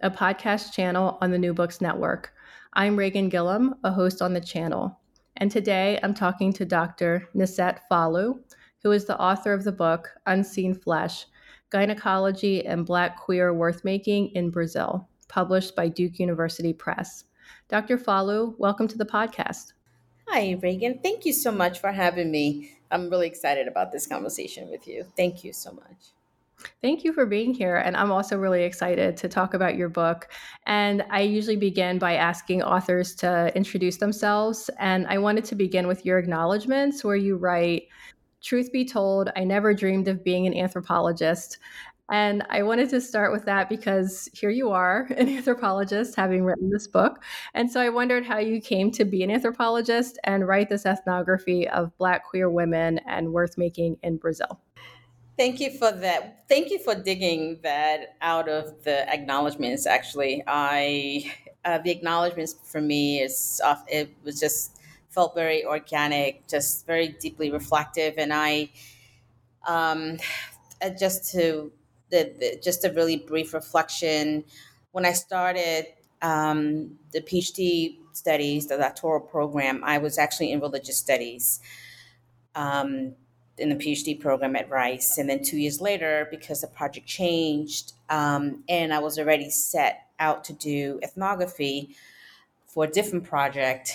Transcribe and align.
a 0.00 0.10
podcast 0.10 0.72
channel 0.72 1.18
on 1.20 1.30
the 1.30 1.38
New 1.38 1.52
Books 1.52 1.80
Network. 1.80 2.32
I'm 2.74 2.96
Reighan 2.96 3.30
Gillam, 3.30 3.72
a 3.82 3.90
host 3.90 4.22
on 4.22 4.32
the 4.32 4.40
channel. 4.40 5.00
And 5.38 5.50
today 5.50 5.98
I'm 6.02 6.14
talking 6.14 6.52
to 6.52 6.64
Dr. 6.64 7.28
Nessette 7.34 7.80
Falu, 7.90 8.38
who 8.82 8.92
is 8.92 9.06
the 9.06 9.18
author 9.18 9.52
of 9.52 9.64
the 9.64 9.72
book 9.72 10.10
Unseen 10.26 10.74
Flesh 10.74 11.26
Gynecology 11.70 12.64
and 12.64 12.86
Black 12.86 13.18
Queer 13.18 13.52
Worthmaking 13.52 14.32
in 14.32 14.50
Brazil, 14.50 15.08
published 15.28 15.74
by 15.74 15.88
Duke 15.88 16.18
University 16.18 16.72
Press. 16.72 17.24
Dr. 17.68 17.98
Falu, 17.98 18.54
welcome 18.58 18.86
to 18.88 18.98
the 18.98 19.04
podcast. 19.04 19.72
Hi, 20.28 20.58
Reighan. 20.62 21.02
Thank 21.02 21.24
you 21.24 21.32
so 21.32 21.50
much 21.50 21.80
for 21.80 21.90
having 21.90 22.30
me. 22.30 22.72
I'm 22.90 23.10
really 23.10 23.26
excited 23.26 23.66
about 23.66 23.92
this 23.92 24.06
conversation 24.06 24.70
with 24.70 24.86
you. 24.86 25.06
Thank 25.16 25.42
you 25.42 25.52
so 25.52 25.72
much. 25.72 26.12
Thank 26.82 27.04
you 27.04 27.12
for 27.12 27.26
being 27.26 27.54
here. 27.54 27.76
And 27.76 27.96
I'm 27.96 28.10
also 28.10 28.36
really 28.36 28.64
excited 28.64 29.16
to 29.18 29.28
talk 29.28 29.54
about 29.54 29.76
your 29.76 29.88
book. 29.88 30.28
And 30.66 31.04
I 31.10 31.20
usually 31.20 31.56
begin 31.56 31.98
by 31.98 32.14
asking 32.14 32.62
authors 32.62 33.14
to 33.16 33.52
introduce 33.54 33.98
themselves. 33.98 34.68
And 34.78 35.06
I 35.06 35.18
wanted 35.18 35.44
to 35.46 35.54
begin 35.54 35.86
with 35.86 36.04
your 36.04 36.18
acknowledgments, 36.18 37.04
where 37.04 37.16
you 37.16 37.36
write, 37.36 37.84
Truth 38.40 38.70
be 38.72 38.84
told, 38.84 39.30
I 39.34 39.42
never 39.42 39.74
dreamed 39.74 40.06
of 40.06 40.22
being 40.22 40.46
an 40.46 40.54
anthropologist. 40.54 41.58
And 42.10 42.42
I 42.48 42.62
wanted 42.62 42.88
to 42.90 43.00
start 43.00 43.32
with 43.32 43.44
that 43.44 43.68
because 43.68 44.28
here 44.32 44.50
you 44.50 44.70
are, 44.70 45.08
an 45.16 45.28
anthropologist, 45.28 46.16
having 46.16 46.44
written 46.44 46.70
this 46.70 46.86
book. 46.86 47.22
And 47.54 47.70
so 47.70 47.80
I 47.80 47.90
wondered 47.90 48.24
how 48.24 48.38
you 48.38 48.60
came 48.60 48.90
to 48.92 49.04
be 49.04 49.22
an 49.22 49.30
anthropologist 49.30 50.18
and 50.24 50.46
write 50.46 50.70
this 50.70 50.86
ethnography 50.86 51.68
of 51.68 51.96
Black 51.98 52.24
queer 52.24 52.48
women 52.48 52.98
and 53.06 53.32
worth 53.32 53.58
making 53.58 53.98
in 54.02 54.16
Brazil. 54.16 54.60
Thank 55.38 55.60
you 55.60 55.70
for 55.70 55.92
that. 55.92 56.48
Thank 56.48 56.70
you 56.70 56.80
for 56.80 56.96
digging 56.96 57.60
that 57.62 58.16
out 58.20 58.48
of 58.48 58.82
the 58.82 59.08
acknowledgments. 59.08 59.86
Actually, 59.86 60.42
I 60.48 61.32
uh, 61.64 61.78
the 61.78 61.92
acknowledgments 61.92 62.56
for 62.64 62.80
me 62.80 63.20
is 63.20 63.60
uh, 63.64 63.76
it 63.86 64.10
was 64.24 64.40
just 64.40 64.80
felt 65.10 65.36
very 65.36 65.64
organic, 65.64 66.48
just 66.48 66.86
very 66.86 67.10
deeply 67.20 67.52
reflective, 67.52 68.14
and 68.18 68.32
I 68.34 68.70
um, 69.66 70.18
uh, 70.82 70.90
just 70.90 71.30
to 71.34 71.70
the, 72.10 72.34
the, 72.40 72.60
just 72.60 72.84
a 72.84 72.92
really 72.92 73.18
brief 73.18 73.54
reflection 73.54 74.44
when 74.90 75.06
I 75.06 75.12
started 75.12 75.86
um, 76.20 76.98
the 77.12 77.20
PhD 77.20 77.98
studies, 78.12 78.66
the 78.66 78.76
doctoral 78.76 79.20
program. 79.20 79.84
I 79.84 79.98
was 79.98 80.18
actually 80.18 80.50
in 80.50 80.58
religious 80.58 80.96
studies. 80.96 81.60
Um, 82.56 83.14
in 83.58 83.68
the 83.68 83.74
PhD 83.76 84.18
program 84.18 84.56
at 84.56 84.68
Rice. 84.70 85.18
And 85.18 85.28
then 85.28 85.42
two 85.42 85.58
years 85.58 85.80
later, 85.80 86.28
because 86.30 86.60
the 86.60 86.66
project 86.66 87.06
changed 87.06 87.92
um, 88.08 88.64
and 88.68 88.92
I 88.92 88.98
was 88.98 89.18
already 89.18 89.50
set 89.50 90.06
out 90.18 90.44
to 90.44 90.52
do 90.52 90.98
ethnography 91.02 91.94
for 92.66 92.84
a 92.84 92.88
different 92.88 93.24
project 93.24 93.94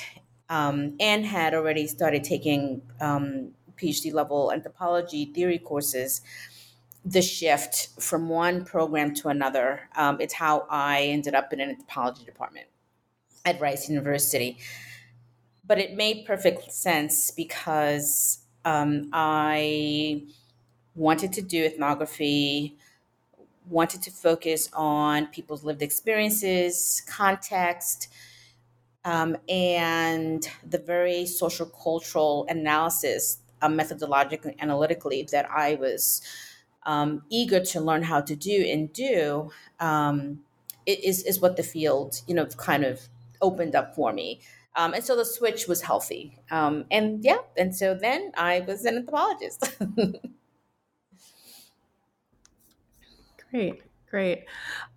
um, 0.49 0.95
and 0.99 1.25
had 1.25 1.53
already 1.53 1.87
started 1.87 2.23
taking 2.23 2.81
um, 3.01 3.51
PhD 3.77 4.13
level 4.13 4.51
anthropology 4.51 5.25
theory 5.25 5.57
courses, 5.57 6.21
the 7.05 7.21
shift 7.21 7.89
from 7.99 8.29
one 8.29 8.63
program 8.63 9.13
to 9.15 9.29
another, 9.29 9.89
um, 9.95 10.21
it's 10.21 10.33
how 10.33 10.65
I 10.69 11.03
ended 11.03 11.35
up 11.35 11.51
in 11.51 11.59
an 11.59 11.69
anthropology 11.69 12.23
department 12.23 12.67
at 13.45 13.59
Rice 13.59 13.89
University. 13.89 14.57
But 15.65 15.79
it 15.79 15.95
made 15.95 16.25
perfect 16.25 16.71
sense 16.71 17.31
because 17.31 18.42
um, 18.65 19.09
I 19.13 20.23
wanted 20.95 21.33
to 21.33 21.41
do 21.41 21.63
ethnography, 21.65 22.77
wanted 23.69 24.01
to 24.03 24.11
focus 24.11 24.69
on 24.73 25.27
people's 25.27 25.63
lived 25.63 25.81
experiences, 25.81 27.01
context, 27.07 28.09
um, 29.05 29.35
and 29.49 30.47
the 30.67 30.77
very 30.77 31.25
social 31.25 31.65
cultural 31.65 32.45
analysis, 32.49 33.39
uh, 33.61 33.67
methodologically, 33.67 34.57
analytically, 34.59 35.27
that 35.31 35.49
I 35.49 35.75
was 35.75 36.21
um, 36.85 37.23
eager 37.29 37.59
to 37.59 37.81
learn 37.81 38.03
how 38.03 38.21
to 38.21 38.35
do 38.35 38.65
and 38.69 38.91
do. 38.93 39.51
Um, 39.79 40.41
is, 40.85 41.23
is 41.23 41.39
what 41.39 41.55
the 41.55 41.63
field, 41.63 42.21
you 42.27 42.35
know, 42.35 42.45
kind 42.45 42.83
of 42.83 43.07
opened 43.41 43.75
up 43.75 43.95
for 43.95 44.11
me. 44.11 44.41
Um, 44.75 44.93
and 44.93 45.03
so 45.03 45.15
the 45.15 45.25
switch 45.25 45.67
was 45.67 45.81
healthy. 45.81 46.39
Um, 46.49 46.85
and 46.89 47.23
yeah, 47.23 47.37
and 47.57 47.75
so 47.75 47.93
then 47.93 48.31
I 48.35 48.61
was 48.61 48.85
an 48.85 48.97
anthropologist. 48.97 49.77
Great. 53.51 53.83
Great. 54.13 54.45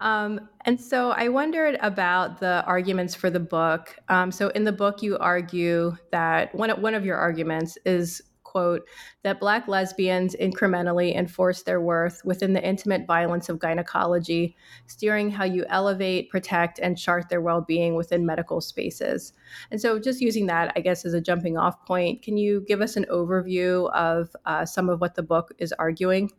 Um, 0.01 0.51
and 0.67 0.79
so 0.79 1.11
I 1.13 1.29
wondered 1.29 1.79
about 1.81 2.39
the 2.39 2.63
arguments 2.67 3.15
for 3.15 3.31
the 3.31 3.41
book. 3.41 3.97
Um, 4.11 4.31
so 4.31 4.49
in 4.49 4.65
the 4.65 4.73
book, 4.73 5.03
you 5.03 5.17
argue 5.17 5.97
that 6.13 6.55
one, 6.55 6.69
one 6.83 6.95
of 6.95 7.07
your 7.07 7.17
arguments 7.17 7.79
is 7.87 8.21
quote, 8.57 8.89
that 9.23 9.39
Black 9.39 9.69
lesbians 9.69 10.35
incrementally 10.41 11.15
enforce 11.15 11.63
their 11.65 11.79
worth 11.79 12.25
within 12.25 12.55
the 12.55 12.67
intimate 12.67 13.07
violence 13.07 13.51
of 13.51 13.59
gynecology, 13.59 14.57
steering 14.87 15.31
how 15.31 15.45
you 15.45 15.67
elevate, 15.69 16.31
protect, 16.31 16.79
and 16.79 16.97
chart 16.97 17.29
their 17.29 17.43
well 17.43 17.61
being 17.61 17.97
within 17.97 18.25
medical 18.25 18.63
spaces. 18.63 19.35
And 19.71 19.79
so, 19.79 19.99
just 19.99 20.23
using 20.23 20.47
that, 20.47 20.73
I 20.75 20.81
guess, 20.81 21.05
as 21.05 21.13
a 21.13 21.21
jumping 21.21 21.59
off 21.59 21.85
point, 21.85 22.23
can 22.23 22.39
you 22.39 22.65
give 22.67 22.81
us 22.81 22.97
an 22.97 23.05
overview 23.13 23.93
of 23.93 24.35
uh, 24.47 24.65
some 24.65 24.89
of 24.89 25.03
what 25.03 25.17
the 25.17 25.23
book 25.23 25.53
is 25.59 25.75
arguing? 25.75 26.31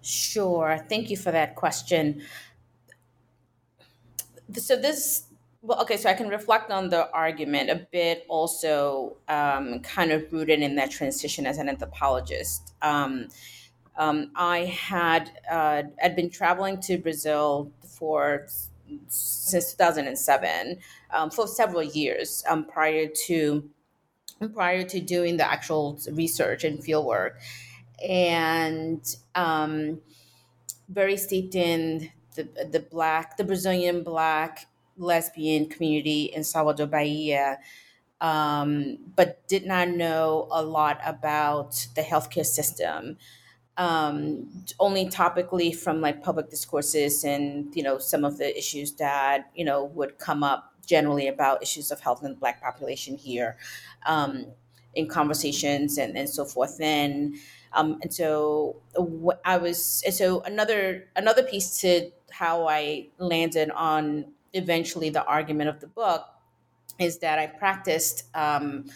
Sure. 0.00 0.82
Thank 0.88 1.10
you 1.10 1.18
for 1.18 1.32
that 1.32 1.54
question. 1.54 2.22
So, 4.54 4.74
this 4.76 5.26
well, 5.62 5.80
okay, 5.82 5.96
so 5.96 6.08
I 6.08 6.14
can 6.14 6.28
reflect 6.28 6.70
on 6.70 6.88
the 6.88 7.10
argument 7.12 7.68
a 7.70 7.86
bit, 7.92 8.24
also 8.28 9.16
um, 9.28 9.80
kind 9.80 10.10
of 10.10 10.32
rooted 10.32 10.60
in 10.60 10.76
that 10.76 10.90
transition 10.90 11.46
as 11.46 11.58
an 11.58 11.68
anthropologist. 11.68 12.72
Um, 12.80 13.28
um, 13.96 14.30
I 14.34 14.60
had 14.64 15.30
uh, 15.50 15.82
I'd 16.02 16.16
been 16.16 16.30
traveling 16.30 16.80
to 16.82 16.96
Brazil 16.96 17.70
for 17.84 18.46
since 19.08 19.72
2007 19.72 20.78
um, 21.10 21.30
for 21.30 21.46
several 21.46 21.82
years 21.82 22.42
um, 22.48 22.64
prior 22.64 23.06
to 23.26 23.68
prior 24.54 24.82
to 24.84 25.00
doing 25.00 25.36
the 25.36 25.48
actual 25.48 26.00
research 26.12 26.64
and 26.64 26.78
fieldwork, 26.78 27.32
and 28.08 29.16
um, 29.34 30.00
very 30.88 31.18
steeped 31.18 31.54
in 31.54 32.10
the 32.36 32.48
the 32.72 32.80
black 32.80 33.36
the 33.36 33.44
Brazilian 33.44 34.02
black 34.02 34.66
lesbian 35.00 35.68
community 35.68 36.24
in 36.24 36.44
Salvador 36.44 36.86
Bahia, 36.86 37.58
um, 38.20 38.98
but 39.16 39.46
did 39.48 39.66
not 39.66 39.88
know 39.88 40.48
a 40.50 40.62
lot 40.62 41.00
about 41.04 41.88
the 41.96 42.02
healthcare 42.02 42.46
system. 42.46 43.18
Um, 43.76 44.64
only 44.78 45.06
topically 45.06 45.74
from 45.74 46.02
like 46.02 46.22
public 46.22 46.50
discourses 46.50 47.24
and 47.24 47.74
you 47.74 47.82
know 47.82 47.98
some 47.98 48.24
of 48.26 48.36
the 48.36 48.56
issues 48.58 48.92
that 48.96 49.50
you 49.54 49.64
know 49.64 49.84
would 49.84 50.18
come 50.18 50.42
up 50.42 50.74
generally 50.86 51.28
about 51.28 51.62
issues 51.62 51.90
of 51.90 52.00
health 52.00 52.22
in 52.22 52.30
the 52.32 52.36
black 52.36 52.60
population 52.60 53.16
here 53.16 53.56
um, 54.04 54.46
in 54.94 55.08
conversations 55.08 55.96
and, 55.96 56.16
and 56.18 56.28
so 56.28 56.44
forth 56.44 56.78
and 56.80 57.36
um, 57.72 57.98
and 58.02 58.12
so 58.12 58.76
I 59.44 59.56
was 59.56 60.02
and 60.04 60.14
so 60.14 60.40
another 60.42 61.08
another 61.16 61.42
piece 61.42 61.80
to 61.80 62.10
how 62.30 62.66
I 62.68 63.08
landed 63.18 63.70
on 63.70 64.32
eventually 64.52 65.10
the 65.10 65.24
argument 65.24 65.68
of 65.68 65.80
the 65.80 65.86
book 65.86 66.26
is 66.98 67.18
that 67.18 67.38
I 67.38 67.46
practiced 67.46 68.24
um, 68.34 68.86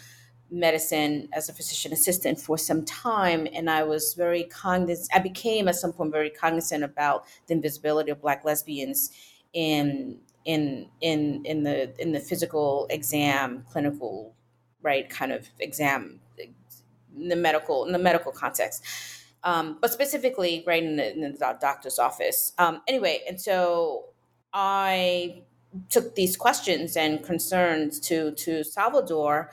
medicine 0.51 1.27
as 1.33 1.49
a 1.49 1.53
physician 1.53 1.91
assistant 1.91 2.39
for 2.39 2.57
some 2.57 2.85
time, 2.85 3.47
and 3.53 3.69
I 3.69 3.83
was 3.83 4.13
very 4.13 4.43
cognizant. 4.43 5.09
I 5.13 5.19
became 5.19 5.67
at 5.67 5.75
some 5.75 5.91
point 5.91 6.11
very 6.11 6.29
cognizant 6.29 6.83
about 6.83 7.25
the 7.47 7.53
invisibility 7.53 8.11
of 8.11 8.21
Black 8.21 8.45
lesbians 8.45 9.11
in 9.53 10.19
in 10.45 10.87
in 11.01 11.43
in 11.45 11.63
the 11.63 11.99
in 11.99 12.11
the 12.11 12.19
physical 12.19 12.87
exam, 12.89 13.65
clinical, 13.71 14.35
right 14.81 15.09
kind 15.09 15.31
of 15.31 15.47
exam, 15.59 16.19
in 16.37 17.29
the 17.29 17.35
medical 17.35 17.85
in 17.85 17.91
the 17.91 17.99
medical 17.99 18.31
context. 18.31 18.83
Um, 19.43 19.77
but 19.79 19.91
specifically, 19.91 20.63
right 20.65 20.83
in 20.83 20.95
the, 20.95 21.11
in 21.13 21.21
the 21.21 21.57
doctor's 21.61 21.99
office. 21.99 22.53
Um, 22.57 22.81
anyway, 22.87 23.21
and 23.27 23.39
so 23.39 24.05
I 24.55 25.43
took 25.89 26.15
these 26.15 26.37
questions 26.37 26.95
and 26.95 27.21
concerns 27.21 27.99
to 27.99 28.31
to 28.31 28.63
Salvador. 28.63 29.51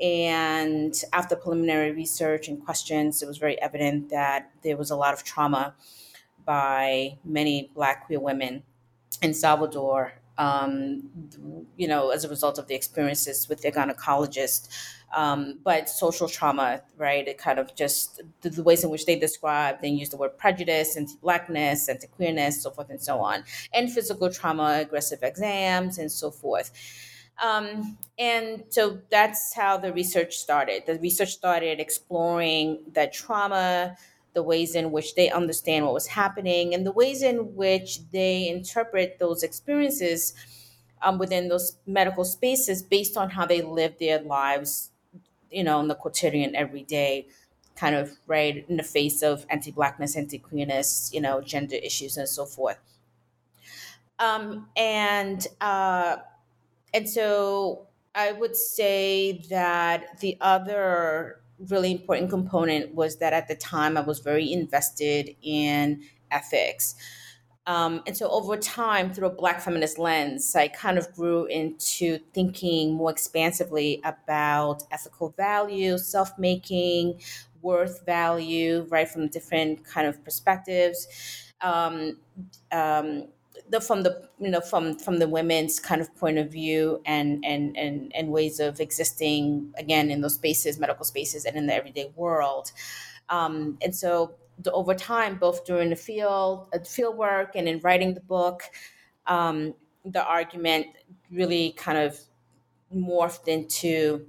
And 0.00 0.94
after 1.12 1.36
preliminary 1.36 1.92
research 1.92 2.48
and 2.48 2.64
questions, 2.64 3.22
it 3.22 3.26
was 3.26 3.36
very 3.36 3.60
evident 3.60 4.10
that 4.10 4.50
there 4.62 4.76
was 4.76 4.90
a 4.90 4.96
lot 4.96 5.12
of 5.12 5.22
trauma 5.22 5.74
by 6.46 7.18
many 7.24 7.70
Black 7.74 8.06
queer 8.06 8.20
women 8.20 8.62
in 9.20 9.34
Salvador, 9.34 10.14
um, 10.38 11.10
you 11.76 11.88
know, 11.88 12.10
as 12.10 12.24
a 12.24 12.28
result 12.28 12.58
of 12.58 12.68
the 12.68 12.74
experiences 12.74 13.48
with 13.48 13.60
their 13.60 13.72
gynecologist 13.72 14.68
um, 15.14 15.58
but 15.64 15.88
social 15.88 16.28
trauma, 16.28 16.82
right? 16.96 17.26
It 17.26 17.38
kind 17.38 17.58
of 17.58 17.74
just 17.74 18.20
the, 18.42 18.50
the 18.50 18.62
ways 18.62 18.84
in 18.84 18.90
which 18.90 19.06
they 19.06 19.18
describe, 19.18 19.80
they 19.80 19.88
use 19.88 20.10
the 20.10 20.16
word 20.16 20.36
prejudice, 20.36 20.96
anti-blackness, 20.96 21.88
anti-queerness, 21.88 22.62
so 22.62 22.70
forth 22.70 22.90
and 22.90 23.00
so 23.00 23.20
on, 23.20 23.44
and 23.72 23.90
physical 23.90 24.30
trauma, 24.30 24.78
aggressive 24.80 25.20
exams, 25.22 25.98
and 25.98 26.12
so 26.12 26.30
forth. 26.30 26.70
Um, 27.42 27.96
and 28.18 28.64
so 28.68 29.00
that's 29.10 29.54
how 29.54 29.78
the 29.78 29.92
research 29.92 30.36
started. 30.36 30.84
The 30.86 30.98
research 30.98 31.32
started 31.32 31.78
exploring 31.78 32.80
that 32.92 33.12
trauma, 33.12 33.96
the 34.34 34.42
ways 34.42 34.74
in 34.74 34.90
which 34.90 35.14
they 35.14 35.30
understand 35.30 35.84
what 35.84 35.94
was 35.94 36.08
happening, 36.08 36.74
and 36.74 36.84
the 36.84 36.92
ways 36.92 37.22
in 37.22 37.54
which 37.54 38.10
they 38.10 38.48
interpret 38.48 39.18
those 39.18 39.42
experiences 39.42 40.34
um, 41.00 41.18
within 41.18 41.48
those 41.48 41.76
medical 41.86 42.24
spaces 42.24 42.82
based 42.82 43.16
on 43.16 43.30
how 43.30 43.46
they 43.46 43.62
live 43.62 43.94
their 43.98 44.20
lives 44.20 44.90
you 45.50 45.64
know, 45.64 45.80
in 45.80 45.88
the 45.88 45.94
quotidian 45.94 46.54
every 46.56 46.82
day, 46.82 47.26
kind 47.76 47.94
of 47.94 48.18
right 48.26 48.68
in 48.68 48.76
the 48.76 48.82
face 48.82 49.22
of 49.22 49.46
anti-blackness, 49.50 50.16
anti-queerness, 50.16 51.10
you 51.12 51.20
know, 51.20 51.40
gender 51.40 51.76
issues 51.76 52.16
and 52.16 52.28
so 52.28 52.44
forth. 52.44 52.78
Um, 54.18 54.68
and 54.76 55.46
uh, 55.60 56.16
and 56.92 57.08
so 57.08 57.86
I 58.14 58.32
would 58.32 58.56
say 58.56 59.44
that 59.50 60.20
the 60.20 60.36
other 60.40 61.40
really 61.58 61.92
important 61.92 62.30
component 62.30 62.94
was 62.94 63.16
that 63.18 63.32
at 63.32 63.48
the 63.48 63.54
time 63.54 63.96
I 63.96 64.00
was 64.00 64.20
very 64.20 64.52
invested 64.52 65.36
in 65.42 66.02
ethics. 66.30 66.94
Um, 67.68 68.02
and 68.06 68.16
so 68.16 68.30
over 68.30 68.56
time, 68.56 69.12
through 69.12 69.26
a 69.26 69.30
Black 69.30 69.60
feminist 69.60 69.98
lens, 69.98 70.56
I 70.56 70.68
kind 70.68 70.96
of 70.96 71.12
grew 71.14 71.44
into 71.44 72.18
thinking 72.32 72.94
more 72.94 73.10
expansively 73.10 74.00
about 74.04 74.84
ethical 74.90 75.34
value, 75.36 75.98
self 75.98 76.30
making, 76.38 77.20
worth 77.60 78.06
value, 78.06 78.86
right, 78.88 79.06
from 79.06 79.28
different 79.28 79.84
kind 79.84 80.08
of 80.08 80.24
perspectives. 80.24 81.06
Um, 81.60 82.16
um, 82.72 83.28
the, 83.68 83.82
from 83.82 84.02
the 84.02 84.30
you 84.40 84.50
know 84.50 84.62
from 84.62 84.98
from 84.98 85.18
the 85.18 85.28
women's 85.28 85.78
kind 85.78 86.00
of 86.00 86.14
point 86.16 86.38
of 86.38 86.50
view 86.50 87.02
and 87.04 87.44
and 87.44 87.76
and 87.76 88.10
and 88.14 88.28
ways 88.30 88.60
of 88.60 88.80
existing 88.80 89.74
again 89.76 90.10
in 90.10 90.22
those 90.22 90.34
spaces 90.34 90.78
medical 90.78 91.04
spaces 91.04 91.44
and 91.44 91.56
in 91.56 91.66
the 91.66 91.74
everyday 91.74 92.10
world 92.16 92.72
um, 93.28 93.76
and 93.82 93.94
so 93.94 94.32
over 94.66 94.94
time, 94.94 95.36
both 95.38 95.64
during 95.64 95.90
the 95.90 95.96
field 95.96 96.68
uh, 96.74 96.78
field 96.80 97.16
work 97.16 97.52
and 97.54 97.68
in 97.68 97.80
writing 97.80 98.14
the 98.14 98.20
book, 98.20 98.62
um, 99.26 99.74
the 100.04 100.24
argument 100.24 100.86
really 101.30 101.72
kind 101.72 101.98
of 101.98 102.18
morphed 102.94 103.48
into 103.48 104.26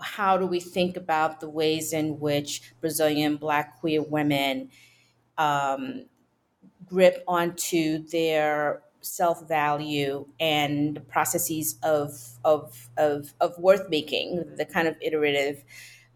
how 0.00 0.36
do 0.36 0.46
we 0.46 0.60
think 0.60 0.96
about 0.96 1.40
the 1.40 1.48
ways 1.48 1.92
in 1.92 2.20
which 2.20 2.72
Brazilian 2.80 3.36
Black 3.36 3.80
queer 3.80 4.02
women 4.02 4.70
um, 5.38 6.06
grip 6.84 7.24
onto 7.26 8.06
their 8.08 8.82
self 9.00 9.46
value 9.48 10.26
and 10.40 10.96
the 10.96 11.00
processes 11.00 11.78
of, 11.82 12.12
of, 12.44 12.88
of, 12.96 13.34
of 13.40 13.56
worth 13.58 13.88
making, 13.88 14.44
the 14.56 14.64
kind 14.64 14.88
of 14.88 14.96
iterative 15.00 15.64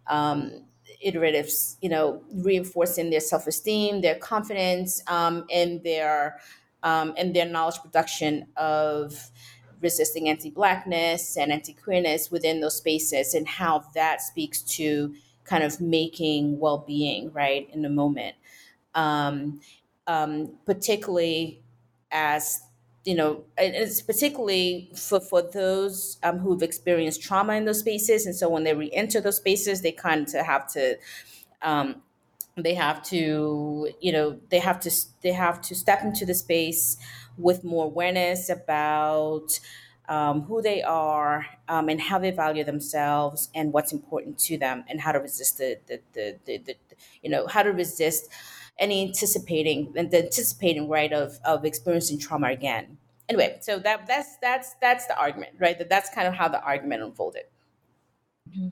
um, 0.09 0.65
iteratives, 1.05 1.77
you 1.81 1.89
know, 1.89 2.23
reinforcing 2.33 3.11
their 3.11 3.21
self 3.21 3.47
esteem, 3.47 4.01
their 4.01 4.17
confidence, 4.17 5.03
um, 5.07 5.45
and 5.53 5.83
their 5.83 6.39
um, 6.83 7.15
and 7.17 7.35
their 7.35 7.47
knowledge 7.47 7.79
production 7.81 8.47
of 8.57 9.31
resisting 9.81 10.29
anti-blackness 10.29 11.37
and 11.37 11.53
anti-queerness 11.53 12.31
within 12.31 12.61
those 12.61 12.77
spaces, 12.77 13.35
and 13.35 13.49
how 13.49 13.83
that 13.95 14.21
speaks 14.21 14.63
to 14.63 15.15
kind 15.45 15.65
of 15.65 15.81
making 15.81 16.59
well-being 16.59 17.33
right 17.33 17.69
in 17.73 17.83
the 17.83 17.89
moment, 17.89 18.37
um, 18.95 19.61
um 20.07 20.53
particularly 20.67 21.63
as 22.13 22.61
you 23.05 23.15
know, 23.15 23.45
it's 23.57 24.03
particularly 24.03 24.91
for, 24.95 25.21
for 25.21 25.43
those 25.43 26.19
um, 26.23 26.39
who've 26.39 26.63
experienced 26.63 27.23
trauma 27.23 27.55
in 27.55 27.65
those 27.65 27.81
spaces. 27.81 28.27
And 28.27 28.37
so 28.37 28.49
when 28.49 28.65
they 28.65 28.75
re-enter 28.75 29.21
those 29.21 29.37
spaces, 29.37 29.81
they 29.81 29.93
kind 29.93 30.29
of 30.35 30.45
have 30.45 30.71
to, 30.73 30.99
um, 31.63 32.03
they 32.57 32.75
have 32.75 33.03
to, 33.05 33.89
you 34.01 34.13
know, 34.13 34.39
they 34.51 34.59
have 34.59 34.81
to, 34.81 34.91
they 35.23 35.33
have 35.33 35.63
to 35.63 35.75
step 35.75 36.03
into 36.03 36.27
the 36.27 36.35
space 36.35 36.99
with 37.39 37.65
more 37.65 37.87
awareness 37.87 38.51
about 38.51 39.59
um, 40.09 40.43
who 40.43 40.61
they 40.61 40.83
are 40.83 41.47
um, 41.69 41.89
and 41.89 42.01
how 42.01 42.19
they 42.19 42.33
value 42.33 42.65
themselves 42.65 43.49
and 43.55 43.73
what's 43.73 43.93
important 43.93 44.39
to 44.41 44.59
them 44.59 44.85
and 44.89 45.01
how 45.01 45.13
to 45.13 45.21
resist 45.21 45.57
the, 45.59 45.79
the, 45.87 46.01
the, 46.13 46.37
the, 46.45 46.59
the 46.59 46.75
you 47.23 47.31
know, 47.31 47.47
how 47.47 47.63
to 47.63 47.71
resist 47.71 48.29
any 48.81 49.07
anticipating 49.07 49.93
and 49.97 50.11
the 50.11 50.25
anticipating 50.25 50.89
right 50.89 51.13
of 51.13 51.39
of 51.45 51.65
experiencing 51.65 52.19
trauma 52.19 52.49
again. 52.49 52.99
Anyway, 53.29 53.59
so 53.61 53.79
that 53.79 54.07
that's 54.09 54.37
that's 54.39 54.75
that's 54.81 55.07
the 55.07 55.17
argument, 55.17 55.53
right? 55.61 55.79
That 55.79 55.89
that's 55.89 56.11
kind 56.11 56.27
of 56.27 56.35
how 56.35 56.49
the 56.49 56.61
argument 56.63 57.03
unfolded. 57.03 57.45
Mm-hmm. 58.49 58.69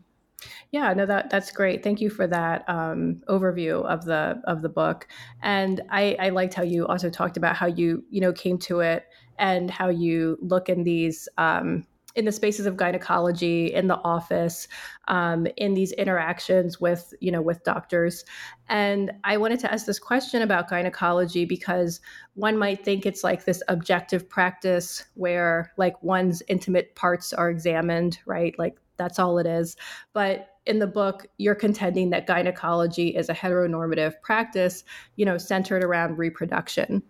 Yeah, 0.70 0.92
no, 0.92 1.06
that 1.06 1.30
that's 1.30 1.50
great. 1.50 1.82
Thank 1.82 2.00
you 2.00 2.10
for 2.10 2.26
that 2.26 2.68
um, 2.68 3.22
overview 3.28 3.84
of 3.84 4.04
the 4.04 4.40
of 4.44 4.62
the 4.62 4.68
book. 4.68 5.08
And 5.42 5.80
I, 5.90 6.16
I 6.20 6.28
liked 6.30 6.54
how 6.54 6.62
you 6.62 6.86
also 6.86 7.10
talked 7.10 7.36
about 7.36 7.56
how 7.56 7.66
you 7.66 8.04
you 8.10 8.20
know 8.20 8.32
came 8.32 8.58
to 8.58 8.80
it 8.80 9.04
and 9.38 9.70
how 9.70 9.88
you 9.88 10.38
look 10.40 10.68
in 10.68 10.82
these 10.82 11.28
um, 11.38 11.86
in 12.14 12.24
the 12.24 12.32
spaces 12.32 12.66
of 12.66 12.76
gynecology 12.76 13.72
in 13.72 13.86
the 13.86 13.98
office 13.98 14.66
um, 15.08 15.46
in 15.56 15.74
these 15.74 15.92
interactions 15.92 16.80
with 16.80 17.12
you 17.20 17.30
know 17.30 17.42
with 17.42 17.62
doctors. 17.64 18.24
And 18.68 19.12
i 19.24 19.36
wanted 19.36 19.60
to 19.60 19.72
ask 19.72 19.86
this 19.86 19.98
question 19.98 20.42
about 20.42 20.68
gynecology 20.68 21.44
because 21.44 22.00
one 22.34 22.58
might 22.58 22.84
think 22.84 23.06
it's 23.06 23.24
like 23.24 23.44
this 23.44 23.62
objective 23.68 24.28
practice 24.28 25.04
where 25.14 25.72
like 25.76 26.02
one's 26.02 26.42
intimate 26.48 26.94
parts 26.94 27.32
are 27.32 27.50
examined 27.50 28.18
right? 28.26 28.58
Like 28.58 28.78
that's 28.96 29.18
all 29.18 29.38
it 29.38 29.46
is. 29.46 29.76
But 30.12 30.48
in 30.66 30.78
the 30.80 30.86
book 30.86 31.26
you're 31.38 31.54
contending 31.54 32.10
that 32.10 32.26
gynecology 32.26 33.08
is 33.08 33.28
a 33.28 33.34
heteronormative 33.34 34.20
practice 34.22 34.84
you 35.16 35.24
know 35.24 35.38
centered 35.38 35.82
around 35.82 36.18
reproduction 36.18 37.02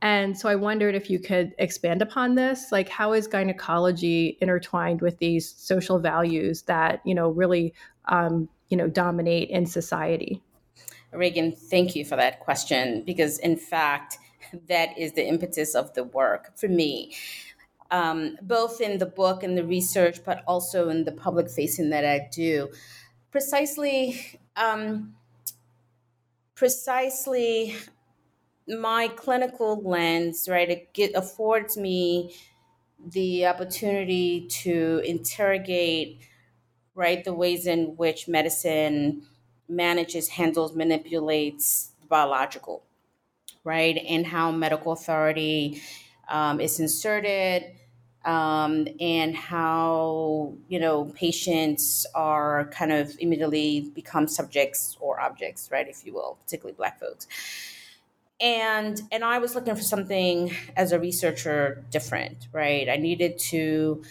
and 0.00 0.38
so 0.38 0.48
I 0.48 0.54
wondered 0.54 0.94
if 0.94 1.10
you 1.10 1.18
could 1.18 1.54
expand 1.58 2.02
upon 2.02 2.36
this. 2.36 2.70
Like, 2.70 2.88
how 2.88 3.12
is 3.12 3.26
gynecology 3.26 4.38
intertwined 4.40 5.00
with 5.00 5.18
these 5.18 5.52
social 5.56 5.98
values 5.98 6.62
that, 6.62 7.00
you 7.04 7.14
know, 7.14 7.30
really, 7.30 7.74
um, 8.06 8.48
you 8.68 8.76
know, 8.76 8.86
dominate 8.86 9.50
in 9.50 9.66
society? 9.66 10.40
Reighan, 11.12 11.56
thank 11.56 11.96
you 11.96 12.04
for 12.04 12.16
that 12.16 12.38
question 12.40 13.02
because, 13.04 13.38
in 13.38 13.56
fact, 13.56 14.18
that 14.68 14.96
is 14.96 15.12
the 15.14 15.26
impetus 15.26 15.74
of 15.74 15.92
the 15.94 16.04
work 16.04 16.56
for 16.56 16.68
me. 16.68 17.14
Um, 17.90 18.36
both 18.42 18.80
in 18.80 18.98
the 18.98 19.06
book 19.06 19.42
and 19.42 19.56
the 19.56 19.64
research, 19.64 20.22
but 20.24 20.44
also 20.46 20.90
in 20.90 21.04
the 21.04 21.12
public 21.12 21.50
facing 21.50 21.90
that 21.90 22.04
I 22.04 22.28
do. 22.30 22.68
Precisely, 23.30 24.38
um, 24.56 25.14
precisely 26.54 27.74
my 28.68 29.08
clinical 29.08 29.80
lens, 29.82 30.48
right? 30.48 30.68
It 30.68 30.92
get, 30.92 31.14
affords 31.14 31.76
me 31.76 32.34
the 33.12 33.46
opportunity 33.46 34.46
to 34.48 35.02
interrogate, 35.04 36.20
right, 36.94 37.24
the 37.24 37.32
ways 37.32 37.66
in 37.66 37.96
which 37.96 38.28
medicine 38.28 39.22
manages, 39.68 40.28
handles, 40.28 40.74
manipulates 40.74 41.92
the 42.00 42.06
biological, 42.06 42.82
right, 43.64 43.96
and 44.08 44.26
how 44.26 44.50
medical 44.50 44.92
authority 44.92 45.80
um, 46.28 46.60
is 46.60 46.80
inserted. 46.80 47.72
Um, 48.24 48.88
and 49.00 49.34
how 49.34 50.54
you 50.68 50.80
know 50.80 51.04
patients 51.14 52.04
are 52.16 52.68
kind 52.74 52.92
of 52.92 53.16
immediately 53.20 53.90
become 53.94 54.26
subjects 54.26 54.98
or 55.00 55.20
objects, 55.20 55.70
right, 55.70 55.88
if 55.88 56.04
you 56.04 56.12
will, 56.12 56.36
particularly 56.42 56.74
Black 56.76 56.98
folks 57.00 57.28
and 58.40 59.02
and 59.10 59.24
i 59.24 59.38
was 59.38 59.54
looking 59.54 59.74
for 59.74 59.82
something 59.82 60.50
as 60.76 60.92
a 60.92 60.98
researcher 60.98 61.84
different 61.90 62.48
right? 62.52 62.88
I 62.88 62.96
needed 62.96 63.38
to 63.50 64.02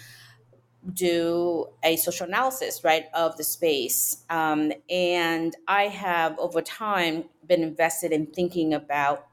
do 0.94 1.68
a 1.84 1.98
social 1.98 2.28
analysis 2.28 2.84
right 2.84 3.06
of 3.14 3.36
the 3.38 3.44
space. 3.44 4.24
Um, 4.30 4.72
and 4.90 5.56
i 5.68 5.84
have 5.84 6.38
over 6.40 6.62
time 6.62 7.26
been 7.48 7.64
invested 7.64 8.12
in 8.12 8.28
thinking 8.28 8.74
about 8.74 9.28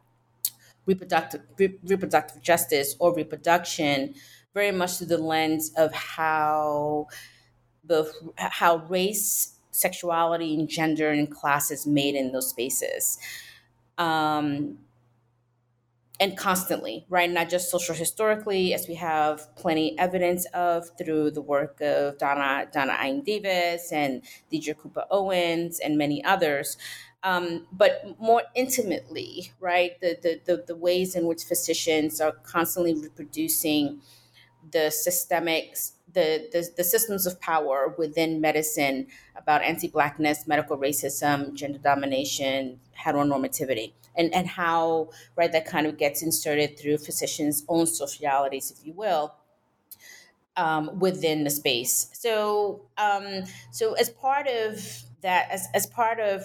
reproductive 0.87 1.43
re- 1.59 1.79
reproductive 1.85 2.43
justice 2.43 2.97
or 2.99 3.15
reproduction 3.15 4.15
very 4.53 4.73
much 4.73 4.99
through 4.99 5.09
the 5.09 5.19
lens 5.19 5.73
of 5.77 5.93
how 5.93 7.07
the 7.85 8.11
how 8.37 8.77
race 8.89 9.55
sexuality 9.71 10.55
and 10.55 10.69
gender 10.69 11.11
and 11.11 11.31
class 11.31 11.71
is 11.71 11.87
made 11.87 12.15
in 12.15 12.33
those 12.33 12.51
spaces 12.51 13.19
um, 13.99 14.79
and 16.21 16.37
constantly, 16.37 17.05
right? 17.09 17.29
Not 17.31 17.49
just 17.51 17.71
social 17.71 17.95
historically, 17.95 18.73
as 18.73 18.87
we 18.87 18.95
have 18.95 19.55
plenty 19.57 19.99
evidence 19.99 20.47
of 20.55 20.89
through 20.97 21.33
the 21.33 21.43
work 21.43 21.81
of 21.81 22.19
Donna 22.19 22.67
Dána-Ain 22.73 23.23
Davis 23.25 23.91
and 23.93 24.23
Deirdre 24.51 24.75
Cooper 24.75 25.05
Owens 25.11 25.81
and 25.81 25.99
many 25.99 26.25
others. 26.25 26.77
Um, 27.25 27.67
but 27.73 28.15
more 28.21 28.43
intimately, 28.55 29.51
right? 29.59 29.99
The, 30.01 30.17
the, 30.23 30.41
the 30.45 30.65
the 30.69 30.77
ways 30.77 31.17
in 31.17 31.27
which 31.27 31.43
physicians 31.43 32.21
are 32.21 32.33
constantly 32.33 32.95
reproducing 32.95 34.01
the 34.71 34.91
systemic 34.91 35.77
the, 36.15 36.49
the, 36.53 36.69
the 36.77 36.85
systems 36.85 37.27
of 37.27 37.41
power 37.41 37.95
within 37.99 38.41
medicine 38.41 39.07
about 39.37 39.63
anti-blackness, 39.63 40.47
medical 40.47 40.79
racism, 40.79 41.55
gender 41.55 41.79
domination, 41.79 42.81
heteronormativity, 42.99 43.93
and, 44.17 44.33
and 44.33 44.47
how 44.47 45.11
right 45.37 45.53
that 45.53 45.67
kind 45.67 45.87
of 45.87 45.99
gets 45.99 46.23
inserted 46.23 46.79
through 46.79 46.99
physicians' 46.99 47.65
own 47.69 47.87
socialities, 47.87 48.71
if 48.71 48.87
you 48.87 48.93
will. 48.93 49.35
Um, 50.57 51.01
within 51.01 51.43
the 51.43 51.51
space, 51.51 52.11
so 52.13 52.83
um, 52.97 53.43
so 53.73 53.95
as 53.95 54.09
part 54.09 54.47
of 54.47 55.03
that, 55.23 55.51
as, 55.51 55.67
as 55.75 55.85
part 55.85 56.21
of 56.21 56.43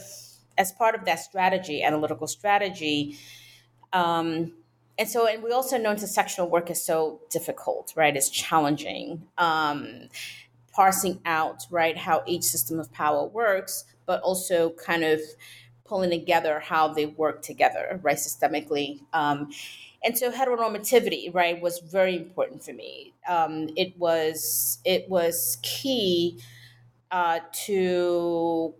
as 0.58 0.72
part 0.72 0.96
of 0.96 1.06
that 1.06 1.20
strategy, 1.20 1.84
analytical 1.84 2.26
strategy, 2.26 3.20
um, 3.94 4.52
and 5.00 5.10
so 5.10 5.28
and 5.28 5.42
we 5.42 5.52
also 5.52 5.78
know 5.80 5.96
intersectional 5.96 6.50
work 6.50 6.70
is 6.70 6.82
so 6.84 7.22
difficult 7.32 7.94
right? 7.96 8.16
It's 8.16 8.30
challenging 8.30 9.24
um, 9.40 10.10
parsing 10.74 11.22
out 11.26 11.66
right 11.72 11.98
how 11.98 12.24
each 12.28 12.44
system 12.44 12.80
of 12.80 12.92
power 12.92 13.26
works 13.26 13.86
but 14.06 14.22
also 14.22 14.72
kind 14.72 15.04
of 15.04 15.22
pulling 15.86 16.12
together 16.12 16.60
how 16.60 16.90
they 16.90 17.08
work 17.08 17.42
together 17.42 18.00
right 18.04 18.18
systemically. 18.18 19.02
Um, 19.14 19.52
and 20.04 20.18
so 20.18 20.32
heteronormativity 20.32 21.34
right 21.34 21.62
was 21.62 21.80
very 21.80 22.16
important 22.16 22.64
for 22.64 22.74
me. 22.74 23.14
Um, 23.28 23.70
it 23.76 23.98
was 23.98 24.80
it 24.86 25.10
was 25.10 25.58
key 25.64 26.40
uh, 27.12 27.40
to 27.66 28.76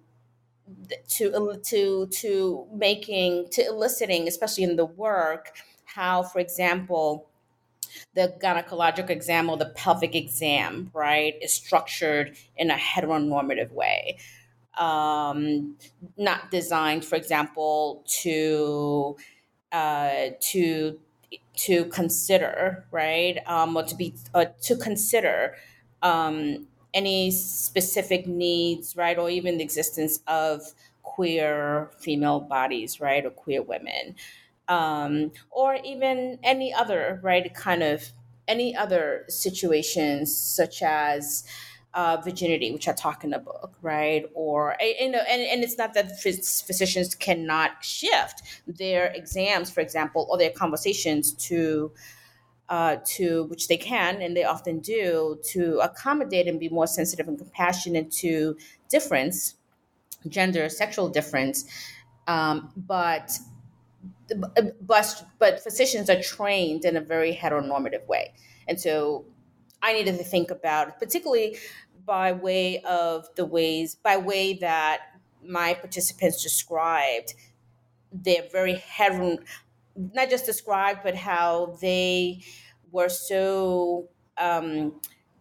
to 1.08 1.60
to 1.64 2.08
to 2.08 2.68
making 2.74 3.50
to 3.52 3.66
eliciting 3.66 4.28
especially 4.28 4.64
in 4.64 4.76
the 4.76 4.86
work 4.86 5.54
how, 6.00 6.24
for 6.24 6.40
example, 6.40 7.28
the 8.14 8.34
gynecologic 8.42 9.10
exam 9.10 9.50
or 9.50 9.58
the 9.58 9.72
pelvic 9.76 10.16
exam, 10.16 10.90
right, 10.94 11.36
is 11.42 11.52
structured 11.54 12.38
in 12.56 12.72
a 12.72 12.76
heteronormative 12.76 13.72
way. 13.72 14.18
Um, 14.78 15.76
not 16.16 16.52
designed, 16.52 17.04
for 17.04 17.18
example, 17.18 18.02
to 18.22 19.18
uh, 19.74 20.30
to 20.52 20.98
to 21.68 21.86
consider, 21.86 22.86
right, 22.92 23.40
um, 23.46 23.76
or 23.76 23.84
to 23.84 23.96
be 23.96 24.14
uh, 24.34 24.46
to 24.62 24.78
consider 24.78 25.56
um, 26.02 26.66
any 26.94 27.30
specific 27.30 28.26
needs, 28.26 28.96
right, 28.96 29.18
or 29.20 29.30
even 29.30 29.58
the 29.58 29.64
existence 29.66 30.22
of 30.28 30.62
queer 31.04 31.90
female 32.00 32.40
bodies, 32.40 33.02
right, 33.02 33.26
or 33.26 33.32
queer 33.32 33.62
women 33.62 34.16
um, 34.70 35.32
or 35.52 35.78
even 35.84 36.40
any 36.44 36.74
other 36.74 37.20
right 37.24 37.54
kind 37.54 37.84
of 37.84 38.14
any 38.48 38.76
other 38.76 39.26
situations 39.28 40.36
such 40.36 40.82
as 40.82 41.44
uh, 41.94 42.18
virginity, 42.24 42.72
which 42.72 42.88
I 42.88 42.94
talk 42.94 43.24
in 43.24 43.32
the 43.32 43.40
book, 43.40 43.76
right? 43.82 44.26
Or 44.34 44.76
you 44.80 45.10
know, 45.10 45.22
and, 45.28 45.42
and 45.42 45.64
it's 45.64 45.78
not 45.78 45.94
that 45.96 46.20
physicians 46.20 47.16
cannot 47.16 47.84
shift 47.84 48.62
their 48.68 49.08
exams, 49.08 49.70
for 49.70 49.82
example, 49.82 50.28
or 50.30 50.38
their 50.38 50.52
conversations 50.52 51.34
to 51.34 51.92
uh, 52.70 52.98
to 53.04 53.46
which 53.46 53.68
they 53.68 53.78
can 53.78 54.22
and 54.22 54.38
they 54.38 54.44
often 54.44 54.80
do 54.80 55.40
to 55.44 55.80
accommodate 55.80 56.48
and 56.48 56.60
be 56.60 56.70
more 56.70 56.86
sensitive 56.86 57.28
and 57.28 57.40
compassionate 57.40 58.12
to 58.12 58.56
difference, 58.90 59.56
gender, 60.28 60.70
sexual 60.70 61.10
difference, 61.10 61.66
um, 62.28 62.72
but 62.78 63.32
but 64.82 65.24
but 65.40 65.60
physicians 65.64 66.10
are 66.10 66.22
trained 66.22 66.86
in 66.86 66.98
a 66.98 67.02
very 67.02 67.34
heteronormative 67.36 68.06
way, 68.08 68.34
and 68.68 68.80
so 68.80 69.26
I 69.82 69.94
needed 69.94 70.18
to 70.18 70.24
think 70.24 70.52
about, 70.52 71.00
particularly 71.00 71.58
by 72.06 72.32
way 72.32 72.82
of 72.82 73.28
the 73.36 73.46
ways 73.46 73.96
by 73.96 74.18
way 74.18 74.54
that 74.56 75.00
my 75.44 75.76
participants 75.76 76.42
described 76.42 77.36
they're 78.12 78.48
very 78.52 78.76
hetero 78.76 79.38
not 79.96 80.30
just 80.30 80.46
described 80.46 81.02
but 81.04 81.16
how 81.16 81.78
they 81.82 82.42
were 82.92 83.10
so 83.10 84.10
um, 84.38 85.00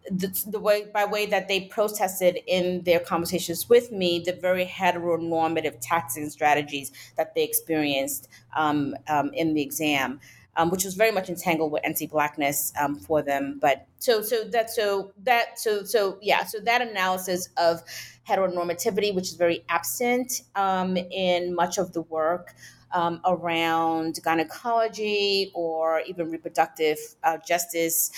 the, 0.09 0.27
the 0.47 0.59
way 0.59 0.85
by 0.93 1.05
way 1.05 1.25
that 1.25 1.47
they 1.47 1.61
protested 1.61 2.39
in 2.47 2.83
their 2.83 2.99
conversations 2.99 3.69
with 3.69 3.91
me 3.91 4.23
the 4.25 4.33
very 4.33 4.65
heteronormative 4.65 5.75
and 6.17 6.31
strategies 6.31 6.91
that 7.17 7.35
they 7.35 7.43
experienced 7.43 8.27
um, 8.55 8.95
um, 9.07 9.31
in 9.33 9.53
the 9.53 9.61
exam 9.61 10.19
um, 10.59 10.69
which 10.69 10.83
was 10.83 10.93
very 10.95 11.11
much 11.11 11.29
entangled 11.29 11.71
with 11.71 11.85
anti-blackness 11.85 12.73
um, 12.79 12.97
for 12.97 13.21
them. 13.21 13.59
But 13.61 13.87
so 13.99 14.21
so 14.21 14.43
that 14.45 14.69
so 14.69 15.13
that 15.23 15.57
so 15.57 15.83
so 15.83 16.19
yeah 16.21 16.43
so 16.43 16.59
that 16.59 16.81
analysis 16.81 17.47
of 17.57 17.81
heteronormativity 18.27 19.15
which 19.15 19.29
is 19.29 19.35
very 19.35 19.63
absent 19.69 20.41
um, 20.55 20.97
in 20.97 21.55
much 21.55 21.77
of 21.77 21.93
the 21.93 22.01
work 22.03 22.55
um, 22.91 23.21
around 23.25 24.19
gynecology 24.23 25.51
or 25.53 26.01
even 26.07 26.29
reproductive 26.29 26.97
uh, 27.23 27.37
justice 27.37 28.11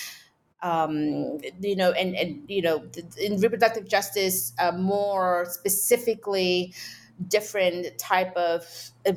um, 0.62 1.40
you 1.60 1.76
know, 1.76 1.92
and, 1.92 2.16
and 2.16 2.44
you 2.50 2.62
know, 2.62 2.84
in 3.20 3.40
reproductive 3.40 3.88
justice, 3.88 4.54
uh, 4.60 4.72
more 4.72 5.46
specifically, 5.50 6.74
different 7.28 7.98
type 7.98 8.36
of 8.36 8.66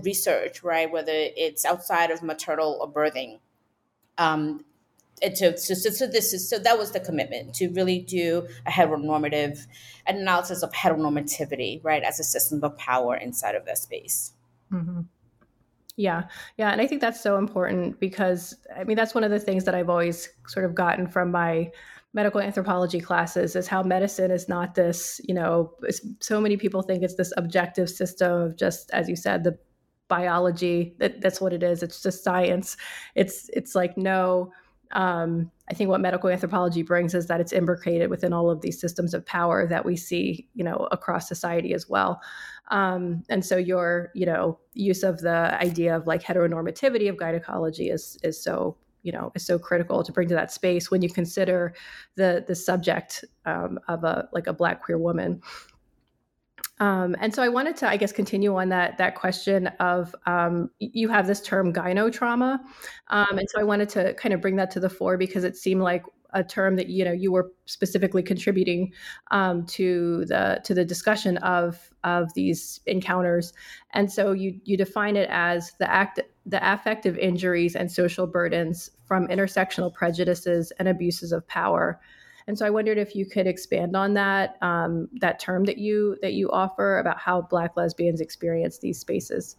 research, 0.03 0.63
right? 0.63 0.91
Whether 0.91 1.13
it's 1.15 1.65
outside 1.65 2.11
of 2.11 2.23
maternal 2.23 2.79
or 2.81 2.91
birthing. 2.91 3.39
Um, 4.19 4.65
and 5.23 5.37
so, 5.39 5.55
so, 5.57 5.75
so, 5.75 5.91
so 5.91 6.07
this 6.07 6.33
is 6.33 6.49
so 6.49 6.59
that 6.59 6.77
was 6.77 6.91
the 6.91 7.01
commitment 7.01 7.55
to 7.55 7.69
really 7.69 8.01
do 8.01 8.47
a 8.67 8.71
heteronormative 8.71 9.67
analysis 10.07 10.63
of 10.63 10.73
heteronormativity, 10.73 11.83
right, 11.85 12.03
as 12.03 12.21
a 12.21 12.25
system 12.25 12.63
of 12.63 12.77
power 12.77 13.17
inside 13.17 13.55
of 13.55 13.65
that 13.67 13.79
space. 13.79 14.33
Mm-hmm. 14.73 15.03
Yeah. 15.97 16.25
Yeah. 16.57 16.71
And 16.71 16.81
I 16.81 16.87
think 16.87 17.01
that's 17.01 17.21
so 17.21 17.39
important 17.39 18.01
because 18.01 18.55
I 18.77 18.85
mean, 18.85 18.97
that's 18.97 19.15
one 19.15 19.25
of 19.25 19.31
the 19.31 19.39
things 19.39 19.65
that 19.65 19.75
I've 19.75 19.91
always 19.91 20.29
sort 20.49 20.65
of 20.67 20.75
gotten 20.75 21.07
from 21.07 21.31
my 21.31 21.71
medical 22.15 22.41
anthropology 22.41 23.01
classes 23.01 23.57
is 23.57 23.67
how 23.69 23.83
medicine 23.83 24.31
is 24.31 24.49
not 24.49 24.75
this, 24.75 25.21
you 25.25 25.35
know, 25.35 25.73
so 26.21 26.41
many 26.41 26.57
people 26.57 26.83
think 26.83 27.03
it's 27.03 27.17
this 27.17 27.33
objective 27.37 27.91
system 27.91 28.33
of 28.33 28.57
just, 28.57 28.91
as 28.93 29.09
you 29.09 29.17
said, 29.17 29.45
the 29.45 29.59
biology. 30.09 30.95
That 30.99 31.21
that's 31.21 31.41
what 31.41 31.53
it 31.53 31.63
is. 31.63 31.83
It's 31.83 32.03
just 32.03 32.25
science. 32.25 32.77
It's 33.15 33.49
it's 33.53 33.75
like 33.75 33.97
no. 33.97 34.53
Um, 34.95 35.51
I 35.69 35.75
think 35.75 35.91
what 35.91 36.01
medical 36.01 36.31
anthropology 36.31 36.83
brings 36.83 37.15
is 37.15 37.27
that 37.27 37.41
it's 37.41 37.53
imbricated 37.53 38.11
within 38.11 38.33
all 38.33 38.51
of 38.51 38.61
these 38.61 38.81
systems 38.81 39.15
of 39.15 39.27
power 39.27 39.67
that 39.67 39.85
we 39.85 39.97
see, 39.97 40.49
you 40.55 40.65
know, 40.65 40.89
across 40.93 41.29
society 41.29 41.75
as 41.75 41.89
well. 41.89 42.21
Um, 42.71 43.25
and 43.29 43.45
so 43.45 43.57
your, 43.57 44.11
you 44.15 44.27
know, 44.27 44.59
use 44.75 45.03
of 45.03 45.21
the 45.21 45.57
idea 45.61 45.97
of 45.97 46.07
like 46.07 46.23
heteronormativity 46.23 47.09
of 47.09 47.17
gynecology 47.17 47.91
is 47.91 48.19
is 48.23 48.43
so 48.43 48.77
you 49.03 49.13
know 49.13 49.31
is 49.35 49.47
so 49.47 49.59
critical 49.59 50.03
to 50.03 50.11
bring 50.11 50.29
to 50.29 50.35
that 50.35 50.51
space 50.51 50.91
when 50.91 51.03
you 51.03 51.11
consider 51.11 51.75
the 52.17 52.45
the 52.49 52.55
subject 52.55 53.25
um, 53.45 53.79
of 53.87 54.03
a 54.03 54.29
like 54.33 54.47
a 54.47 54.53
black 54.53 54.83
queer 54.83 54.99
woman 54.99 55.41
um, 56.81 57.14
and 57.21 57.33
so 57.33 57.43
I 57.43 57.49
wanted 57.49 57.76
to, 57.78 57.88
I 57.88 57.97
guess, 57.97 58.11
continue 58.11 58.57
on 58.57 58.69
that 58.71 58.99
that 58.99 59.14
question 59.14 59.69
of 59.78 60.14
um, 60.26 60.71
you 60.81 61.09
have 61.09 61.26
this 61.26 61.40
term 61.40 61.73
gynotrauma, 61.73 62.59
um, 63.09 63.38
and 63.38 63.49
so 63.49 63.61
I 63.61 63.64
wanted 63.64 63.88
to 63.90 64.14
kind 64.14 64.33
of 64.33 64.40
bring 64.40 64.57
that 64.57 64.71
to 64.73 64.81
the 64.81 64.90
fore 64.90 65.16
because 65.16 65.45
it 65.45 65.57
seemed 65.57 65.83
like 65.83 66.02
a 66.33 66.43
term 66.43 66.75
that 66.75 66.88
you 66.88 67.04
know 67.04 67.12
you 67.12 67.31
were 67.31 67.52
specifically 67.66 68.23
contributing 68.23 68.93
um, 69.31 69.64
to 69.66 70.25
the 70.25 70.61
to 70.64 70.75
the 70.75 70.85
discussion 70.85 71.37
of 71.38 71.78
of 72.02 72.35
these 72.35 72.81
encounters, 72.87 73.52
and 73.93 74.11
so 74.11 74.33
you 74.33 74.61
you 74.64 74.76
define 74.76 75.16
it 75.16 75.28
as 75.31 75.73
the 75.78 75.88
act 75.88 76.21
the 76.45 76.73
affective 76.73 77.16
injuries 77.19 77.76
and 77.76 77.90
social 77.90 78.26
burdens 78.26 78.90
from 79.07 79.28
intersectional 79.28 79.95
prejudices 79.95 80.73
and 80.81 80.88
abuses 80.88 81.31
of 81.31 81.47
power 81.47 82.00
and 82.47 82.59
so 82.59 82.67
I 82.67 82.71
wondered 82.71 82.99
if 82.99 83.17
you 83.17 83.25
could 83.25 83.47
expand 83.47 83.97
on 83.97 84.15
that 84.15 84.57
um, 84.61 85.09
that 85.21 85.41
term 85.41 85.65
that 85.65 85.79
you 85.79 86.17
that 86.21 86.35
you 86.35 86.51
offer 86.51 86.99
about 86.99 87.19
how 87.19 87.43
Black 87.43 87.77
lesbians 87.77 88.21
experience 88.21 88.79
these 88.79 88.99
spaces. 88.99 89.57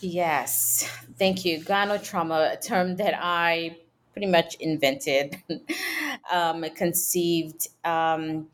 Yes, 0.00 0.88
thank 1.18 1.44
you. 1.44 1.60
Gynotrauma, 1.60 2.52
a 2.52 2.56
term 2.56 2.96
that 2.96 3.14
I 3.20 3.78
pretty 4.12 4.28
much 4.28 4.54
invented, 4.56 5.42
um, 6.32 6.64
conceived, 6.76 7.68
um, 7.84 8.48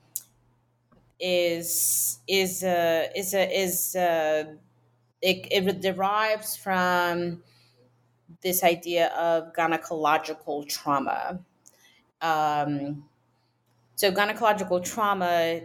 is 1.20 2.20
is 2.28 2.62
a 2.62 3.10
is 3.16 3.34
a 3.34 3.60
is 3.60 3.94
a, 3.96 4.56
it, 5.20 5.46
it 5.50 5.80
derives 5.80 6.56
from 6.56 7.42
this 8.42 8.62
idea 8.62 9.08
of 9.08 9.52
gynecological 9.52 10.68
trauma. 10.68 11.40
Um, 12.24 13.04
so 13.96 14.10
gynecological 14.10 14.82
trauma, 14.82 15.60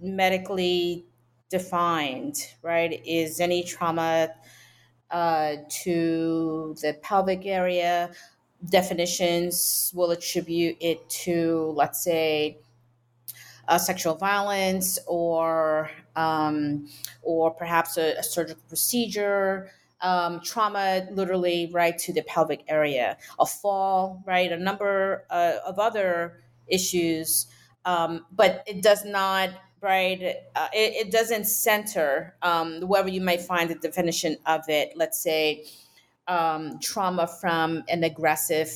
medically 0.00 1.06
defined, 1.48 2.36
right, 2.62 3.00
is 3.06 3.40
any 3.40 3.64
trauma 3.64 4.28
uh, 5.10 5.56
to 5.82 6.76
the 6.82 6.98
pelvic 7.02 7.46
area. 7.46 8.10
Definitions 8.68 9.92
will 9.94 10.10
attribute 10.10 10.76
it 10.80 11.08
to, 11.24 11.72
let's 11.74 12.04
say, 12.04 12.58
uh, 13.66 13.78
sexual 13.78 14.14
violence 14.14 14.98
or 15.06 15.90
um, 16.16 16.86
or 17.22 17.50
perhaps 17.50 17.96
a, 17.96 18.14
a 18.18 18.22
surgical 18.22 18.62
procedure 18.68 19.70
um, 20.04 20.40
trauma 20.42 21.08
literally 21.10 21.70
right 21.72 21.96
to 21.98 22.12
the 22.12 22.22
pelvic 22.22 22.62
area, 22.68 23.16
a 23.40 23.46
fall, 23.46 24.22
right, 24.26 24.52
a 24.52 24.58
number 24.58 25.24
uh, 25.30 25.54
of 25.66 25.78
other 25.78 26.42
issues, 26.68 27.46
um, 27.86 28.26
but 28.30 28.62
it 28.66 28.82
does 28.82 29.04
not 29.04 29.50
right 29.80 30.36
uh, 30.56 30.68
it, 30.72 31.06
it, 31.06 31.12
doesn't 31.12 31.44
center 31.44 32.34
um, 32.40 32.82
you 33.06 33.20
might 33.20 33.42
find 33.42 33.68
the 33.70 33.74
definition 33.74 34.36
of 34.46 34.62
it. 34.68 34.92
Let's 34.94 35.22
say 35.22 35.64
um, 36.28 36.78
trauma 36.80 37.26
from 37.26 37.82
an 37.88 38.04
aggressive 38.04 38.70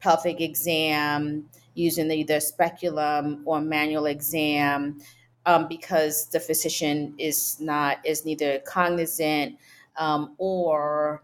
pelvic 0.00 0.40
exam 0.40 1.44
using 1.74 2.10
either 2.10 2.40
speculum 2.40 3.42
or 3.44 3.60
manual 3.60 4.06
exam 4.06 5.00
um, 5.46 5.66
because 5.68 6.26
the 6.30 6.40
physician 6.40 7.14
is 7.18 7.58
not 7.60 7.98
is 8.04 8.24
neither 8.24 8.58
cognizant 8.60 9.58
um, 9.98 10.34
or 10.38 11.22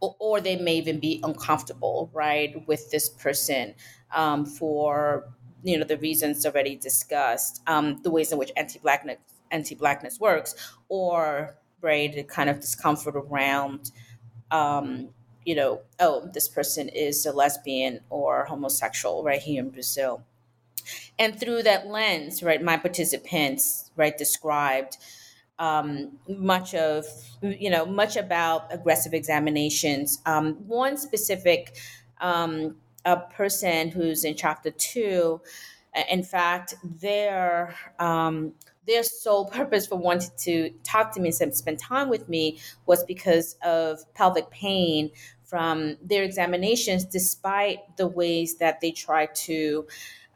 or 0.00 0.40
they 0.40 0.56
may 0.56 0.76
even 0.76 0.98
be 0.98 1.20
uncomfortable, 1.22 2.10
right, 2.14 2.66
with 2.66 2.90
this 2.90 3.08
person 3.08 3.74
um, 4.14 4.46
for 4.46 5.28
you 5.62 5.78
know 5.78 5.84
the 5.84 5.98
reasons 5.98 6.46
already 6.46 6.76
discussed, 6.76 7.60
um, 7.66 8.00
the 8.02 8.10
ways 8.10 8.32
in 8.32 8.38
which 8.38 8.52
anti-blackness 8.56 9.18
anti-blackness 9.50 10.20
works, 10.20 10.54
or 10.88 11.56
right, 11.80 12.14
the 12.14 12.22
kind 12.22 12.50
of 12.50 12.60
discomfort 12.60 13.16
around, 13.16 13.90
um, 14.50 15.08
you 15.44 15.54
know, 15.54 15.80
oh, 16.00 16.28
this 16.32 16.48
person 16.48 16.88
is 16.88 17.26
a 17.26 17.32
lesbian 17.32 18.00
or 18.10 18.44
homosexual, 18.46 19.22
right 19.24 19.42
here 19.42 19.62
in 19.62 19.70
Brazil, 19.70 20.22
and 21.18 21.38
through 21.38 21.62
that 21.64 21.88
lens, 21.88 22.42
right, 22.42 22.62
my 22.62 22.76
participants, 22.76 23.90
right, 23.96 24.16
described 24.16 24.96
um, 25.58 26.18
much 26.28 26.74
of 26.74 27.04
you 27.42 27.70
know 27.70 27.84
much 27.84 28.16
about 28.16 28.72
aggressive 28.72 29.14
examinations. 29.14 30.20
Um, 30.26 30.54
one 30.66 30.96
specific 30.96 31.76
um, 32.20 32.76
a 33.04 33.16
person 33.16 33.90
who's 33.90 34.24
in 34.24 34.34
chapter 34.34 34.70
two, 34.70 35.40
in 36.10 36.22
fact, 36.22 36.74
their 36.82 37.74
um, 37.98 38.52
their 38.86 39.02
sole 39.02 39.44
purpose 39.50 39.86
for 39.86 39.96
wanting 39.96 40.30
to 40.38 40.70
talk 40.82 41.12
to 41.12 41.20
me 41.20 41.32
and 41.40 41.54
spend 41.54 41.78
time 41.78 42.08
with 42.08 42.28
me 42.28 42.58
was 42.86 43.04
because 43.04 43.56
of 43.62 44.00
pelvic 44.14 44.50
pain 44.50 45.10
from 45.44 45.96
their 46.02 46.22
examinations, 46.24 47.04
despite 47.06 47.78
the 47.96 48.06
ways 48.06 48.58
that 48.58 48.80
they 48.80 48.90
try 48.90 49.26
to 49.26 49.86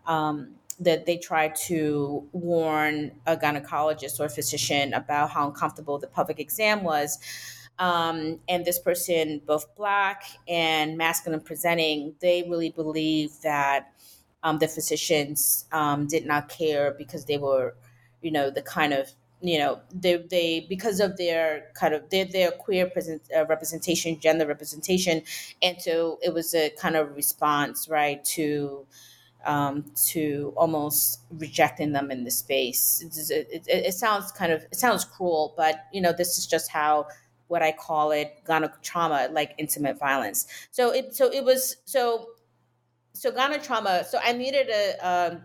um, 0.06 0.54
that 0.84 1.06
they 1.06 1.16
try 1.16 1.48
to 1.48 2.26
warn 2.32 3.12
a 3.26 3.36
gynecologist 3.36 4.20
or 4.20 4.26
a 4.26 4.28
physician 4.28 4.94
about 4.94 5.30
how 5.30 5.48
uncomfortable 5.48 5.98
the 5.98 6.06
pelvic 6.06 6.38
exam 6.40 6.82
was. 6.82 7.18
Um, 7.78 8.38
and 8.48 8.64
this 8.64 8.78
person, 8.78 9.40
both 9.46 9.74
black 9.76 10.24
and 10.46 10.96
masculine 10.96 11.40
presenting, 11.40 12.14
they 12.20 12.42
really 12.48 12.70
believe 12.70 13.40
that 13.42 13.92
um, 14.42 14.58
the 14.58 14.68
physicians 14.68 15.66
um, 15.72 16.06
did 16.06 16.26
not 16.26 16.48
care 16.48 16.92
because 16.92 17.24
they 17.24 17.38
were, 17.38 17.74
you 18.20 18.30
know, 18.30 18.50
the 18.50 18.62
kind 18.62 18.92
of 18.92 19.12
you 19.42 19.58
know 19.58 19.80
they 19.92 20.16
they 20.16 20.66
because 20.68 21.00
of 21.00 21.16
their 21.16 21.66
kind 21.74 21.92
of 21.94 22.08
their 22.10 22.24
their 22.24 22.52
queer 22.52 22.88
present, 22.88 23.20
uh, 23.36 23.44
representation 23.46 24.18
gender 24.20 24.46
representation 24.46 25.22
and 25.60 25.82
so 25.82 26.18
it 26.22 26.32
was 26.32 26.54
a 26.54 26.70
kind 26.70 26.94
of 26.96 27.14
response 27.16 27.88
right 27.88 28.24
to 28.24 28.86
um, 29.44 29.84
to 30.06 30.52
almost 30.56 31.20
rejecting 31.30 31.92
them 31.92 32.10
in 32.10 32.24
the 32.24 32.30
space. 32.30 33.30
It, 33.30 33.52
it, 33.52 33.64
it, 33.68 33.94
sounds 33.94 34.32
kind 34.32 34.52
of 34.52 34.62
it 34.64 34.76
sounds 34.76 35.04
cruel, 35.04 35.54
but 35.56 35.86
you 35.92 36.00
know 36.00 36.12
this 36.12 36.38
is 36.38 36.46
just 36.46 36.70
how 36.70 37.06
what 37.48 37.62
I 37.62 37.72
call 37.72 38.12
it 38.12 38.34
trauma, 38.82 39.28
like 39.30 39.54
intimate 39.58 39.98
violence. 39.98 40.46
So 40.70 40.90
it 40.90 41.14
so 41.14 41.30
it 41.30 41.44
was 41.44 41.76
so 41.84 42.28
so 43.12 43.30
trauma. 43.58 44.04
So 44.08 44.18
I 44.22 44.32
needed 44.32 44.68
a 44.70 45.06
um, 45.06 45.42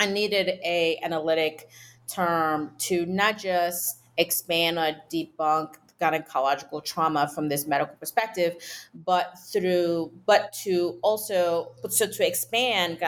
I 0.00 0.06
needed 0.06 0.48
a 0.64 0.98
analytic 1.02 1.68
term 2.08 2.72
to 2.78 3.06
not 3.06 3.38
just 3.38 3.98
expand 4.16 4.78
or 4.78 4.96
debunk 5.12 5.74
gynecological 6.02 6.84
trauma 6.84 7.28
from 7.34 7.48
this 7.48 7.66
medical 7.66 7.94
perspective, 7.96 8.56
but 8.94 9.38
through 9.52 10.12
but 10.26 10.52
to 10.64 10.98
also 11.02 11.72
so 11.88 12.06
to 12.06 12.26
expand 12.26 12.98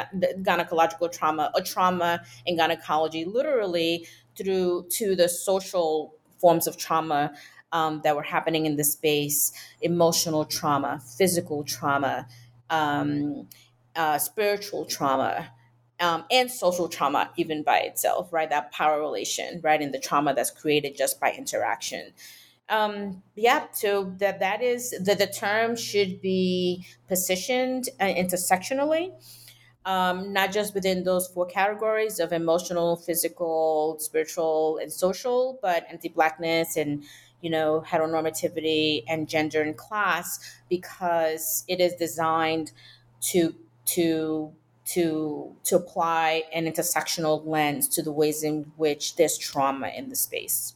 gynecological 0.42 1.10
trauma 1.10 1.50
or 1.54 1.60
trauma 1.60 2.22
in 2.46 2.56
gynecology 2.56 3.24
literally 3.24 4.06
through 4.36 4.86
to 4.90 5.16
the 5.16 5.28
social 5.28 6.14
forms 6.38 6.66
of 6.66 6.76
trauma 6.76 7.32
um, 7.72 8.00
that 8.04 8.14
were 8.14 8.22
happening 8.22 8.66
in 8.66 8.76
the 8.76 8.84
space 8.84 9.52
emotional 9.82 10.44
trauma 10.44 11.00
physical 11.18 11.64
trauma 11.64 12.26
um, 12.70 13.46
uh, 13.96 14.18
spiritual 14.18 14.84
trauma 14.84 15.50
um, 16.00 16.24
and 16.30 16.50
social 16.50 16.88
trauma 16.88 17.30
even 17.36 17.62
by 17.62 17.78
itself 17.78 18.32
right? 18.32 18.50
That 18.50 18.72
power 18.72 19.00
relation 19.00 19.60
right? 19.62 19.80
In 19.80 19.92
the 19.92 19.98
trauma 19.98 20.34
that's 20.34 20.50
created 20.50 20.96
just 20.96 21.20
by 21.20 21.32
interaction 21.32 22.12
um, 22.68 23.22
yeah, 23.36 23.66
so 23.72 24.14
that 24.18 24.40
that 24.40 24.62
is 24.62 24.94
that 25.02 25.18
the 25.18 25.26
term 25.26 25.76
should 25.76 26.20
be 26.20 26.86
positioned 27.08 27.88
uh, 28.00 28.04
intersectionally, 28.04 29.12
um, 29.84 30.32
not 30.32 30.50
just 30.50 30.74
within 30.74 31.04
those 31.04 31.28
four 31.28 31.46
categories 31.46 32.18
of 32.20 32.32
emotional, 32.32 32.96
physical, 32.96 33.98
spiritual, 33.98 34.78
and 34.78 34.92
social, 34.92 35.58
but 35.60 35.86
anti-blackness 35.90 36.76
and 36.76 37.04
you 37.42 37.50
know 37.50 37.84
heteronormativity 37.86 39.04
and 39.08 39.28
gender 39.28 39.60
and 39.60 39.76
class 39.76 40.40
because 40.70 41.64
it 41.68 41.80
is 41.80 41.92
designed 41.94 42.72
to 43.20 43.54
to 43.84 44.52
to 44.86 45.54
to 45.64 45.76
apply 45.76 46.44
an 46.54 46.64
intersectional 46.64 47.46
lens 47.46 47.88
to 47.88 48.02
the 48.02 48.12
ways 48.12 48.42
in 48.42 48.72
which 48.76 49.16
there's 49.16 49.36
trauma 49.36 49.88
in 49.88 50.08
the 50.08 50.16
space. 50.16 50.74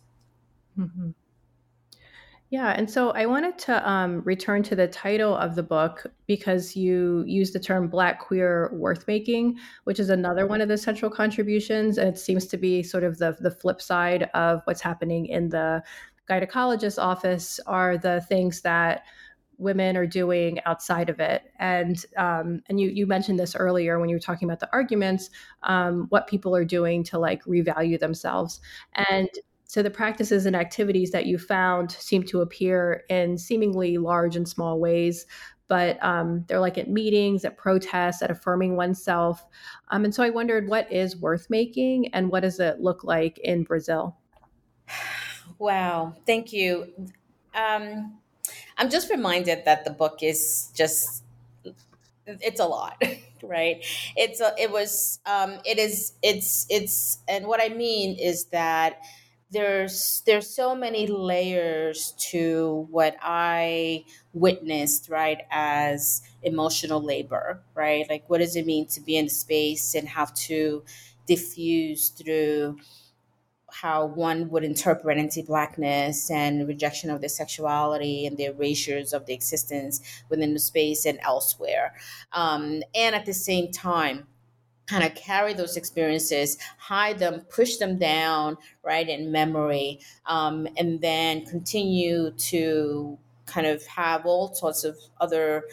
Mm-hmm. 0.79 1.11
Yeah, 2.51 2.71
and 2.71 2.91
so 2.91 3.11
I 3.11 3.27
wanted 3.27 3.59
to 3.61 3.89
um, 3.89 4.23
return 4.23 4.63
to 4.65 4.75
the 4.77 4.89
title 4.89 5.37
of 5.37 5.55
the 5.55 5.63
book 5.63 6.07
because 6.27 6.75
you 6.75 7.23
use 7.27 7.53
the 7.53 7.61
term 7.61 7.89
Black 7.89 8.21
queer 8.21 8.71
worth 8.73 9.07
making, 9.07 9.59
which 9.85 10.01
is 10.01 10.09
another 10.09 10.47
one 10.47 10.63
of 10.63 10.69
the 10.69 10.79
central 10.79 11.11
contributions, 11.11 11.99
and 11.99 12.09
it 12.09 12.19
seems 12.19 12.47
to 12.47 12.57
be 12.57 12.83
sort 12.83 13.05
of 13.05 13.19
the 13.19 13.37
the 13.41 13.51
flip 13.51 13.83
side 13.83 14.31
of 14.33 14.63
what's 14.65 14.81
happening 14.81 15.27
in 15.27 15.51
the 15.51 15.83
gynecologist 16.31 16.99
office 17.03 17.61
are 17.67 17.99
the 17.99 18.23
things 18.23 18.63
that 18.63 19.03
women 19.59 19.97
are 19.97 20.07
doing 20.07 20.59
outside 20.67 21.11
of 21.11 21.21
it. 21.21 21.43
And 21.59 22.03
um, 22.17 22.63
and 22.69 22.81
you 22.81 22.89
you 22.91 23.07
mentioned 23.07 23.39
this 23.39 23.57
earlier 23.57 23.99
when 24.01 24.09
you 24.09 24.17
were 24.17 24.21
talking 24.21 24.49
about 24.49 24.61
the 24.61 24.71
arguments, 24.73 25.29
um, 25.65 26.07
what 26.11 26.29
people 26.29 26.57
are 26.57 26.65
doing 26.65 27.05
to 27.05 27.19
like 27.19 27.43
revalue 27.45 27.99
themselves. 28.01 28.61
And 28.97 29.29
so 29.69 29.83
the 29.83 29.91
practices 29.91 30.47
and 30.47 30.57
activities 30.57 31.11
that 31.11 31.27
you 31.27 31.37
found 31.37 31.93
seem 31.93 32.23
to 32.25 32.41
appear 32.41 33.05
in 33.11 33.37
seemingly 33.37 33.99
large 33.99 34.35
and 34.35 34.49
small 34.49 34.81
ways, 34.81 35.27
but 35.69 36.03
um, 36.03 36.47
they're 36.49 36.59
like 36.59 36.79
at 36.79 36.89
meetings, 36.89 37.45
at 37.45 37.59
protests, 37.59 38.23
at 38.23 38.31
affirming 38.31 38.77
oneself. 38.77 39.45
Um, 39.91 40.07
and 40.07 40.15
so 40.15 40.23
I 40.23 40.31
wondered 40.31 40.69
what 40.69 40.91
is 40.91 41.19
worth 41.19 41.51
making 41.51 42.15
and 42.15 42.31
what 42.31 42.41
does 42.41 42.59
it 42.59 42.81
look 42.81 43.05
like 43.05 43.39
in 43.41 43.63
Brazil? 43.63 44.17
Wow, 45.59 46.15
thank 46.25 46.51
you. 46.55 46.91
Um, 47.55 48.19
I'm 48.79 48.89
just 48.89 49.11
reminded 49.11 49.67
that 49.67 49.85
the 49.85 49.91
book 49.91 50.23
is 50.23 50.73
just 50.75 51.25
it's 52.27 52.61
a 52.61 52.67
lot 52.67 53.03
right 53.43 53.83
it's 54.15 54.39
a, 54.43 54.53
it 54.59 54.71
was 54.71 55.19
um 55.25 55.59
it 55.65 55.79
is 55.79 56.13
it's 56.23 56.67
it's 56.69 57.21
and 57.27 57.47
what 57.47 57.59
i 57.59 57.71
mean 57.71 58.19
is 58.19 58.45
that 58.47 59.01
there's 59.51 60.23
there's 60.27 60.49
so 60.49 60.75
many 60.75 61.07
layers 61.07 62.13
to 62.19 62.87
what 62.91 63.17
i 63.23 64.05
witnessed 64.35 65.09
right 65.09 65.43
as 65.51 66.23
emotional 66.43 67.03
labor 67.03 67.63
right? 67.75 68.09
Like 68.11 68.25
what 68.29 68.39
does 68.39 68.57
it 68.57 68.67
mean 68.67 68.87
to 68.89 69.01
be 69.01 69.17
in 69.17 69.29
space 69.29 69.95
and 69.95 70.09
have 70.09 70.35
to 70.35 70.85
diffuse 71.27 72.09
through 72.11 72.79
how 73.71 74.07
one 74.07 74.49
would 74.51 74.65
interpret 74.65 75.19
anti-blackness 75.19 76.31
and 76.31 76.67
rejection 76.67 77.11
of 77.11 77.21
their 77.21 77.29
sexuality 77.29 78.27
and 78.27 78.37
the 78.37 78.47
erasures 78.47 79.13
of 79.13 79.27
the 79.27 79.35
existence 79.35 80.01
within 80.31 80.55
the 80.55 80.59
space 80.61 81.05
and 81.05 81.19
elsewhere. 81.23 81.95
Um, 82.33 82.83
and 82.95 83.15
at 83.15 83.27
the 83.27 83.35
same 83.35 83.71
time 83.71 84.27
kind 84.89 85.05
of 85.05 85.15
carry 85.15 85.53
those 85.53 85.77
experiences 85.77 86.57
hide 86.79 87.19
them 87.19 87.41
push 87.51 87.77
them 87.77 87.99
down 87.99 88.57
right 88.83 89.09
in 89.09 89.31
memory 89.31 90.01
um, 90.27 90.67
and 90.77 91.01
then 91.01 91.45
continue 91.47 92.31
to 92.33 93.19
kind 93.47 93.67
of 93.67 93.85
have 93.87 94.27
all 94.27 94.55
sorts 94.55 94.85
of 94.85 94.97
other 95.21 95.65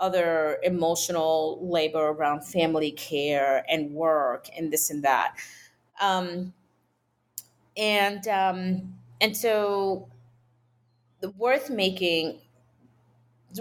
other 0.00 0.58
emotional 0.62 1.58
labor 1.62 2.08
around 2.08 2.42
family 2.42 2.90
care 2.92 3.64
and 3.68 3.92
work 3.92 4.48
and 4.56 4.72
this 4.72 4.90
and 4.90 5.04
that. 5.04 5.36
Um, 6.00 6.54
and 7.76 8.26
um, 8.28 8.94
and 9.20 9.36
so 9.36 10.08
the 11.20 11.30
worth 11.30 11.70
making 11.70 12.40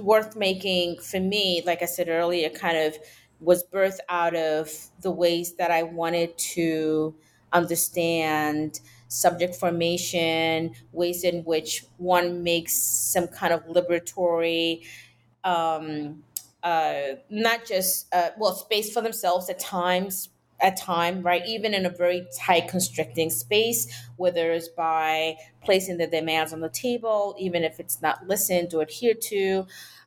worth 0.01 0.35
making 0.35 0.99
for 0.99 1.19
me 1.19 1.63
like 1.65 1.81
i 1.81 1.85
said 1.85 2.07
earlier 2.09 2.47
kind 2.49 2.77
of 2.77 2.95
was 3.39 3.63
birthed 3.73 3.99
out 4.09 4.35
of 4.35 4.69
the 5.01 5.11
ways 5.11 5.53
that 5.55 5.71
i 5.71 5.83
wanted 5.83 6.37
to 6.37 7.13
understand 7.53 8.79
subject 9.07 9.55
formation 9.55 10.71
ways 10.91 11.23
in 11.23 11.43
which 11.43 11.85
one 11.97 12.43
makes 12.43 12.73
some 12.73 13.27
kind 13.27 13.53
of 13.53 13.63
liberatory 13.65 14.85
um, 15.43 16.23
uh, 16.63 17.15
not 17.29 17.65
just 17.65 18.13
uh, 18.13 18.29
well 18.37 18.53
space 18.53 18.91
for 18.93 19.01
themselves 19.01 19.49
at 19.49 19.59
times 19.59 20.29
at 20.61 20.75
time, 20.75 21.21
right? 21.21 21.45
Even 21.47 21.73
in 21.73 21.85
a 21.85 21.89
very 21.89 22.27
tight, 22.37 22.67
constricting 22.67 23.29
space, 23.29 23.87
whether 24.17 24.51
it's 24.51 24.67
by 24.67 25.37
placing 25.63 25.97
the 25.97 26.05
demands 26.07 26.51
on 26.51 26.59
the 26.59 26.67
table, 26.67 27.33
even 27.39 27.63
if 27.63 27.79
it's 27.79 28.01
not 28.01 28.27
listened 28.27 28.73
or 28.73 28.81
adhered 28.81 29.21
to, 29.21 29.65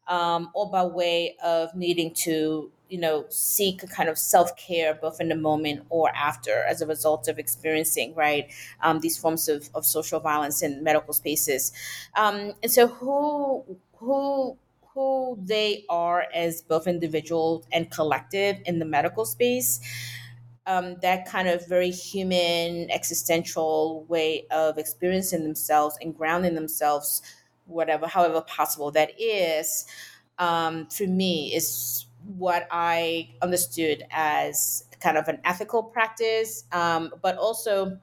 um, 0.09 0.51
or 0.55 0.71
by 0.71 0.85
way 0.85 1.37
of 1.43 1.75
needing 1.75 2.13
to, 2.13 2.71
you 2.93 2.99
know, 2.99 3.25
seek 3.31 3.83
a 3.83 3.87
kind 3.87 4.11
of 4.11 4.19
self 4.19 4.55
care 4.59 4.93
both 4.93 5.19
in 5.19 5.31
the 5.31 5.35
moment 5.35 5.87
or 5.89 6.11
after 6.11 6.63
as 6.65 6.83
a 6.83 6.87
result 6.87 7.27
of 7.27 7.39
experiencing, 7.39 8.15
right, 8.15 8.51
um, 8.83 9.01
these 9.01 9.17
forms 9.17 9.49
of, 9.49 9.71
of 9.75 9.87
social 9.87 10.21
violence 10.21 10.63
in 10.63 10.85
medical 10.85 11.15
spaces. 11.15 11.73
Um, 12.17 12.53
and 12.63 12.71
so, 12.71 12.87
who, 12.87 13.65
who, 13.97 14.59
who 14.93 15.39
they 15.43 15.87
are 15.89 16.27
as 16.35 16.61
both 16.61 16.87
individual 16.87 17.65
and 17.73 17.91
collective 17.91 18.59
in 18.67 18.79
the 18.79 18.85
medical 18.85 19.25
space 19.25 19.81
um, 20.67 20.97
that 21.01 21.27
kind 21.27 21.49
of 21.49 21.67
very 21.67 21.91
human, 21.91 22.91
existential 22.91 24.05
way 24.05 24.47
of 24.51 24.77
experiencing 24.77 25.45
themselves 25.45 25.97
and 26.03 26.15
grounding 26.15 26.55
themselves, 26.55 27.23
whatever, 27.67 28.07
however 28.07 28.43
possible 28.43 28.91
that 28.91 29.19
is, 29.19 29.87
um, 30.39 30.87
for 30.87 31.07
me, 31.07 31.55
is 31.55 32.07
what 32.25 32.67
I 32.71 33.31
understood 33.43 34.05
as 34.11 34.85
kind 35.01 35.17
of 35.17 35.29
an 35.29 35.41
ethical 35.45 35.83
practice, 35.83 36.65
um, 36.73 37.13
but 37.23 37.37
also 37.37 37.99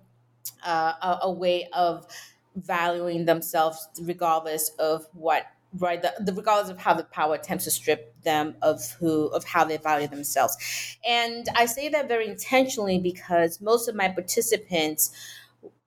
uh, 0.65 0.93
a, 1.01 1.19
a 1.23 1.31
way 1.31 1.67
of 1.73 2.05
valuing 2.55 3.25
themselves 3.25 3.87
regardless 4.01 4.71
of 4.79 5.07
what 5.13 5.45
right 5.77 6.01
the, 6.01 6.13
the, 6.19 6.33
regardless 6.33 6.69
of 6.69 6.79
how 6.79 6.93
the 6.93 7.03
power 7.05 7.35
attempts 7.35 7.65
to 7.65 7.71
strip 7.71 8.13
them 8.23 8.55
of 8.61 8.81
who 8.99 9.27
of 9.27 9.43
how 9.45 9.63
they 9.63 9.77
value 9.77 10.07
themselves. 10.07 10.57
And 11.07 11.47
i 11.55 11.65
say 11.65 11.89
that 11.89 12.07
very 12.07 12.27
intentionally 12.27 12.99
because 12.99 13.61
most 13.61 13.87
of 13.87 13.95
my 13.95 14.09
participants 14.09 15.11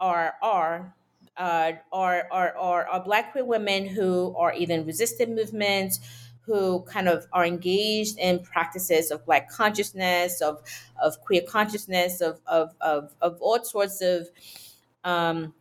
are 0.00 0.34
are 0.42 0.94
uh, 1.34 1.72
are, 1.92 2.28
are, 2.30 2.54
are, 2.58 2.86
are 2.86 3.02
black 3.02 3.32
queer 3.32 3.44
women 3.44 3.86
who 3.86 4.34
are 4.36 4.52
either 4.52 4.74
in 4.74 4.84
resistant 4.84 5.34
movements 5.34 5.98
who 6.44 6.82
kind 6.82 7.08
of 7.08 7.26
are 7.32 7.46
engaged 7.46 8.18
in 8.18 8.40
practices 8.40 9.10
of 9.10 9.24
black 9.24 9.48
consciousness 9.48 10.40
of 10.40 10.60
of 11.02 11.20
queer 11.20 11.42
consciousness 11.48 12.20
of 12.20 12.40
of 12.46 12.74
of, 12.80 13.14
of 13.20 13.40
all 13.40 13.62
sorts 13.64 14.00
of 14.00 14.28
um, 15.04 15.54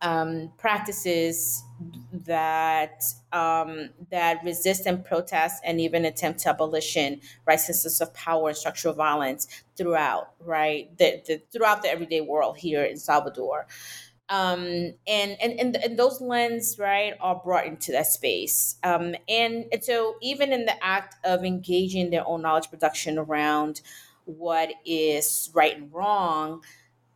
um, 0.00 0.52
practices 0.58 1.64
that 2.12 3.02
um, 3.32 3.90
that 4.10 4.42
resist 4.44 4.86
and 4.86 5.04
protest 5.04 5.60
and 5.64 5.80
even 5.80 6.04
attempt 6.04 6.40
to 6.40 6.48
abolition 6.48 7.20
right 7.46 7.58
systems 7.60 8.00
of 8.00 8.12
power 8.14 8.48
and 8.48 8.56
structural 8.56 8.94
violence 8.94 9.48
throughout 9.76 10.30
right 10.40 10.96
the, 10.98 11.22
the, 11.26 11.42
throughout 11.52 11.82
the 11.82 11.88
everyday 11.90 12.20
world 12.20 12.56
here 12.58 12.84
in 12.84 12.96
Salvador. 12.96 13.66
Um, 14.30 14.92
and, 15.06 15.36
and, 15.40 15.58
and 15.58 15.76
and 15.76 15.98
those 15.98 16.20
lens 16.20 16.76
right 16.78 17.14
are 17.20 17.36
brought 17.36 17.66
into 17.66 17.92
that 17.92 18.06
space 18.06 18.76
um, 18.84 19.14
and, 19.28 19.64
and 19.72 19.82
so 19.82 20.16
even 20.20 20.52
in 20.52 20.66
the 20.66 20.84
act 20.84 21.16
of 21.24 21.44
engaging 21.44 22.10
their 22.10 22.28
own 22.28 22.42
knowledge 22.42 22.68
production 22.68 23.18
around 23.18 23.80
what 24.26 24.70
is 24.84 25.50
right 25.54 25.78
and 25.78 25.92
wrong 25.94 26.62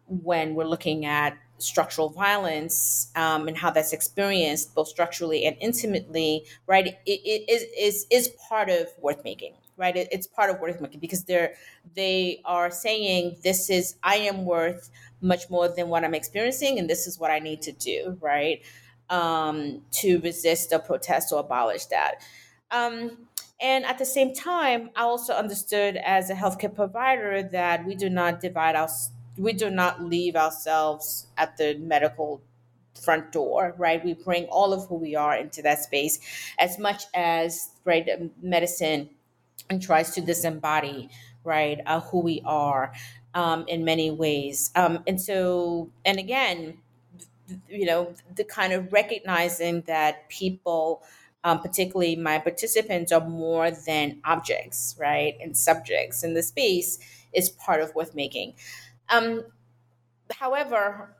when 0.06 0.54
we're 0.54 0.64
looking 0.64 1.06
at 1.06 1.36
structural 1.58 2.08
violence 2.08 3.10
um, 3.16 3.48
and 3.48 3.56
how 3.56 3.70
that's 3.70 3.92
experienced 3.92 4.74
both 4.74 4.88
structurally 4.88 5.44
and 5.46 5.56
intimately, 5.60 6.44
right, 6.66 6.86
it, 6.88 6.98
it 7.06 7.50
is, 7.50 7.64
is, 7.78 8.06
is 8.10 8.28
part 8.48 8.68
of 8.68 8.88
worth 9.00 9.22
making, 9.24 9.54
right? 9.76 9.96
It, 9.96 10.08
it's 10.10 10.26
part 10.26 10.50
of 10.50 10.60
worth 10.60 10.80
making 10.80 11.00
because 11.00 11.24
they're, 11.24 11.54
they 11.94 12.40
are 12.44 12.70
saying 12.70 13.36
this 13.42 13.70
is, 13.70 13.94
I 14.02 14.16
am 14.16 14.44
worth 14.44 14.90
much 15.22 15.48
more 15.48 15.68
than 15.68 15.88
what 15.88 16.04
I'm 16.04 16.14
experiencing 16.14 16.78
and 16.78 16.90
this 16.90 17.06
is 17.06 17.18
what 17.18 17.30
I 17.30 17.38
need 17.38 17.62
to 17.62 17.72
do, 17.72 18.18
right? 18.20 18.60
Um, 19.08 19.82
to 19.92 20.20
resist 20.20 20.72
or 20.72 20.78
protest 20.78 21.32
or 21.32 21.40
abolish 21.40 21.86
that. 21.86 22.22
Um, 22.70 23.28
and 23.60 23.84
at 23.84 23.98
the 23.98 24.04
same 24.04 24.34
time, 24.34 24.90
I 24.96 25.02
also 25.02 25.34
understood 25.34 25.96
as 25.96 26.30
a 26.30 26.34
healthcare 26.34 26.74
provider 26.74 27.42
that 27.52 27.86
we 27.86 27.94
do 27.94 28.10
not 28.10 28.40
divide 28.40 28.74
our 28.74 28.88
we 29.38 29.54
do 29.54 29.70
not 29.70 30.02
leave 30.02 30.36
ourselves 30.36 31.26
at 31.38 31.56
the 31.56 31.74
medical 31.78 32.42
front 33.00 33.32
door, 33.32 33.74
right? 33.78 34.04
We 34.04 34.12
bring 34.12 34.44
all 34.46 34.74
of 34.74 34.88
who 34.88 34.96
we 34.96 35.14
are 35.14 35.34
into 35.34 35.62
that 35.62 35.82
space 35.82 36.18
as 36.58 36.78
much 36.78 37.04
as 37.14 37.70
right 37.84 38.06
medicine 38.42 39.08
and 39.70 39.80
tries 39.80 40.10
to 40.14 40.20
disembody 40.20 41.08
right 41.44 41.80
uh, 41.86 42.00
who 42.00 42.20
we 42.20 42.42
are 42.44 42.92
um, 43.34 43.64
in 43.68 43.84
many 43.84 44.10
ways. 44.10 44.70
Um, 44.74 45.02
and 45.06 45.20
so, 45.20 45.90
and 46.04 46.18
again, 46.18 46.78
you 47.68 47.86
know, 47.86 48.14
the 48.34 48.44
kind 48.44 48.72
of 48.72 48.92
recognizing 48.92 49.82
that 49.82 50.28
people. 50.28 51.02
Um, 51.44 51.58
particularly 51.58 52.14
my 52.14 52.38
participants 52.38 53.10
are 53.10 53.28
more 53.28 53.72
than 53.72 54.20
objects, 54.24 54.94
right, 54.96 55.36
and 55.42 55.56
subjects 55.56 56.22
in 56.22 56.34
the 56.34 56.42
space 56.42 57.00
is 57.32 57.50
part 57.50 57.80
of 57.80 57.92
worth 57.96 58.14
making. 58.14 58.54
Um, 59.08 59.42
however, 60.30 61.16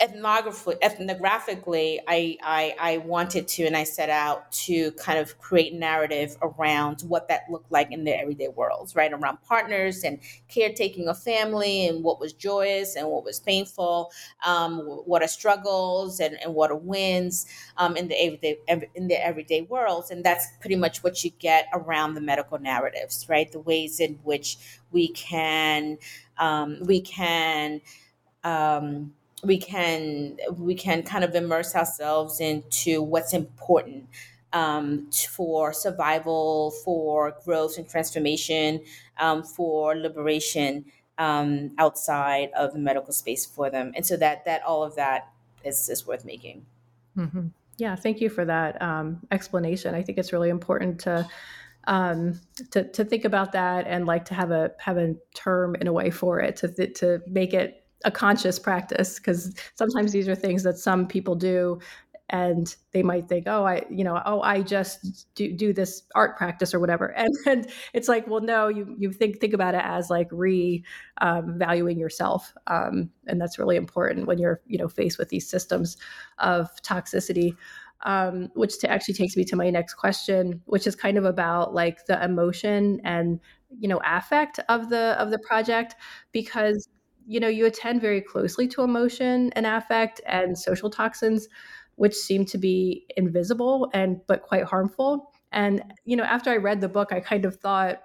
ethnographically, 0.00 0.78
ethnographically 0.80 1.98
I, 2.06 2.36
I, 2.42 2.74
I 2.78 2.98
wanted 2.98 3.48
to 3.48 3.64
and 3.64 3.76
I 3.76 3.84
set 3.84 4.10
out 4.10 4.50
to 4.52 4.92
kind 4.92 5.18
of 5.18 5.38
create 5.38 5.74
narrative 5.74 6.36
around 6.42 7.02
what 7.02 7.28
that 7.28 7.42
looked 7.50 7.70
like 7.72 7.90
in 7.92 8.04
their 8.04 8.20
everyday 8.20 8.48
worlds, 8.48 8.94
right? 8.96 9.12
Around 9.12 9.38
partners 9.42 10.04
and 10.04 10.20
caretaking 10.48 11.08
of 11.08 11.22
family 11.22 11.86
and 11.86 12.04
what 12.04 12.20
was 12.20 12.32
joyous 12.32 12.96
and 12.96 13.08
what 13.08 13.24
was 13.24 13.40
painful, 13.40 14.10
um, 14.46 14.78
what 14.80 15.22
are 15.22 15.28
struggles 15.28 16.20
and, 16.20 16.38
and 16.42 16.54
what 16.54 16.70
are 16.70 16.76
wins 16.76 17.46
um, 17.76 17.96
in 17.96 18.08
the 18.08 18.14
everyday 18.16 18.58
in 18.94 19.08
the 19.08 19.24
everyday 19.26 19.62
worlds, 19.62 20.10
and 20.10 20.24
that's 20.24 20.46
pretty 20.60 20.76
much 20.76 21.02
what 21.02 21.24
you 21.24 21.30
get 21.38 21.66
around 21.72 22.14
the 22.14 22.20
medical 22.20 22.58
narratives, 22.58 23.26
right? 23.28 23.50
The 23.50 23.60
ways 23.60 24.00
in 24.00 24.18
which 24.22 24.58
we 24.90 25.08
can 25.08 25.98
um, 26.38 26.78
we 26.84 27.00
can 27.00 27.80
um, 28.44 29.12
we 29.42 29.58
can 29.58 30.36
we 30.56 30.74
can 30.74 31.02
kind 31.02 31.24
of 31.24 31.34
immerse 31.34 31.74
ourselves 31.74 32.40
into 32.40 33.02
what's 33.02 33.32
important 33.32 34.06
um, 34.52 35.10
for 35.12 35.72
survival, 35.72 36.70
for 36.84 37.36
growth 37.44 37.78
and 37.78 37.88
transformation, 37.88 38.80
um, 39.18 39.42
for 39.42 39.94
liberation 39.94 40.86
um, 41.18 41.70
outside 41.78 42.50
of 42.56 42.72
the 42.72 42.78
medical 42.78 43.12
space 43.12 43.44
for 43.44 43.70
them, 43.70 43.92
and 43.94 44.06
so 44.06 44.16
that 44.16 44.44
that 44.44 44.62
all 44.62 44.82
of 44.82 44.96
that 44.96 45.30
is 45.64 45.88
is 45.88 46.06
worth 46.06 46.24
making. 46.24 46.64
Mm-hmm. 47.16 47.48
Yeah, 47.76 47.94
thank 47.94 48.20
you 48.20 48.28
for 48.28 48.44
that 48.44 48.80
um, 48.82 49.20
explanation. 49.30 49.94
I 49.94 50.02
think 50.02 50.18
it's 50.18 50.32
really 50.32 50.50
important 50.50 51.00
to 51.00 51.28
um, 51.84 52.40
to 52.70 52.84
to 52.84 53.04
think 53.04 53.24
about 53.24 53.52
that 53.52 53.86
and 53.86 54.06
like 54.06 54.24
to 54.26 54.34
have 54.34 54.50
a 54.50 54.72
have 54.78 54.98
a 54.98 55.14
term 55.34 55.74
in 55.76 55.86
a 55.86 55.92
way 55.92 56.10
for 56.10 56.40
it 56.40 56.56
to 56.56 56.88
to 56.94 57.20
make 57.26 57.54
it 57.54 57.84
a 58.04 58.10
conscious 58.10 58.58
practice 58.58 59.18
because 59.18 59.54
sometimes 59.74 60.12
these 60.12 60.28
are 60.28 60.34
things 60.34 60.62
that 60.62 60.78
some 60.78 61.06
people 61.06 61.34
do 61.34 61.78
and 62.30 62.76
they 62.92 63.02
might 63.02 63.26
think 63.28 63.44
oh 63.46 63.64
i 63.64 63.82
you 63.90 64.04
know 64.04 64.20
oh 64.26 64.42
i 64.42 64.60
just 64.60 65.34
do, 65.34 65.52
do 65.52 65.72
this 65.72 66.02
art 66.14 66.36
practice 66.36 66.74
or 66.74 66.80
whatever. 66.80 67.14
And, 67.16 67.34
and 67.46 67.70
it's 67.94 68.08
like 68.08 68.26
well 68.26 68.40
no 68.40 68.68
you 68.68 68.94
you 68.98 69.12
think 69.12 69.40
think 69.40 69.54
about 69.54 69.74
it 69.74 69.82
as 69.82 70.10
like 70.10 70.28
re 70.30 70.84
um, 71.20 71.58
valuing 71.58 71.98
yourself 71.98 72.52
um, 72.66 73.10
and 73.26 73.40
that's 73.40 73.58
really 73.58 73.76
important 73.76 74.26
when 74.26 74.38
you're 74.38 74.60
you 74.66 74.78
know 74.78 74.88
faced 74.88 75.18
with 75.18 75.30
these 75.30 75.48
systems 75.48 75.96
of 76.38 76.70
toxicity 76.82 77.56
um, 78.02 78.48
which 78.54 78.78
to 78.78 78.90
actually 78.90 79.14
takes 79.14 79.36
me 79.36 79.44
to 79.44 79.56
my 79.56 79.70
next 79.70 79.94
question 79.94 80.60
which 80.66 80.86
is 80.86 80.94
kind 80.94 81.16
of 81.16 81.24
about 81.24 81.74
like 81.74 82.04
the 82.06 82.22
emotion 82.22 83.00
and 83.04 83.40
you 83.78 83.88
know 83.88 84.00
affect 84.04 84.60
of 84.68 84.90
the 84.90 85.16
of 85.18 85.30
the 85.30 85.38
project 85.38 85.96
because 86.32 86.88
you 87.28 87.38
know, 87.38 87.48
you 87.48 87.66
attend 87.66 88.00
very 88.00 88.22
closely 88.22 88.66
to 88.68 88.82
emotion 88.82 89.52
and 89.52 89.66
affect 89.66 90.20
and 90.26 90.58
social 90.58 90.88
toxins, 90.88 91.46
which 91.96 92.14
seem 92.14 92.46
to 92.46 92.56
be 92.56 93.04
invisible 93.18 93.90
and 93.92 94.20
but 94.26 94.42
quite 94.42 94.64
harmful. 94.64 95.30
And, 95.52 95.82
you 96.06 96.16
know, 96.16 96.24
after 96.24 96.50
I 96.50 96.56
read 96.56 96.80
the 96.80 96.88
book, 96.88 97.12
I 97.12 97.20
kind 97.20 97.44
of 97.44 97.56
thought 97.56 98.00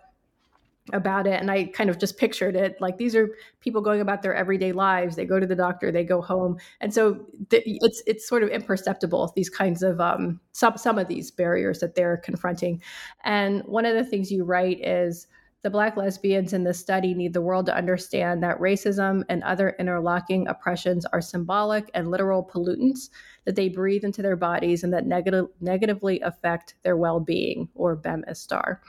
about 0.92 1.26
it 1.26 1.40
and 1.40 1.50
I 1.50 1.66
kind 1.66 1.90
of 1.90 1.98
just 1.98 2.18
pictured 2.18 2.58
it 2.58 2.76
like 2.82 2.98
these 2.98 3.16
are 3.16 3.30
people 3.62 3.82
going 3.82 4.02
about 4.02 4.22
their 4.22 4.36
everyday 4.36 4.74
lives. 4.74 5.16
They 5.16 5.24
go 5.24 5.40
to 5.40 5.48
the 5.48 5.56
doctor, 5.56 5.90
they 5.90 6.04
go 6.04 6.22
home. 6.22 6.58
And 6.82 6.94
so 6.94 7.26
th- 7.50 7.64
it's 7.66 8.04
it's 8.06 8.28
sort 8.28 8.44
of 8.44 8.50
imperceptible 8.50 9.32
these 9.34 9.50
kinds 9.50 9.82
of 9.82 10.02
um 10.02 10.42
some 10.52 10.78
some 10.78 10.98
of 10.98 11.08
these 11.08 11.32
barriers 11.32 11.80
that 11.80 11.96
they're 11.96 12.18
confronting. 12.18 12.82
And 13.24 13.62
one 13.64 13.86
of 13.86 13.96
the 13.96 14.04
things 14.04 14.30
you 14.30 14.44
write 14.44 14.86
is 14.86 15.28
the 15.64 15.70
Black 15.70 15.96
lesbians 15.96 16.52
in 16.52 16.66
this 16.66 16.78
study 16.78 17.14
need 17.14 17.34
the 17.34 17.42
world 17.42 17.66
to 17.66 17.76
understand 17.76 18.44
that 18.44 18.60
racism 18.60 19.24
and 19.30 19.42
other 19.44 19.76
interlocking 19.80 20.46
oppressions 20.50 21.06
are 21.06 21.22
symbolic 21.22 21.90
and 21.94 22.12
literal 22.12 22.44
pollutants 22.44 23.10
that 23.46 23.56
they 23.56 23.70
breathe 23.70 24.04
into 24.04 24.22
their 24.22 24.36
bodies 24.36 24.84
and 24.84 24.94
that 24.94 25.08
negative, 25.08 25.48
negatively 25.62 26.20
affect 26.20 26.76
their 26.84 26.98
well 26.98 27.22
being, 27.22 27.70
or 27.76 27.96
bem-estar. 27.96 28.80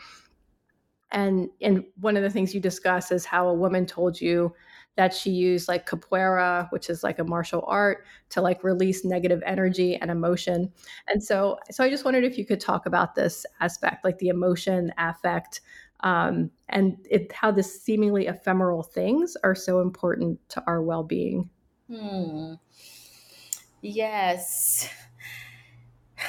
And, 1.13 1.49
and 1.63 1.85
one 2.01 2.17
of 2.17 2.25
the 2.25 2.31
things 2.31 2.53
you 2.53 2.61
discuss 2.61 3.13
is 3.13 3.25
how 3.25 3.47
a 3.47 3.55
woman 3.55 3.87
told 3.87 4.21
you 4.21 4.53
that 4.97 5.15
she 5.15 5.31
used 5.31 5.69
like 5.69 5.89
capoeira, 5.89 6.71
which 6.71 6.91
is 6.91 7.05
like 7.05 7.21
a 7.21 7.25
martial 7.25 7.65
art, 7.69 8.05
to 8.31 8.41
like 8.41 8.65
release 8.65 9.05
negative 9.05 9.43
energy 9.47 9.95
and 9.97 10.11
emotion. 10.11 10.73
And 11.07 11.23
so, 11.23 11.59
so 11.71 11.85
I 11.85 11.91
just 11.91 12.05
wondered 12.05 12.25
if 12.25 12.37
you 12.37 12.45
could 12.45 12.61
talk 12.61 12.87
about 12.87 13.15
this 13.15 13.47
aspect, 13.61 14.05
like 14.05 14.19
the 14.19 14.29
emotion, 14.29 14.93
affect, 14.99 15.61
um, 16.05 16.51
and 16.69 16.99
it, 17.11 17.33
how 17.33 17.51
the 17.51 17.63
seemingly 17.63 18.27
ephemeral 18.27 18.83
things 18.83 19.37
are 19.43 19.55
so 19.55 19.81
important 19.81 20.39
to 20.51 20.63
our 20.67 20.83
well-being. 20.83 21.49
Hmm. 21.91 22.55
yes. 23.81 24.89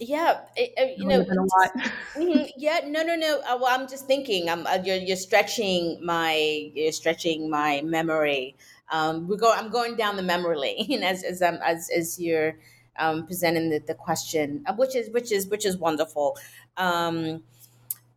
Yeah 0.00 0.42
it, 0.54 0.74
uh, 0.78 0.94
you 0.96 1.08
know 1.08 1.24
mm-hmm, 1.24 2.44
yeah 2.56 2.82
no 2.86 3.02
no 3.02 3.16
no. 3.16 3.40
Uh, 3.40 3.58
well 3.60 3.76
i'm 3.76 3.88
just 3.88 4.06
thinking 4.06 4.48
i'm 4.48 4.64
uh, 4.64 4.78
you're, 4.84 4.94
you're 4.94 5.16
stretching 5.16 5.98
my 6.00 6.36
you're 6.72 6.92
stretching 6.92 7.50
my 7.50 7.82
memory. 7.82 8.54
Um 8.92 9.26
we 9.26 9.36
go 9.36 9.52
i'm 9.52 9.70
going 9.70 9.96
down 9.96 10.14
the 10.14 10.22
memory 10.22 10.56
lane 10.56 11.02
as 11.02 11.24
as 11.24 11.42
um, 11.42 11.58
as, 11.64 11.90
as 11.90 12.20
you're 12.20 12.60
um, 12.96 13.26
presenting 13.26 13.70
the, 13.70 13.80
the 13.80 13.94
question 13.94 14.62
uh, 14.68 14.74
which 14.74 14.94
is 14.94 15.10
which 15.10 15.32
is 15.32 15.48
which 15.48 15.66
is 15.66 15.76
wonderful. 15.76 16.38
Um 16.76 17.42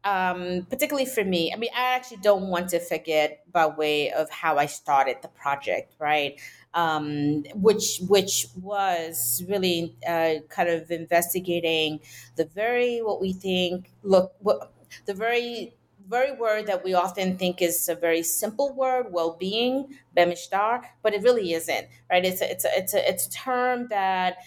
um, 0.03 0.65
particularly 0.69 1.05
for 1.05 1.23
me, 1.23 1.53
I 1.53 1.57
mean, 1.57 1.69
I 1.75 1.95
actually 1.95 2.17
don't 2.17 2.47
want 2.47 2.69
to 2.69 2.79
forget 2.79 3.43
by 3.51 3.67
way 3.67 4.11
of 4.11 4.29
how 4.29 4.57
I 4.57 4.65
started 4.65 5.17
the 5.21 5.27
project, 5.27 5.93
right? 5.99 6.39
Um, 6.73 7.43
which 7.53 7.99
which 8.07 8.47
was 8.55 9.43
really 9.47 9.95
uh, 10.07 10.35
kind 10.49 10.69
of 10.69 10.89
investigating 10.89 11.99
the 12.37 12.45
very 12.45 12.99
what 12.99 13.19
we 13.19 13.33
think 13.33 13.91
look 14.03 14.33
what 14.39 14.71
the 15.05 15.13
very 15.13 15.75
very 16.07 16.31
word 16.33 16.67
that 16.67 16.83
we 16.83 16.93
often 16.93 17.37
think 17.37 17.61
is 17.61 17.87
a 17.87 17.95
very 17.95 18.21
simple 18.21 18.73
word, 18.73 19.07
well-being, 19.11 19.95
bem-estar, 20.13 20.83
but 21.01 21.13
it 21.13 21.23
really 21.23 21.53
isn't, 21.53 21.87
right? 22.09 22.25
It's 22.25 22.41
a, 22.41 22.51
it's 22.51 22.65
a, 22.65 22.77
it's 22.77 22.93
a, 22.93 23.09
it's 23.09 23.27
a 23.27 23.31
term 23.31 23.87
that 23.89 24.37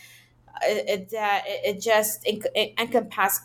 it, 0.62 1.11
that 1.11 1.45
it 1.47 1.81
just 1.81 2.27
encompass, 2.27 3.40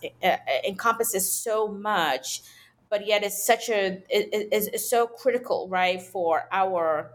encompasses 0.68 1.32
so 1.32 1.68
much, 1.68 2.42
but 2.90 3.06
yet 3.08 3.24
it's 3.24 3.44
such 3.44 3.70
a 3.70 4.04
it 4.10 4.50
is 4.52 4.90
so 4.90 5.08
critical, 5.08 5.68
right, 5.70 6.02
for 6.02 6.44
our 6.52 7.12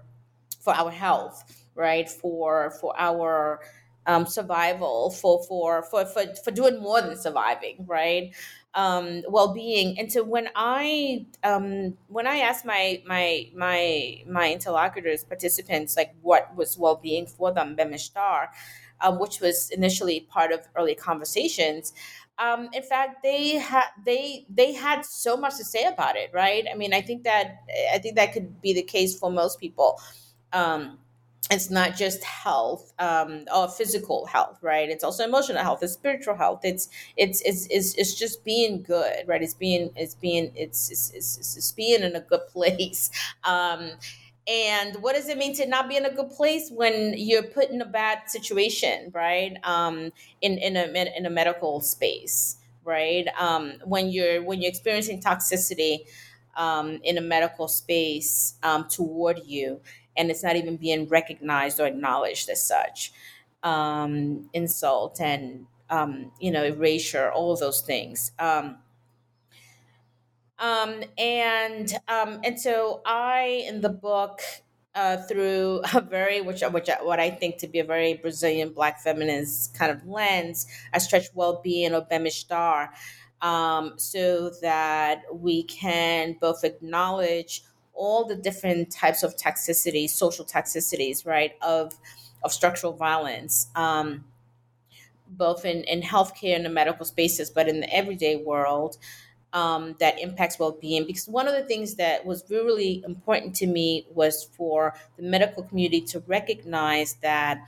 for 0.61 0.75
our 0.75 0.91
health, 0.91 1.67
right, 1.75 2.09
for 2.09 2.71
for 2.81 2.95
our 2.99 3.61
um, 4.07 4.27
survival, 4.27 5.11
for, 5.11 5.43
for 5.45 5.83
for 5.83 6.05
for 6.07 6.25
for 6.43 6.51
doing 6.51 6.81
more 6.81 7.01
than 7.01 7.17
surviving, 7.17 7.85
right, 7.87 8.35
um, 8.75 9.23
well 9.29 9.55
being. 9.55 9.99
And 9.99 10.13
so 10.13 10.23
when 10.23 10.49
I 10.55 11.27
um, 11.43 11.97
when 12.09 12.27
I 12.27 12.39
asked 12.39 12.65
my 12.65 13.03
my 13.07 13.51
my 13.55 14.23
my 14.27 14.53
interlocutors, 14.53 15.25
participants, 15.25 15.97
like 15.97 16.15
what 16.23 16.55
was 16.57 16.77
well 16.79 16.97
being 16.97 17.27
for 17.27 17.53
them, 17.53 17.75
bem-estar, 17.77 18.49
um, 19.05 19.19
which 19.19 19.41
was 19.41 19.71
initially 19.71 20.21
part 20.23 20.51
of 20.53 20.61
early 20.77 20.95
conversations. 20.95 21.93
Um, 22.39 22.69
in 22.73 22.83
fact, 22.83 23.23
they 23.23 23.51
had 23.51 23.87
they 24.05 24.47
they 24.49 24.73
had 24.73 25.05
so 25.05 25.37
much 25.37 25.57
to 25.59 25.65
say 25.65 25.85
about 25.85 26.17
it, 26.17 26.31
right? 26.35 26.65
I 26.71 26.75
mean, 26.75 26.93
I 26.93 27.01
think 27.01 27.23
that 27.25 27.59
I 27.93 27.99
think 27.99 28.17
that 28.17 28.33
could 28.33 28.61
be 28.61 28.73
the 28.73 28.83
case 28.83 29.17
for 29.17 29.31
most 29.31 29.61
people. 29.61 30.01
Um, 30.53 30.99
it's 31.51 31.71
not 31.71 31.95
just 31.95 32.25
health 32.25 32.93
um, 32.99 33.45
or 33.55 33.69
physical 33.69 34.25
health, 34.27 34.59
right? 34.63 34.89
It's 34.89 35.05
also 35.05 35.25
emotional 35.25 35.63
health, 35.63 35.83
it's 35.83 35.93
spiritual 35.93 36.35
health. 36.35 36.61
It's 36.65 36.89
it's 37.17 37.41
it's 37.43 37.67
it's, 37.71 37.95
it's 37.95 38.15
just 38.15 38.45
being 38.45 38.83
good, 38.83 39.29
right? 39.29 39.43
It's 39.43 39.55
being 39.55 39.91
it's 39.95 40.15
being 40.15 40.53
it's 40.57 40.91
it's, 40.91 41.13
it's, 41.13 41.57
it's 41.57 41.73
being 41.73 42.03
in 42.03 42.17
a 42.17 42.21
good 42.21 42.47
place. 42.53 43.11
Um, 43.45 43.93
and 44.47 44.97
what 45.03 45.15
does 45.15 45.29
it 45.29 45.39
mean 45.39 45.55
to 45.57 45.67
not 45.67 45.89
be 45.89 45.97
in 45.97 46.05
a 46.05 46.15
good 46.15 46.31
place 46.31 46.71
when 46.71 47.15
you're 47.17 47.43
put 47.43 47.71
in 47.71 47.81
a 47.81 47.87
bad 47.87 48.23
situation 48.27 49.11
right? 49.15 49.57
Um, 49.65 50.13
in, 50.41 50.59
in, 50.59 50.77
a, 50.77 50.85
in 51.17 51.27
a 51.27 51.31
medical 51.31 51.81
space 51.81 52.57
right? 52.85 53.27
Um, 53.39 53.75
when 53.85 54.11
you're 54.11 54.43
when 54.43 54.61
you're 54.61 54.69
experiencing 54.69 55.21
toxicity 55.23 56.01
um, 56.57 57.01
in 57.03 57.19
a 57.19 57.21
medical 57.21 57.67
space 57.69 58.55
um, 58.63 58.87
toward 58.89 59.41
you 59.47 59.81
and 60.17 60.31
it's 60.31 60.43
not 60.43 60.57
even 60.57 60.77
being 60.77 61.09
recognized 61.09 61.81
or 61.81 61.87
acknowledged 61.87 62.49
as 62.49 62.65
such. 62.65 63.13
Um, 63.63 64.51
insult 64.53 65.21
and 65.21 65.67
um, 65.89 66.33
you 66.39 66.51
know 66.51 66.65
erasure 66.65 67.31
all 67.31 67.53
of 67.53 67.61
those 67.61 67.81
things. 67.81 68.33
Um, 68.39 68.77
and 70.59 71.93
um, 72.09 72.41
and 72.45 72.59
so 72.61 73.03
I 73.05 73.65
in 73.67 73.81
the 73.81 73.89
book 73.89 74.41
uh, 74.95 75.17
through 75.19 75.83
a 75.95 76.01
very 76.01 76.41
which 76.41 76.63
which 76.63 76.89
what 77.03 77.21
I 77.21 77.31
think 77.31 77.59
to 77.59 77.69
be 77.69 77.81
a 77.81 77.85
very 77.85 78.15
Brazilian 78.15 78.73
Black 78.73 79.01
feminist 79.01 79.75
kind 79.75 79.91
of 79.91 80.07
lens, 80.07 80.67
I 80.93 80.99
stretch 80.99 81.27
well 81.35 81.61
being 81.63 81.93
of 81.93 82.09
bem-estar, 82.09 82.91
um, 83.43 83.95
so 83.97 84.51
that 84.63 85.23
we 85.33 85.65
can 85.65 86.37
both 86.41 86.65
acknowledge 86.65 87.63
all 87.93 88.25
the 88.25 88.37
different 88.37 88.91
types 88.91 89.23
of 89.23 89.37
toxicities, 89.37 90.11
social 90.11 90.45
toxicities, 90.45 91.27
right 91.27 91.53
of 91.63 91.99
of 92.43 92.53
structural 92.53 92.93
violence. 92.93 93.69
Um, 93.75 94.25
both 95.27 95.65
in, 95.65 95.83
in 95.85 96.03
healthcare 96.03 96.55
and 96.55 96.65
the 96.65 96.71
medical 96.71 97.05
spaces, 97.05 97.51
but 97.51 97.69
in 97.69 97.81
the 97.81 97.93
everyday 97.93 98.37
world, 98.37 98.99
um, 99.55 99.97
that 100.01 100.21
impacts 100.21 100.59
well-being. 100.59 101.07
Because 101.07 101.29
one 101.29 101.49
of 101.49 101.55
the 101.55 101.65
things 101.65 101.95
that 101.95 102.27
was 102.27 102.45
really 102.51 103.03
important 103.07 103.55
to 103.57 103.67
me 103.67 104.07
was 104.13 104.45
for 104.45 104.95
the 105.17 105.23
medical 105.23 105.63
community 105.63 106.03
to 106.03 106.21
recognize 106.27 107.15
that 107.23 107.65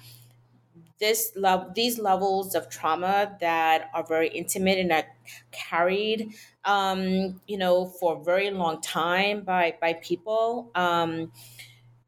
this 0.98 1.32
love 1.36 1.74
these 1.74 1.98
levels 1.98 2.54
of 2.54 2.68
trauma 2.70 3.36
that 3.40 3.90
are 3.94 4.04
very 4.04 4.28
intimate 4.28 4.78
and 4.78 4.90
are 4.92 5.04
carried 5.52 6.32
um, 6.64 7.40
you 7.46 7.58
know 7.58 7.86
for 7.86 8.16
a 8.18 8.24
very 8.24 8.50
long 8.50 8.80
time 8.80 9.42
by 9.42 9.74
by 9.80 9.92
people 9.94 10.70
um, 10.74 11.30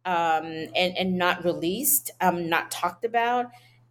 um, 0.05 0.45
and 0.77 0.97
and 0.99 1.19
not 1.19 1.45
released 1.45 2.11
um, 2.21 2.49
not 2.49 2.71
talked 2.71 3.05
about 3.05 3.47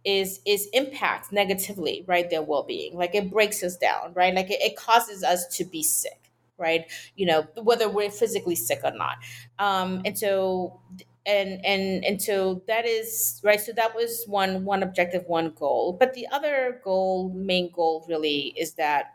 is 0.08 0.40
is 0.46 0.68
impacts 0.72 1.30
negatively 1.32 2.04
right 2.06 2.30
their 2.30 2.42
well-being. 2.42 2.96
Like 2.96 3.14
it 3.14 3.30
breaks 3.30 3.62
us 3.62 3.76
down 3.76 4.14
right? 4.14 4.34
Like 4.34 4.50
it, 4.50 4.60
it 4.62 4.76
causes 4.76 5.22
us 5.22 5.46
to 5.58 5.64
be 5.64 5.82
sick 5.82 6.14
right? 6.60 6.86
You 7.16 7.26
know 7.26 7.46
whether 7.62 7.88
we're 7.88 8.10
physically 8.10 8.56
sick 8.56 8.80
or 8.84 8.92
not. 8.92 9.18
Um 9.58 10.02
and 10.04 10.18
so 10.18 10.80
and 11.26 11.64
and 11.64 12.04
and 12.04 12.22
so 12.22 12.62
that 12.66 12.86
is 12.86 13.40
right 13.44 13.60
so 13.60 13.72
that 13.72 13.94
was 13.94 14.24
one 14.26 14.64
one 14.64 14.82
objective 14.82 15.24
one 15.26 15.52
goal. 15.56 15.92
But 15.92 16.14
the 16.14 16.26
other 16.32 16.80
goal 16.84 17.30
main 17.34 17.70
goal 17.70 18.04
really 18.08 18.54
is 18.56 18.74
that 18.74 19.14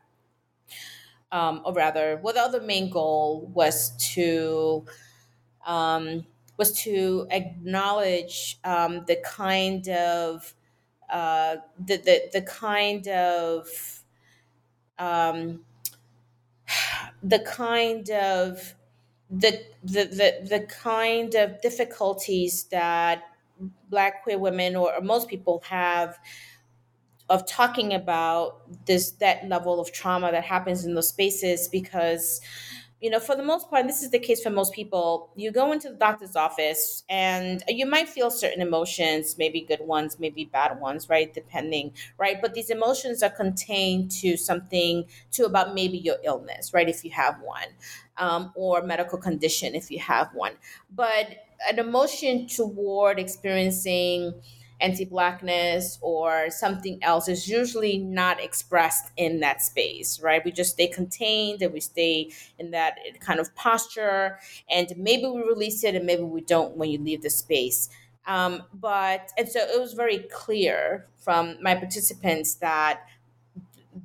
um 1.32 1.62
or 1.66 1.74
rather 1.74 2.20
well 2.22 2.34
the 2.34 2.40
other 2.42 2.62
main 2.62 2.90
goal 2.90 3.50
was 3.54 3.96
to 4.14 4.86
um 5.66 6.26
was 6.58 6.72
to 6.84 7.28
acknowledge 7.32 8.60
um, 8.64 9.06
the 9.08 9.18
kind 9.26 9.90
of 9.90 10.54
uh, 11.14 11.58
the, 11.80 11.98
the 11.98 12.22
the 12.34 12.44
kind 12.44 13.08
of 13.10 13.68
um, 15.00 15.62
the 17.22 17.40
kind 17.40 18.10
of 18.12 18.76
the, 19.30 19.60
the 19.84 20.06
the 20.06 20.48
the 20.50 20.60
kind 20.70 21.34
of 21.36 21.62
difficulties 21.62 22.66
that 22.66 23.24
black 23.90 24.24
queer 24.24 24.38
women 24.40 24.76
or, 24.76 24.94
or 24.96 25.02
most 25.02 25.30
people 25.30 25.64
have 25.70 26.18
of 27.30 27.48
talking 27.48 27.94
about 27.94 28.86
this 28.86 29.12
that 29.14 29.48
level 29.48 29.80
of 29.80 29.92
trauma 29.92 30.32
that 30.32 30.44
happens 30.44 30.86
in 30.86 30.94
those 30.94 31.10
spaces 31.10 31.68
because 31.70 32.42
you 33.04 33.10
know, 33.10 33.20
for 33.20 33.36
the 33.36 33.44
most 33.44 33.70
part, 33.70 33.86
this 33.86 34.02
is 34.02 34.12
the 34.12 34.20
case 34.20 34.42
for 34.42 34.50
most 34.50 34.74
people. 34.74 35.30
You 35.36 35.52
go 35.52 35.74
into 35.74 35.90
the 35.90 35.96
doctor's 35.98 36.38
office 36.38 37.04
and 37.10 37.62
you 37.68 37.86
might 37.86 38.08
feel 38.08 38.32
certain 38.32 38.62
emotions, 38.62 39.38
maybe 39.38 39.60
good 39.62 39.82
ones, 39.82 40.18
maybe 40.20 40.46
bad 40.46 40.80
ones, 40.80 41.10
right? 41.10 41.34
Depending, 41.34 41.92
right? 42.18 42.42
But 42.42 42.54
these 42.54 42.70
emotions 42.70 43.22
are 43.22 43.30
contained 43.30 44.10
to 44.22 44.38
something, 44.38 45.04
to 45.34 45.44
about 45.46 45.76
maybe 45.76 45.98
your 45.98 46.16
illness, 46.24 46.74
right? 46.74 46.88
If 46.88 47.04
you 47.04 47.12
have 47.12 47.42
one, 47.42 47.68
um, 48.18 48.54
or 48.56 48.82
medical 48.84 49.18
condition, 49.18 49.76
if 49.76 49.92
you 49.92 50.00
have 50.00 50.30
one. 50.34 50.54
But 50.90 51.28
an 51.70 51.80
emotion 51.80 52.48
toward 52.48 53.20
experiencing, 53.20 54.34
anti-blackness 54.84 56.00
or 56.02 56.50
something 56.50 57.00
else 57.02 57.28
is 57.28 57.48
usually 57.48 57.98
not 57.98 58.44
expressed 58.44 59.12
in 59.18 59.40
that 59.40 59.62
space 59.62 60.20
right? 60.22 60.44
We 60.44 60.52
just 60.52 60.72
stay 60.72 60.88
contained 60.88 61.62
and 61.62 61.74
we 61.74 61.80
stay 61.80 62.32
in 62.60 62.72
that 62.72 62.98
kind 63.20 63.40
of 63.40 63.54
posture. 63.56 64.40
And 64.70 64.94
maybe 64.98 65.26
we 65.26 65.42
release 65.42 65.84
it 65.84 65.96
and 65.96 66.06
maybe 66.06 66.24
we 66.24 66.42
don't 66.42 66.78
when 66.78 66.90
you 66.90 67.00
leave 67.00 67.22
the 67.22 67.30
space. 67.30 67.90
Um, 68.26 68.64
but 68.74 69.32
and 69.38 69.50
so 69.50 69.60
it 69.60 69.80
was 69.80 69.94
very 69.94 70.20
clear 70.32 71.08
from 71.18 71.58
my 71.62 71.76
participants 71.76 72.56
that 72.56 73.02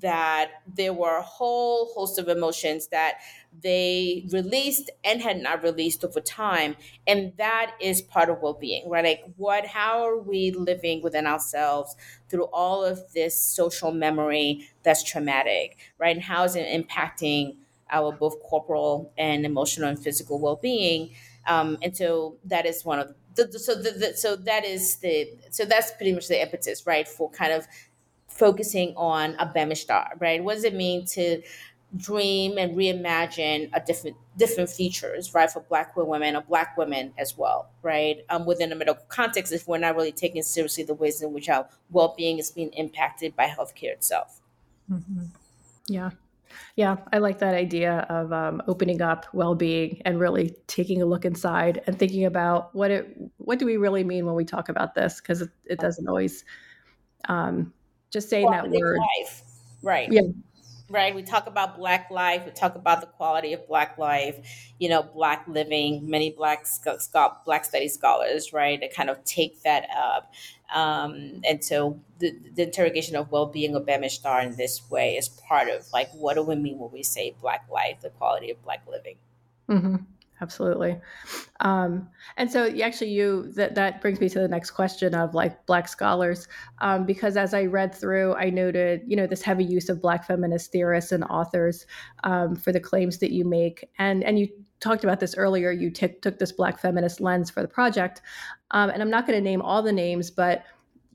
that 0.01 0.51
there 0.73 0.93
were 0.93 1.17
a 1.17 1.23
whole 1.23 1.87
host 1.95 2.19
of 2.19 2.29
emotions 2.29 2.89
that 2.89 3.19
they 3.63 4.27
released 4.31 4.91
and 5.05 5.21
had 5.23 5.41
not 5.41 5.63
released 5.63 6.05
over 6.05 6.21
time. 6.21 6.77
And 7.07 7.33
that 7.39 7.75
is 7.81 8.03
part 8.03 8.29
of 8.29 8.41
well-being 8.43 8.89
right? 8.89 9.05
Like 9.05 9.25
what 9.37 9.67
how 9.67 10.05
are 10.07 10.19
we 10.19 10.51
living 10.51 11.03
within 11.03 11.27
ourselves 11.27 11.97
through 12.29 12.45
all 12.53 12.85
of 12.85 13.13
this 13.15 13.41
social 13.41 13.91
memory 13.93 14.69
that's 14.83 15.03
traumatic 15.03 15.79
right? 15.99 16.15
And 16.15 16.25
how 16.25 16.45
is 16.45 16.57
it 16.57 16.67
impacting 16.69 17.57
our 17.91 18.13
both 18.13 18.41
corporal 18.43 19.13
and 19.17 19.47
emotional 19.47 19.89
and 19.89 19.99
physical 19.99 20.39
well-being? 20.39 21.11
Um, 21.47 21.79
and 21.83 21.97
so 21.97 22.37
that 22.45 22.67
is 22.67 22.85
one 22.85 22.99
of 22.99 23.15
the, 23.35 23.59
so 23.59 23.75
the, 23.75 23.93
the, 23.93 24.17
so 24.17 24.37
that 24.37 24.65
is 24.65 24.97
the 24.97 25.33
so 25.51 25.65
that's 25.65 25.93
pretty 25.93 26.13
much 26.13 26.29
the 26.29 26.41
impetus 26.41 26.87
right? 26.87 27.07
For 27.09 27.31
kind 27.31 27.53
of 27.53 27.67
focusing 28.39 28.95
on 28.97 29.35
a 29.39 29.47
bem-estar, 29.47 30.21
right? 30.21 30.43
What 30.43 30.55
does 30.55 30.65
it 30.65 30.75
mean 30.75 31.05
to 31.07 31.43
dream 31.97 32.59
and 32.59 32.77
reimagine 32.77 33.71
a 33.73 33.81
different 33.81 34.17
different 34.37 34.71
features, 34.71 35.35
right, 35.35 35.51
for 35.51 35.61
Black 35.61 35.97
women 35.97 36.37
or 36.37 36.43
Black 36.43 36.77
women 36.77 37.13
as 37.19 37.37
well, 37.37 37.71
right, 37.83 38.25
um, 38.29 38.47
within 38.47 38.71
a 38.73 38.75
medical 38.75 39.05
context, 39.09 39.53
if 39.53 39.67
we're 39.67 39.79
not 39.79 39.97
really 39.97 40.13
taking 40.13 40.43
seriously 40.43 40.85
the 40.85 40.95
ways 40.95 41.23
in 41.23 41.33
which 41.33 41.49
our 41.49 41.69
well 41.91 42.15
being 42.17 42.39
is 42.39 42.51
being 42.51 42.71
impacted 42.75 43.35
by 43.35 43.47
healthcare 43.47 43.93
itself. 43.93 44.41
Mm-hmm. 44.91 45.25
Yeah. 45.87 46.11
Yeah, 46.77 46.97
I 47.13 47.19
like 47.19 47.39
that 47.41 47.55
idea 47.55 48.07
of 48.09 48.33
um, 48.33 48.63
opening 48.67 49.03
up 49.03 49.27
well-being 49.33 50.01
and 50.05 50.19
really 50.19 50.57
taking 50.67 51.03
a 51.03 51.07
look 51.07 51.25
inside 51.25 51.83
and 51.87 51.99
thinking 51.99 52.25
about 52.25 52.75
what 52.75 52.91
it 52.91 53.17
what 53.39 53.59
do 53.59 53.67
we 53.67 53.77
really 53.77 54.03
mean 54.03 54.25
when 54.27 54.35
we 54.35 54.45
talk 54.45 54.69
about 54.69 54.95
this 54.95 55.21
because 55.21 55.43
it, 55.43 55.51
it, 55.67 55.79
doesn't 55.79 56.09
always 56.09 56.45
um, 57.29 57.73
just 58.11 58.29
saying 58.29 58.51
that 58.51 58.69
word. 58.69 58.99
Life. 58.99 59.43
Right. 59.83 60.11
Yeah. 60.11 60.23
Right. 60.91 61.15
We 61.15 61.23
talk 61.23 61.47
about 61.47 61.77
Black 61.77 62.11
life. 62.11 62.47
We 62.47 62.53
talk 62.53 62.75
about 62.75 63.03
the 63.03 63.07
quality 63.07 63.53
of 63.53 63.67
Black 63.69 63.99
life. 63.99 64.37
You 64.79 64.89
know, 64.89 65.03
Black 65.03 65.47
living. 65.47 66.09
Many 66.09 66.31
Black 66.31 66.67
Black 67.45 67.65
study 67.65 67.89
scholars, 67.89 68.53
right, 68.53 68.81
that 68.81 68.95
kind 68.95 69.11
of 69.11 69.23
take 69.25 69.63
that 69.63 69.87
up. 69.95 70.33
Um, 70.75 71.43
and 71.49 71.63
so 71.65 72.01
the, 72.19 72.35
the 72.55 72.63
interrogation 72.63 73.17
of 73.17 73.31
well-being 73.31 73.75
of 73.75 73.87
bem-estar 73.87 74.45
in 74.45 74.57
this 74.57 74.83
way 74.91 75.17
is 75.17 75.29
part 75.29 75.69
of 75.69 75.87
like 75.93 76.11
what 76.13 76.35
do 76.35 76.43
we 76.43 76.57
mean 76.57 76.79
when 76.79 76.91
we 76.91 77.03
say 77.03 77.35
Black 77.41 77.67
life, 77.71 78.01
the 78.03 78.11
quality 78.11 78.51
of 78.51 78.63
Black 78.63 78.83
living. 78.87 79.17
Mm-hmm 79.69 79.97
absolutely. 80.41 81.01
Um, 81.61 82.09
and 82.37 82.51
so 82.51 82.67
actually 82.81 83.11
you 83.11 83.51
that 83.53 83.75
that 83.75 84.01
brings 84.01 84.21
me 84.21 84.29
to 84.29 84.39
the 84.39 84.49
next 84.49 84.73
question 84.73 85.15
of 85.15 85.35
like 85.35 85.67
black 85.67 85.89
scholars. 85.89 86.49
Um, 86.81 87.05
because 87.05 87.37
as 87.37 87.55
i 87.55 87.65
read 87.65 87.95
through 87.95 88.35
i 88.35 88.51
noted 88.51 89.03
you 89.07 89.17
know 89.17 89.27
this 89.27 89.43
heavy 89.43 89.65
use 89.65 89.89
of 89.89 90.01
black 90.01 90.27
feminist 90.27 90.73
theorists 90.73 91.13
and 91.13 91.25
authors 91.25 91.87
um, 92.25 92.55
for 92.57 92.73
the 92.73 92.81
claims 92.81 93.19
that 93.19 93.33
you 93.33 93.45
make. 93.45 93.89
And 93.99 94.23
and 94.25 94.39
you 94.39 94.49
talked 94.81 95.03
about 95.03 95.19
this 95.19 95.37
earlier. 95.37 95.73
You 95.73 95.91
t- 95.91 96.07
took 96.23 96.39
this 96.39 96.53
black 96.53 96.79
feminist 96.79 97.21
lens 97.21 97.51
for 97.51 97.63
the 97.63 97.69
project. 97.69 98.23
Um, 98.71 98.91
and 98.91 99.03
i'm 99.03 99.11
not 99.11 99.27
going 99.27 99.39
to 99.39 99.45
name 99.45 99.63
all 99.63 99.83
the 99.83 99.93
names 99.93 100.31
but 100.31 100.65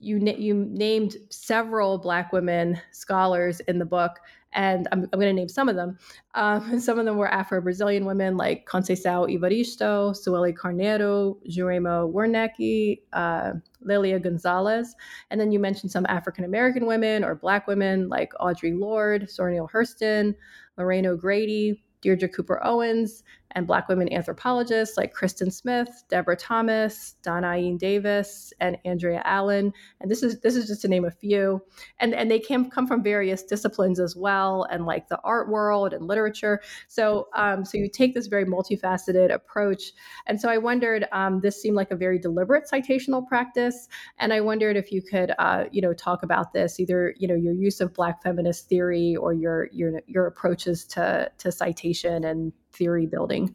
you 0.04 0.18
you 0.36 0.54
named 0.54 1.16
several 1.30 1.98
black 1.98 2.32
women 2.32 2.80
scholars 2.92 3.60
in 3.60 3.78
the 3.78 3.84
book 3.84 4.20
and 4.54 4.88
I'm, 4.92 5.02
I'm 5.12 5.20
going 5.20 5.28
to 5.28 5.32
name 5.32 5.48
some 5.48 5.68
of 5.68 5.76
them. 5.76 5.98
Um, 6.34 6.80
some 6.80 6.98
of 6.98 7.04
them 7.04 7.16
were 7.16 7.28
Afro 7.28 7.60
Brazilian 7.60 8.04
women 8.04 8.36
like 8.36 8.66
Conceição 8.66 9.30
Evaristo, 9.30 10.12
Sueli 10.12 10.54
Carneiro, 10.54 11.36
Jurema 11.48 12.10
Werneck, 12.10 12.98
uh, 13.12 13.52
Lélia 13.86 14.22
Gonzalez. 14.22 14.94
And 15.30 15.40
then 15.40 15.52
you 15.52 15.58
mentioned 15.58 15.92
some 15.92 16.06
African 16.08 16.44
American 16.44 16.86
women 16.86 17.24
or 17.24 17.34
Black 17.34 17.66
women 17.66 18.08
like 18.08 18.32
Audre 18.40 18.78
Lorde, 18.78 19.30
Zora 19.30 19.66
Hurston, 19.66 20.34
Lorraine 20.78 21.06
O'Grady, 21.06 21.82
Deirdre 22.00 22.28
Cooper 22.28 22.62
Owens, 22.64 23.22
and 23.54 23.66
Black 23.66 23.88
women 23.88 24.12
anthropologists 24.12 24.96
like 24.96 25.12
Christen 25.12 25.50
Smith, 25.50 26.04
Deborah 26.08 26.36
Thomas, 26.36 27.16
Dána-Ain 27.22 27.78
Davis, 27.78 28.52
and 28.60 28.76
Andrea 28.84 29.22
Allen. 29.24 29.72
And 30.00 30.10
this 30.10 30.22
is 30.22 30.40
this 30.40 30.56
is 30.56 30.66
just 30.66 30.82
to 30.82 30.88
name 30.88 31.04
a 31.04 31.10
few. 31.10 31.62
And 31.98 32.14
and 32.14 32.30
they 32.30 32.40
came 32.40 32.70
come 32.70 32.86
from 32.86 33.02
various 33.02 33.42
disciplines 33.42 34.00
as 34.00 34.16
well, 34.16 34.66
and 34.70 34.86
like 34.86 35.08
the 35.08 35.20
art 35.22 35.48
world 35.48 35.92
and 35.92 36.06
literature. 36.06 36.60
So 36.88 37.28
um, 37.34 37.64
so 37.64 37.78
you 37.78 37.88
take 37.88 38.14
this 38.14 38.26
very 38.26 38.44
multifaceted 38.44 39.32
approach. 39.32 39.92
And 40.26 40.40
so 40.40 40.48
I 40.48 40.58
wondered, 40.58 41.06
um, 41.12 41.40
this 41.40 41.60
seemed 41.60 41.76
like 41.76 41.90
a 41.90 41.96
very 41.96 42.18
deliberate 42.18 42.64
citational 42.72 43.26
practice, 43.26 43.88
and 44.18 44.32
I 44.32 44.40
wondered 44.40 44.76
if 44.76 44.90
you 44.90 45.02
could 45.02 45.32
uh, 45.38 45.64
you 45.70 45.80
know 45.80 45.92
talk 45.92 46.22
about 46.22 46.52
this, 46.52 46.80
either 46.80 47.14
you 47.18 47.28
know 47.28 47.34
your 47.34 47.54
use 47.54 47.80
of 47.80 47.94
Black 47.94 48.22
feminist 48.22 48.68
theory 48.68 49.16
or 49.16 49.32
your 49.32 49.68
your 49.72 50.02
your 50.06 50.26
approaches 50.26 50.84
to 50.86 51.30
to 51.38 51.52
citation 51.52 52.24
and 52.24 52.52
theory 52.74 53.06
building. 53.06 53.54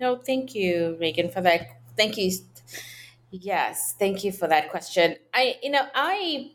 No, 0.00 0.16
thank 0.16 0.54
you, 0.54 0.96
Reighan, 1.00 1.32
for 1.32 1.40
that. 1.40 1.80
Thank 1.96 2.16
you. 2.16 2.30
Yes, 3.30 3.94
thank 3.98 4.24
you 4.24 4.32
for 4.32 4.48
that 4.48 4.70
question. 4.70 5.16
I, 5.34 5.56
you 5.62 5.70
know, 5.70 5.86
I, 5.94 6.52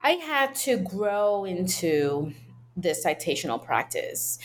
I 0.00 0.12
had 0.12 0.54
to 0.56 0.78
grow 0.78 1.44
into 1.44 2.32
this 2.76 3.04
citational 3.04 3.62
practice. 3.62 4.38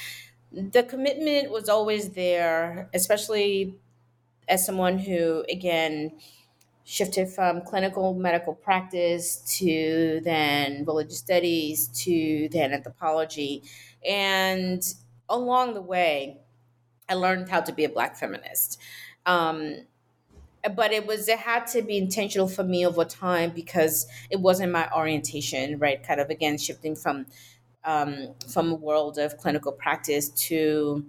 The 0.52 0.84
commitment 0.84 1.52
was 1.52 1.70
always 1.70 2.10
there, 2.10 2.90
especially 2.94 3.76
as 4.48 4.66
someone 4.66 4.98
who, 4.98 5.46
again, 5.50 6.14
shifted 6.84 7.30
from 7.30 7.62
clinical 7.62 8.16
medical 8.16 8.56
practice 8.56 9.44
to 9.60 10.22
then 10.24 10.84
religious 10.86 11.20
studies 11.20 11.88
to 11.90 12.50
then 12.52 12.74
anthropology. 12.74 13.62
And 14.04 14.82
along 15.30 15.74
the 15.74 15.82
way, 15.82 16.40
I 17.10 17.16
learned 17.16 17.50
how 17.50 17.62
to 17.62 17.74
be 17.74 17.86
a 17.86 17.90
black 17.90 18.18
feminist. 18.18 18.80
Um, 19.26 19.88
but 20.76 20.92
it 20.92 21.08
was 21.08 21.28
it 21.28 21.40
had 21.40 21.68
to 21.68 21.82
be 21.82 21.98
intentional 21.98 22.48
for 22.48 22.64
me 22.64 22.86
over 22.86 23.06
time 23.06 23.52
because 23.52 24.08
it 24.30 24.40
wasn't 24.42 24.72
my 24.72 24.90
orientation, 24.92 25.80
right? 25.80 26.04
Kind 26.04 26.20
of 26.20 26.30
again 26.30 26.58
shifting 26.58 26.96
from 26.96 27.28
um, 27.86 28.36
from 28.52 28.72
a 28.72 28.76
world 28.76 29.18
of 29.18 29.38
clinical 29.38 29.72
practice 29.72 30.30
to 30.30 31.06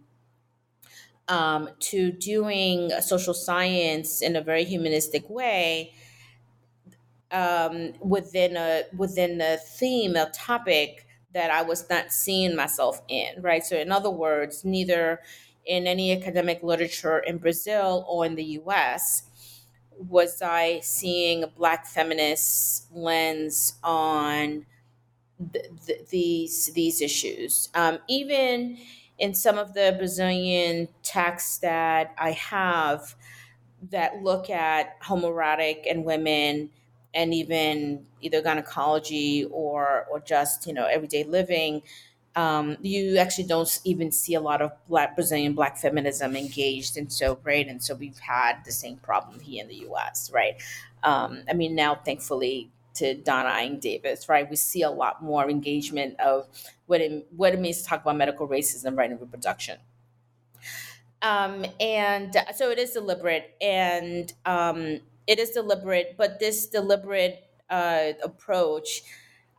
um, 1.29 1.71
to 1.81 2.13
doing 2.13 2.91
social 3.01 3.35
science 3.35 4.23
in 4.23 4.37
a 4.37 4.41
very 4.41 4.65
humanistic 4.65 5.29
way 5.29 5.93
um, 7.31 7.93
within 8.01 8.57
a 8.57 8.85
within 8.97 9.41
a 9.41 9.57
theme, 9.57 10.17
a 10.17 10.31
topic 10.31 11.07
that 11.33 11.51
I 11.51 11.63
was 11.63 11.89
not 11.89 12.13
seeing 12.13 12.57
myself 12.57 13.03
in, 13.09 13.41
right? 13.43 13.65
So, 13.65 13.77
in 13.77 13.93
other 13.93 14.11
words, 14.11 14.65
neither 14.65 15.21
in 15.65 15.87
any 15.87 16.13
academic 16.13 16.63
literature 16.63 17.19
in 17.19 17.39
Brazil 17.39 18.05
or 18.09 18.27
in 18.27 18.35
the 18.35 18.45
US 18.45 19.23
was 19.97 20.41
I 20.43 20.81
seeing 20.81 21.43
a 21.45 21.47
Black 21.47 21.87
feminist 21.87 22.87
lens 22.93 23.75
on 23.85 24.67
th- 25.53 25.67
th- 25.87 26.07
these 26.09 26.67
these 26.75 27.01
issues. 27.01 27.69
Um, 27.75 27.99
even 28.09 28.79
in 29.19 29.35
some 29.35 29.59
of 29.59 29.75
the 29.75 29.95
Brazilian 29.99 30.89
texts 31.03 31.59
that 31.59 32.15
I 32.19 32.33
have 32.33 33.15
that 33.91 34.23
look 34.23 34.51
at 34.51 35.01
homoerotic 35.03 35.91
and 35.91 36.05
women 36.05 36.71
and 37.15 37.35
even 37.35 38.07
either 38.21 38.43
gynecology 38.43 39.45
or 39.51 40.07
or 40.11 40.21
just 40.21 40.67
you 40.67 40.73
know 40.73 40.87
everyday 40.87 41.25
living 41.25 41.83
um, 42.37 42.77
you 42.81 43.17
actually 43.17 43.45
don't 43.45 43.81
even 43.85 44.13
see 44.13 44.35
a 44.35 44.41
lot 44.41 44.63
of 44.63 44.73
black 44.89 45.17
Brazilian 45.17 45.53
black 45.53 45.77
feminism 45.77 46.37
engaged 46.37 46.97
and 46.97 47.13
so 47.13 47.35
great. 47.35 47.67
And 47.67 47.83
so 47.83 47.95
we've 47.95 48.19
had 48.19 48.65
the 48.65 48.73
same 48.73 48.97
problem 48.99 49.41
here 49.41 49.63
in 49.63 49.69
the 49.69 49.89
US, 49.89 50.31
right? 50.33 50.55
Um, 51.03 51.43
I 51.49 51.55
mean, 51.55 51.75
now 51.75 51.97
thankfully 51.97 52.71
to 52.95 53.15
Dána-Ain 53.17 53.81
Davis, 53.81 54.29
right? 54.29 54.49
We 54.49 54.57
see 54.57 54.83
a 54.83 54.91
lot 54.91 55.23
more 55.23 55.49
engagement 55.49 56.19
of 56.21 56.47
what 56.87 57.01
it 57.01 57.27
what 57.37 57.53
it 57.55 57.61
means 57.61 57.83
to 57.83 57.89
talk 57.89 58.03
about 58.03 58.17
medical 58.17 58.47
racism 58.49 58.97
right 58.97 59.11
in 59.11 59.19
reproduction. 59.19 59.79
Um, 61.23 61.67
and 61.79 62.35
so 62.55 62.71
it 62.71 62.79
is 62.79 62.93
deliberate 62.93 63.55
and 63.61 64.33
um, 64.47 65.01
it 65.31 65.39
is 65.39 65.51
deliberate, 65.51 66.17
but 66.19 66.41
this 66.41 66.67
deliberate 66.67 67.45
uh, 67.71 68.13
approach 68.25 69.03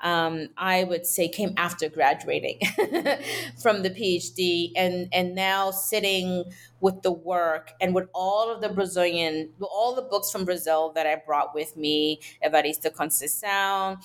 um, 0.01 0.49
I 0.57 0.83
would 0.83 1.05
say 1.05 1.29
came 1.29 1.53
after 1.57 1.87
graduating 1.87 2.59
from 3.61 3.83
the 3.83 3.91
PhD 3.91 4.71
and 4.75 5.07
and 5.13 5.35
now 5.35 5.69
sitting 5.69 6.45
with 6.79 7.03
the 7.03 7.11
work 7.11 7.73
and 7.79 7.93
with 7.93 8.09
all 8.13 8.51
of 8.51 8.61
the 8.61 8.69
Brazilian, 8.69 9.49
all 9.61 9.95
the 9.95 10.01
books 10.01 10.31
from 10.31 10.43
Brazil 10.43 10.91
that 10.95 11.05
I 11.05 11.21
brought 11.23 11.53
with 11.53 11.77
me, 11.77 12.19
Evaristo 12.43 12.89
Conceição, 12.89 13.99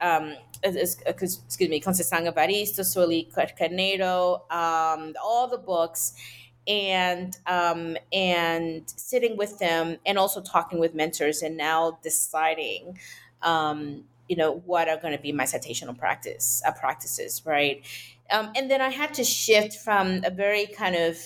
um, 0.00 0.34
excuse 0.64 1.68
me, 1.68 1.80
Conceição 1.80 2.26
Evaristo, 2.26 2.82
Sueli 2.82 3.28
Carneiro, 3.58 4.40
um, 4.50 5.12
all 5.22 5.48
the 5.48 5.58
books 5.58 6.14
and 6.66 7.36
um, 7.46 7.96
and 8.12 8.82
sitting 8.96 9.36
with 9.36 9.58
them 9.58 9.98
and 10.04 10.18
also 10.18 10.40
talking 10.40 10.78
with 10.78 10.94
mentors 10.94 11.42
and 11.42 11.56
now 11.56 11.98
deciding 12.02 12.98
um, 13.42 14.04
you 14.28 14.36
know 14.36 14.62
what 14.66 14.88
are 14.88 14.96
going 14.96 15.16
to 15.16 15.22
be 15.22 15.32
my 15.32 15.44
citational 15.44 15.96
practice 15.96 16.62
uh, 16.66 16.72
practices 16.72 17.42
right? 17.44 17.82
Um, 18.28 18.50
and 18.56 18.68
then 18.68 18.80
i 18.80 18.88
had 18.88 19.14
to 19.14 19.24
shift 19.24 19.74
from 19.74 20.22
a 20.24 20.30
very 20.30 20.66
kind 20.66 20.96
of 20.96 21.16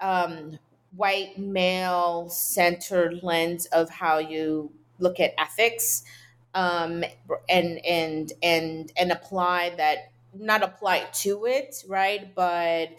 um, 0.00 0.58
white 0.94 1.38
male 1.38 2.28
centered 2.28 3.22
lens 3.22 3.66
of 3.66 3.90
how 3.90 4.18
you 4.18 4.72
look 4.98 5.20
at 5.20 5.34
ethics 5.38 6.04
um, 6.54 7.04
and 7.48 7.84
and 7.84 8.32
and 8.42 8.92
and 8.96 9.12
apply 9.12 9.74
that 9.76 10.10
not 10.34 10.62
apply 10.62 11.00
to 11.12 11.46
it 11.46 11.82
right? 11.88 12.34
But 12.34 12.90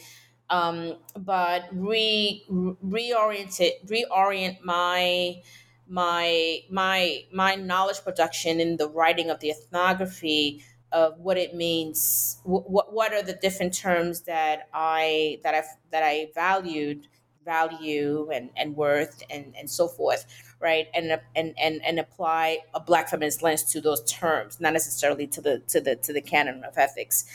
um, 0.50 0.95
but 1.18 1.66
re 1.72 2.45
reorient 2.50 3.60
it 3.60 3.86
reorient 3.88 4.58
my 4.64 5.41
my 5.88 6.60
my 6.70 7.24
my 7.34 7.56
knowledge 7.56 8.02
production 8.04 8.60
in 8.60 8.78
the 8.78 8.89
writing 8.89 9.30
of 9.30 9.39
the 9.39 9.50
ethnography 9.50 10.64
of 10.91 11.20
what 11.20 11.38
it 11.38 11.54
means 11.56 12.39
what 12.43 12.93
what 12.93 13.14
are 13.14 13.22
the 13.24 13.34
different 13.34 13.74
terms 13.74 14.22
that 14.22 14.70
i 14.74 15.39
that 15.43 15.54
i 15.54 15.64
that 15.91 16.04
i 16.04 16.28
valued 16.34 17.08
value 17.43 18.30
and 18.34 18.50
and 18.58 18.76
worth 18.76 19.24
and 19.30 19.54
and 19.58 19.70
so 19.70 19.88
forth 19.88 20.26
right? 20.60 20.88
And 20.93 21.20
and 21.36 21.54
and 21.58 21.82
and 21.84 22.00
apply 22.00 22.60
a 22.74 22.80
black 22.80 23.10
feminist 23.10 23.43
lens 23.43 23.64
to 23.72 23.82
those 23.82 24.04
terms 24.04 24.60
not 24.60 24.74
necessarily 24.74 25.28
to 25.28 25.41
the 25.41 25.60
to 25.68 25.80
the 25.80 25.95
to 25.98 26.14
the 26.14 26.22
canon 26.22 26.64
of 26.64 26.78
ethics. 26.78 27.26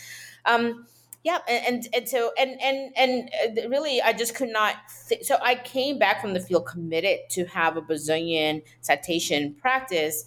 Um 0.45 0.87
yeah 1.23 1.39
and, 1.49 1.67
and 1.67 1.89
and 1.95 2.09
so 2.09 2.33
and 2.39 2.61
and 2.61 2.93
and 2.97 3.31
uh, 3.59 3.69
really 3.69 4.01
i 4.03 4.13
just 4.13 4.35
could 4.35 4.49
not 4.49 4.77
th- 5.09 5.25
so 5.25 5.37
i 5.43 5.55
came 5.55 5.99
back 5.99 6.21
from 6.21 6.35
the 6.35 6.41
field 6.41 6.67
committed 6.67 7.21
to 7.31 7.45
have 7.47 7.77
a 7.77 7.81
brazilian 7.81 8.63
citation 8.81 9.55
practice 9.55 10.25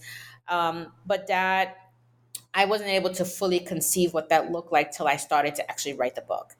um, 0.48 0.92
but 1.06 1.28
that 1.28 1.78
i 2.54 2.66
wasn't 2.66 2.90
able 2.90 3.12
to 3.12 3.26
fully 3.26 3.60
conceive 3.60 4.14
what 4.14 4.30
that 4.30 4.52
looked 4.52 4.72
like 4.72 4.92
till 4.92 5.08
i 5.08 5.16
started 5.18 5.56
to 5.56 5.70
actually 5.70 5.94
write 5.94 6.16
the 6.16 6.22
book. 6.22 6.56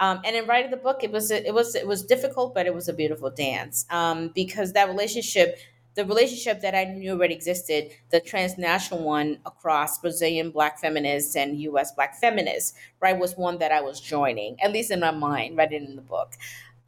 Um, 0.00 0.22
and 0.24 0.34
in 0.34 0.46
writing 0.46 0.70
the 0.70 0.78
book 0.78 1.04
it 1.04 1.12
was 1.12 1.30
it 1.30 1.52
was 1.54 1.74
it 1.74 1.86
was 1.86 2.02
difficult 2.04 2.54
but 2.54 2.66
it 2.66 2.74
was 2.74 2.88
a 2.88 2.94
beautiful 2.94 3.30
dance 3.30 3.84
um, 3.90 4.30
because 4.34 4.72
that 4.72 4.88
relationship 4.88 5.58
the 5.94 6.04
relationship 6.04 6.60
that 6.60 6.74
I 6.74 6.84
knew 6.84 7.12
already 7.12 7.34
existed, 7.34 7.90
the 8.10 8.20
transnational 8.20 9.02
one 9.02 9.38
across 9.44 9.98
Brazilian 9.98 10.50
black 10.50 10.78
feminists 10.78 11.36
and 11.36 11.60
US 11.60 11.92
black 11.92 12.16
feminists, 12.16 12.74
right, 13.00 13.18
was 13.18 13.36
one 13.36 13.58
that 13.58 13.72
I 13.72 13.80
was 13.80 14.00
joining, 14.00 14.60
at 14.60 14.72
least 14.72 14.90
in 14.90 15.00
my 15.00 15.10
mind, 15.10 15.56
right 15.56 15.72
in 15.72 15.96
the 15.96 16.02
book. 16.02 16.34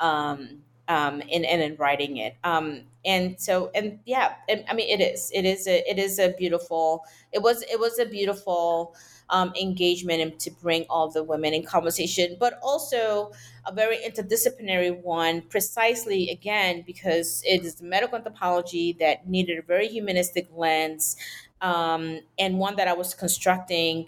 Um, 0.00 0.62
um, 0.88 1.22
and, 1.32 1.46
and 1.46 1.62
in 1.62 1.76
writing 1.76 2.16
it. 2.18 2.36
Um, 2.44 2.82
and 3.04 3.40
so, 3.40 3.70
and 3.74 4.00
yeah, 4.04 4.34
and, 4.48 4.64
I 4.68 4.74
mean, 4.74 4.88
it 4.88 5.02
is, 5.02 5.30
it 5.32 5.44
is 5.44 5.66
a, 5.66 5.88
it 5.88 5.98
is 5.98 6.18
a 6.18 6.34
beautiful, 6.36 7.04
it 7.32 7.40
was, 7.40 7.62
it 7.62 7.78
was 7.78 7.98
a 7.98 8.04
beautiful 8.04 8.94
um, 9.30 9.52
engagement 9.60 10.20
and 10.20 10.38
to 10.40 10.50
bring 10.50 10.84
all 10.90 11.10
the 11.10 11.22
women 11.22 11.54
in 11.54 11.64
conversation, 11.64 12.36
but 12.38 12.58
also 12.62 13.32
a 13.66 13.72
very 13.72 13.98
interdisciplinary 13.98 15.02
one, 15.02 15.42
precisely 15.42 16.30
again, 16.30 16.82
because 16.86 17.42
it 17.46 17.64
is 17.64 17.76
the 17.76 17.84
medical 17.84 18.16
anthropology 18.16 18.96
that 18.98 19.28
needed 19.28 19.58
a 19.58 19.62
very 19.62 19.88
humanistic 19.88 20.48
lens 20.54 21.16
um, 21.60 22.20
and 22.38 22.58
one 22.58 22.76
that 22.76 22.88
I 22.88 22.92
was 22.92 23.14
constructing 23.14 24.06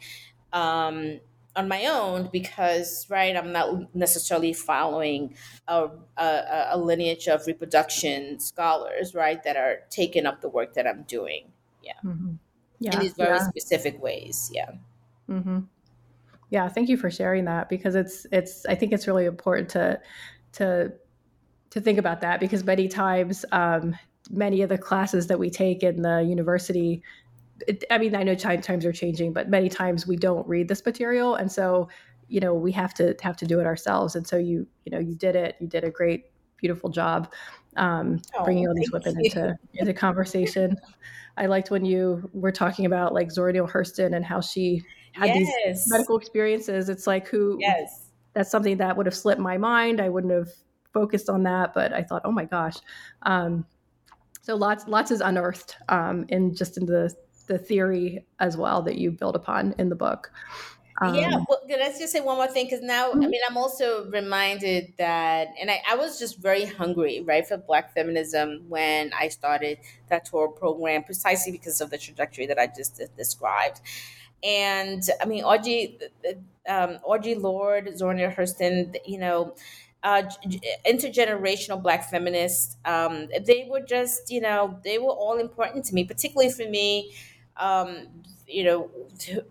um, 0.53 1.21
on 1.57 1.69
my 1.69 1.87
own 1.87 2.29
because 2.33 3.07
right 3.09 3.37
i'm 3.37 3.53
not 3.53 3.95
necessarily 3.95 4.53
following 4.53 5.35
a, 5.69 5.89
a, 6.17 6.67
a, 6.73 6.79
lineage 6.79 7.29
of 7.29 7.47
reproduction 7.47 8.39
scholars 8.41 9.15
right 9.15 9.43
that 9.45 9.57
are 9.57 9.83
taking 9.91 10.27
up 10.27 10.41
the 10.41 10.49
work 10.49 10.75
that 10.75 10.87
i'm 10.87 11.03
doing 11.03 11.45
yeah, 11.83 11.93
mm-hmm. 12.05 12.33
yeah 12.81 12.95
in 12.95 13.01
these 13.01 13.13
very 13.13 13.37
yeah. 13.37 13.49
specific 13.49 14.03
ways 14.03 14.51
yeah 14.53 14.73
mm-hmm. 15.29 15.61
yeah 16.51 16.69
thank 16.69 16.89
you 16.89 16.97
for 16.97 17.11
sharing 17.11 17.45
that 17.45 17.69
because 17.69 17.95
it's 17.95 18.27
it's 18.33 18.65
i 18.67 18.75
think 18.75 18.93
it's 18.93 19.07
really 19.07 19.27
important 19.27 19.69
to 19.69 19.99
to 20.53 20.93
to 21.71 21.81
think 21.81 21.99
about 21.99 22.21
that 22.21 22.39
because 22.39 22.65
many 22.65 22.87
times 22.87 23.45
um, 23.51 23.97
many 24.31 24.63
of 24.63 24.69
the 24.69 24.79
classes 24.79 25.27
that 25.27 25.39
we 25.39 25.51
take 25.51 25.83
in 25.83 26.03
the 26.03 26.23
university 26.23 27.03
it, 27.67 27.85
I 27.91 27.99
mean, 27.99 28.15
I 28.15 28.23
know 28.23 28.35
time, 28.35 28.61
times 28.61 28.85
are 28.85 28.93
changing, 28.93 29.33
but 29.33 29.49
many 29.49 29.69
times 29.69 30.07
we 30.07 30.17
don't 30.17 30.47
read 30.49 30.69
this 30.69 30.85
material, 30.85 31.37
and 31.37 31.51
so 31.51 31.89
you 32.29 32.41
know 32.41 32.55
we 32.55 32.73
have 32.73 32.95
to 32.95 33.15
have 33.23 33.37
to 33.39 33.47
do 33.47 33.61
it 33.61 33.67
ourselves. 33.67 34.17
And 34.17 34.27
so 34.27 34.37
you 34.37 34.67
you 34.85 34.91
know 34.91 34.99
you 34.99 35.15
did 35.15 35.37
it. 35.37 35.57
You 35.61 35.67
did 35.67 35.85
a 35.85 35.91
great, 35.91 36.25
beautiful 36.57 36.91
job 36.91 37.33
um, 37.77 38.21
oh, 38.37 38.45
bringing 38.45 38.67
all 38.67 38.75
these 38.75 38.91
women 38.93 39.19
you. 39.21 39.25
into 39.27 39.57
into 39.75 39.93
conversation. 39.93 40.77
I 41.37 41.47
liked 41.47 41.71
when 41.71 41.85
you 41.85 42.29
were 42.33 42.53
talking 42.53 42.87
about 42.87 43.13
like 43.13 43.31
Zora 43.31 43.53
Neale 43.53 43.69
Hurston 43.69 44.15
and 44.15 44.25
how 44.25 44.41
she 44.41 44.83
had 45.15 45.29
yes. 45.29 45.85
these 45.85 45.85
medical 45.91 46.19
experiences. 46.19 46.89
It's 46.89 47.07
like 47.07 47.29
who 47.29 47.57
yes. 47.61 48.07
that's 48.33 48.51
something 48.51 48.77
that 48.79 48.97
would 48.97 49.07
have 49.07 49.15
slipped 49.15 49.41
my 49.41 49.57
mind. 49.57 50.01
I 50.01 50.09
wouldn't 50.09 50.33
have 50.33 50.49
focused 50.93 51.29
on 51.29 51.45
that, 51.45 51.75
but 51.75 51.93
I 51.93 52.03
thought, 52.03 52.23
oh 52.25 52.33
my 52.33 52.45
gosh. 52.45 52.77
Um, 53.23 53.65
so 54.43 54.57
lots 54.57 54.87
lots 54.87 55.11
is 55.11 55.21
unearthed 55.21 55.77
um, 55.89 56.27
in 56.29 56.55
just 56.55 56.77
in 56.77 56.87
the 56.87 57.15
the 57.47 57.59
theory 57.59 58.25
as 58.41 58.57
well 58.57 58.83
that 58.83 58.97
you 58.97 59.11
build 59.11 59.37
upon 59.37 59.75
in 59.79 59.89
the 59.89 59.97
book. 59.97 60.31
Um, 61.01 61.15
yeah, 61.17 61.39
well, 61.49 61.61
let's 61.69 61.99
just 61.99 62.13
say 62.13 62.21
one 62.21 62.37
more 62.37 62.47
thing 62.47 62.67
because 62.67 62.81
now, 62.81 63.11
mm-hmm. 63.11 63.25
I 63.25 63.27
mean, 63.27 63.41
I'm 63.49 63.57
also 63.57 64.09
reminded 64.11 64.95
that, 64.97 65.49
and 65.61 65.69
I, 65.69 65.83
I, 65.91 65.97
was 65.97 66.21
just 66.21 66.39
very 66.39 66.67
hungry, 66.67 67.21
right, 67.27 67.45
for 67.45 67.57
Black 67.57 67.93
feminism 67.95 68.67
when 68.69 69.13
I 69.13 69.27
started 69.27 69.79
that 70.09 70.27
tour 70.27 70.47
program, 70.47 71.03
precisely 71.03 71.51
because 71.51 71.81
of 71.81 71.91
the 71.91 71.99
trajectory 71.99 72.47
that 72.47 72.61
I 72.61 72.69
just 72.69 73.03
described. 73.17 73.81
And 74.45 75.03
I 75.21 75.25
mean, 75.27 75.45
Audre, 75.45 75.99
um, 76.69 76.99
Audre 77.09 77.41
Lorde, 77.41 77.87
Hurston, 77.87 78.97
you 79.07 79.19
know, 79.19 79.55
uh, 80.03 80.23
intergenerational 80.87 81.83
Black 81.83 82.11
feminists, 82.11 82.77
um, 82.85 83.29
they 83.47 83.67
were 83.71 83.81
just, 83.81 84.31
you 84.31 84.41
know, 84.41 84.79
they 84.85 84.99
were 84.99 85.13
all 85.13 85.39
important 85.39 85.85
to 85.87 85.95
me, 85.95 86.05
particularly 86.05 86.53
for 86.53 86.69
me. 86.69 87.15
Um, 87.57 88.09
you 88.47 88.65
know, 88.65 88.91
to, 89.21 89.45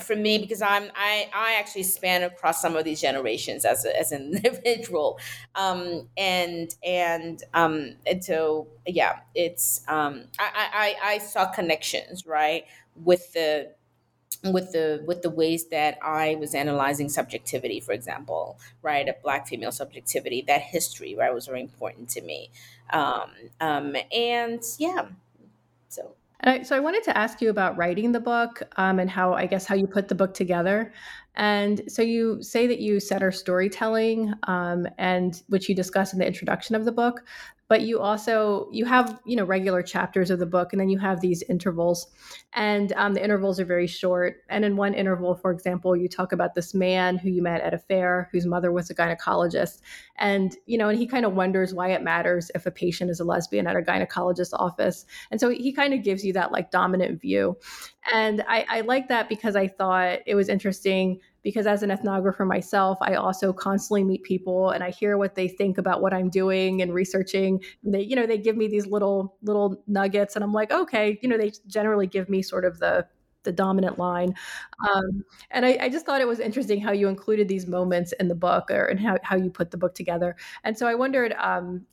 for 0.00 0.16
me 0.16 0.38
because 0.38 0.62
I'm 0.62 0.90
I 0.94 1.28
I 1.34 1.54
actually 1.58 1.84
span 1.84 2.22
across 2.22 2.60
some 2.60 2.76
of 2.76 2.84
these 2.84 3.00
generations 3.00 3.64
as 3.64 3.84
a, 3.84 3.98
as 3.98 4.12
an 4.12 4.32
individual, 4.44 5.18
um, 5.54 6.08
and 6.16 6.74
and 6.84 7.42
um, 7.54 7.92
and 8.06 8.24
so 8.24 8.68
yeah, 8.86 9.20
it's 9.34 9.82
um, 9.88 10.24
I, 10.38 10.96
I 11.02 11.14
I 11.14 11.18
saw 11.18 11.46
connections 11.50 12.26
right 12.26 12.64
with 12.96 13.32
the 13.32 13.72
with 14.44 14.72
the 14.72 15.02
with 15.06 15.22
the 15.22 15.30
ways 15.30 15.68
that 15.68 15.98
I 16.02 16.36
was 16.36 16.54
analyzing 16.54 17.08
subjectivity, 17.08 17.80
for 17.80 17.92
example, 17.92 18.58
right, 18.82 19.08
a 19.08 19.14
black 19.22 19.46
female 19.46 19.72
subjectivity, 19.72 20.42
that 20.48 20.62
history, 20.62 21.14
right, 21.14 21.32
was 21.32 21.46
very 21.46 21.60
important 21.60 22.08
to 22.10 22.22
me, 22.22 22.50
um, 22.92 23.30
um, 23.60 23.96
and 24.12 24.62
yeah, 24.78 25.06
so. 25.88 26.12
And 26.40 26.60
I, 26.60 26.62
so 26.64 26.74
I 26.74 26.80
wanted 26.80 27.04
to 27.04 27.16
ask 27.16 27.40
you 27.40 27.50
about 27.50 27.76
writing 27.76 28.10
the 28.10 28.18
book 28.18 28.62
um, 28.76 28.98
and 28.98 29.08
how 29.08 29.32
I 29.32 29.46
guess 29.46 29.64
how 29.64 29.76
you 29.76 29.86
put 29.86 30.08
the 30.08 30.16
book 30.16 30.34
together. 30.34 30.92
And 31.36 31.82
so 31.86 32.02
you 32.02 32.42
say 32.42 32.66
that 32.66 32.80
you 32.80 32.98
center 32.98 33.30
storytelling, 33.30 34.34
um, 34.42 34.88
and 34.98 35.40
which 35.48 35.68
you 35.68 35.74
discuss 35.74 36.12
in 36.12 36.18
the 36.18 36.26
introduction 36.26 36.74
of 36.74 36.84
the 36.84 36.90
book 36.90 37.22
but 37.72 37.80
you 37.80 38.00
also 38.00 38.68
you 38.70 38.84
have 38.84 39.18
you 39.24 39.34
know 39.34 39.44
regular 39.44 39.82
chapters 39.82 40.28
of 40.28 40.38
the 40.38 40.44
book 40.44 40.74
and 40.74 40.78
then 40.78 40.90
you 40.90 40.98
have 40.98 41.22
these 41.22 41.42
intervals. 41.48 42.06
And 42.52 42.92
um, 42.96 43.14
the 43.14 43.24
intervals 43.24 43.58
are 43.58 43.64
very 43.64 43.86
short. 43.86 44.42
And 44.50 44.62
in 44.62 44.76
one 44.76 44.92
interval 44.92 45.34
for 45.34 45.50
example 45.50 45.96
you 45.96 46.06
talk 46.06 46.32
about 46.32 46.54
this 46.54 46.74
man 46.74 47.16
who 47.16 47.30
you 47.30 47.40
met 47.40 47.62
at 47.62 47.72
a 47.72 47.78
fair 47.78 48.28
whose 48.30 48.44
mother 48.44 48.70
was 48.72 48.90
a 48.90 48.94
gynecologist. 48.94 49.80
And 50.16 50.54
you 50.66 50.76
know 50.76 50.90
and 50.90 50.98
he 50.98 51.06
kind 51.06 51.24
of 51.24 51.32
wonders 51.32 51.72
why 51.72 51.92
it 51.92 52.02
matters 52.02 52.50
if 52.54 52.66
a 52.66 52.70
patient 52.70 53.10
is 53.10 53.20
a 53.20 53.24
lesbian 53.24 53.66
at 53.66 53.74
a 53.74 53.80
gynecologist's 53.80 54.52
office. 54.52 55.06
And 55.30 55.40
so 55.40 55.48
he 55.48 55.72
kind 55.72 55.94
of 55.94 56.02
gives 56.02 56.26
you 56.26 56.34
that 56.34 56.52
like 56.52 56.70
dominant 56.70 57.22
view. 57.22 57.56
And 58.12 58.44
I, 58.46 58.66
I 58.68 58.80
like 58.82 59.08
that 59.08 59.30
because 59.30 59.56
i 59.56 59.66
thought 59.66 60.18
it 60.26 60.34
was 60.34 60.50
interesting 60.50 61.20
because 61.42 61.66
as 61.66 61.82
an 61.82 61.90
ethnographer 61.90 62.46
myself, 62.46 62.98
I 63.00 63.14
also 63.14 63.52
constantly 63.52 64.04
meet 64.04 64.22
people 64.22 64.70
and 64.70 64.82
I 64.82 64.90
hear 64.90 65.18
what 65.18 65.34
they 65.34 65.48
think 65.48 65.78
about 65.78 66.00
what 66.00 66.14
I'm 66.14 66.30
doing 66.30 66.82
and 66.82 66.94
researching. 66.94 67.62
And 67.84 67.94
they, 67.94 68.02
you 68.02 68.16
know, 68.16 68.26
they 68.26 68.38
give 68.38 68.56
me 68.56 68.68
these 68.68 68.86
little 68.86 69.36
little 69.42 69.82
nuggets, 69.86 70.36
and 70.36 70.44
I'm 70.44 70.52
like, 70.52 70.72
okay, 70.72 71.18
you 71.22 71.28
know, 71.28 71.38
they 71.38 71.52
generally 71.66 72.06
give 72.06 72.28
me 72.28 72.42
sort 72.42 72.64
of 72.64 72.78
the 72.78 73.06
the 73.44 73.52
dominant 73.52 73.98
line. 73.98 74.34
Um, 74.88 75.24
and 75.50 75.66
I, 75.66 75.78
I, 75.80 75.88
just 75.88 76.06
thought 76.06 76.20
it 76.20 76.28
was 76.28 76.38
interesting 76.38 76.80
how 76.80 76.92
you 76.92 77.08
included 77.08 77.48
these 77.48 77.66
moments 77.66 78.12
in 78.20 78.28
the 78.28 78.34
book 78.36 78.70
or 78.70 78.84
and 78.84 79.00
how, 79.00 79.18
how 79.22 79.36
you 79.36 79.50
put 79.50 79.70
the 79.70 79.76
book 79.76 79.94
together. 79.94 80.36
And 80.64 80.76
so 80.76 80.86
I 80.86 80.94
wondered 80.94 81.34
um, 81.38 81.84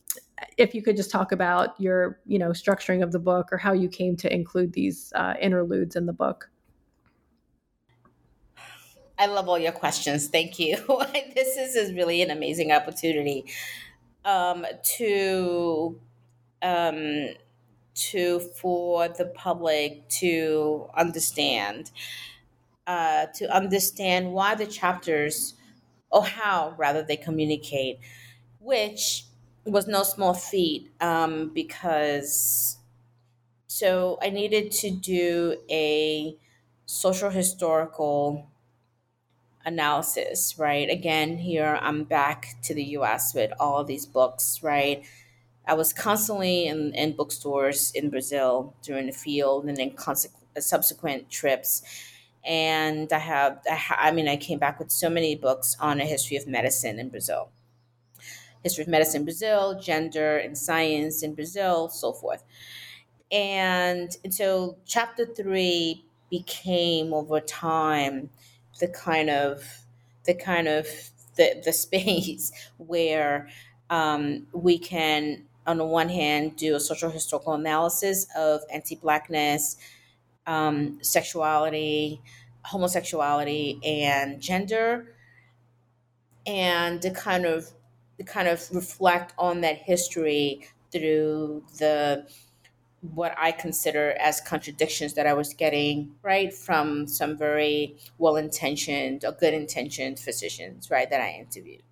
if 0.56 0.74
you 0.74 0.82
could 0.82 0.96
just 0.96 1.10
talk 1.10 1.32
about 1.32 1.80
your, 1.80 2.20
you 2.26 2.38
know, 2.38 2.50
structuring 2.50 3.02
of 3.02 3.12
the 3.12 3.18
book 3.18 3.48
or 3.52 3.58
how 3.58 3.72
you 3.72 3.88
came 3.88 4.16
to 4.18 4.32
include 4.32 4.72
these 4.72 5.12
uh, 5.16 5.34
interludes 5.40 5.96
in 5.96 6.06
the 6.06 6.12
book. 6.12 6.50
I 9.20 9.26
love 9.26 9.48
all 9.48 9.58
your 9.58 9.72
questions. 9.72 10.28
Thank 10.28 10.58
you. 10.58 10.76
this 11.36 11.56
is, 11.58 11.76
is 11.76 11.94
really 11.94 12.22
an 12.22 12.30
amazing 12.30 12.72
opportunity 12.72 13.46
um, 14.24 14.66
to 14.98 16.00
um, 16.62 17.28
to 17.94 18.40
for 18.40 19.08
the 19.08 19.26
public 19.26 20.08
to 20.08 20.88
understand 20.96 21.90
uh, 22.86 23.26
to 23.34 23.54
understand 23.54 24.32
why 24.32 24.54
the 24.54 24.66
chapters 24.66 25.54
or 26.10 26.24
how 26.24 26.74
rather 26.78 27.02
they 27.02 27.16
communicate, 27.16 28.00
which 28.60 29.24
was 29.66 29.88
no 29.88 30.02
small 30.04 30.34
feat 30.34 30.90
um, 31.00 31.50
because 31.54 32.78
so 33.68 34.18
I 34.22 34.30
needed 34.30 34.72
to 34.72 34.90
do 34.90 35.58
a 35.70 36.36
social 36.86 37.30
historical 37.30 38.49
analysis, 39.64 40.54
right? 40.58 40.88
Again, 40.88 41.38
here 41.38 41.78
I'm 41.80 42.04
back 42.04 42.56
to 42.62 42.74
the 42.74 42.84
US 42.96 43.34
with 43.34 43.52
all 43.60 43.84
these 43.84 44.06
books, 44.06 44.62
right? 44.62 45.04
I 45.66 45.74
was 45.74 45.92
constantly 45.92 46.66
in, 46.66 46.94
in 46.94 47.14
bookstores 47.14 47.92
in 47.92 48.10
Brazil 48.10 48.74
during 48.82 49.06
the 49.06 49.12
field 49.12 49.66
and 49.66 49.76
then 49.76 49.92
consequent, 49.92 50.46
uh, 50.56 50.60
subsequent 50.60 51.30
trips. 51.30 51.82
And 52.44 53.12
I 53.12 53.18
have, 53.18 53.60
I, 53.70 53.74
ha- 53.74 53.98
I 54.00 54.12
mean, 54.12 54.26
I 54.26 54.36
came 54.36 54.58
back 54.58 54.78
with 54.78 54.90
so 54.90 55.10
many 55.10 55.36
books 55.36 55.76
on 55.78 56.00
a 56.00 56.06
history 56.06 56.36
of 56.38 56.46
medicine 56.46 56.98
in 56.98 57.10
Brazil, 57.10 57.50
history 58.62 58.82
of 58.82 58.88
medicine 58.88 59.20
in 59.20 59.24
Brazil, 59.26 59.78
gender 59.78 60.38
and 60.38 60.56
science 60.56 61.22
in 61.22 61.34
Brazil, 61.34 61.90
so 61.90 62.12
forth. 62.12 62.42
And, 63.30 64.16
and 64.24 64.34
so 64.34 64.78
chapter 64.86 65.26
three 65.26 66.04
became 66.30 67.12
over 67.12 67.40
time 67.40 68.30
the 68.80 68.88
kind 68.88 69.30
of 69.30 69.62
the 70.24 70.34
kind 70.34 70.68
of 70.68 70.86
the, 71.36 71.62
the 71.64 71.72
space 71.84 72.52
where 72.78 73.48
um, 73.90 74.46
we 74.52 74.78
can 74.78 75.44
on 75.66 75.78
the 75.78 75.84
one 75.84 76.08
hand 76.08 76.56
do 76.56 76.74
a 76.74 76.80
social 76.80 77.10
historical 77.10 77.52
analysis 77.52 78.26
of 78.36 78.62
anti-blackness 78.72 79.76
um, 80.46 80.98
sexuality 81.02 82.20
homosexuality 82.64 83.80
and 83.84 84.40
gender 84.40 85.14
and 86.46 87.00
to 87.02 87.10
kind 87.10 87.46
of 87.46 87.70
to 88.18 88.24
kind 88.24 88.48
of 88.48 88.68
reflect 88.72 89.32
on 89.38 89.62
that 89.62 89.76
history 89.76 90.66
through 90.92 91.64
the 91.78 92.26
what 93.00 93.34
I 93.38 93.52
consider 93.52 94.14
as 94.20 94.40
contradictions 94.40 95.14
that 95.14 95.26
I 95.26 95.32
was 95.32 95.54
getting, 95.54 96.12
right, 96.22 96.52
from 96.52 97.06
some 97.06 97.36
very 97.36 97.96
well 98.18 98.36
intentioned 98.36 99.24
or 99.24 99.32
good 99.32 99.54
intentioned 99.54 100.18
physicians, 100.18 100.90
right, 100.90 101.08
that 101.08 101.20
I 101.20 101.30
interviewed. 101.30 101.82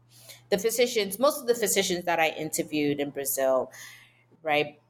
The 0.50 0.58
physicians, 0.58 1.18
most 1.18 1.40
of 1.40 1.46
the 1.46 1.54
physicians 1.54 2.04
that 2.04 2.18
I 2.18 2.28
interviewed 2.30 3.00
in 3.00 3.10
Brazil, 3.10 3.70
right, 4.42 4.80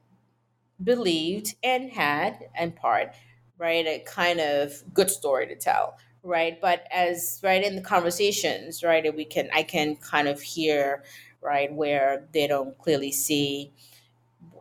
believed 0.83 1.55
and 1.63 1.91
had, 1.91 2.49
in 2.57 2.71
part, 2.73 3.13
right, 3.57 3.85
a 3.85 3.99
kind 4.05 4.39
of 4.39 4.83
good 4.93 5.09
story 5.09 5.47
to 5.47 5.55
tell, 5.55 5.97
right? 6.23 6.59
But 6.61 6.85
as, 6.91 7.39
right, 7.43 7.63
in 7.63 7.75
the 7.75 7.81
conversations, 7.81 8.83
right, 8.83 9.13
we 9.15 9.25
can, 9.25 9.49
I 9.53 9.63
can 9.63 9.97
kind 9.97 10.27
of 10.27 10.41
hear, 10.41 11.03
right, 11.41 11.71
where 11.73 12.27
they 12.33 12.47
don't 12.47 12.77
clearly 12.77 13.11
see 13.11 13.71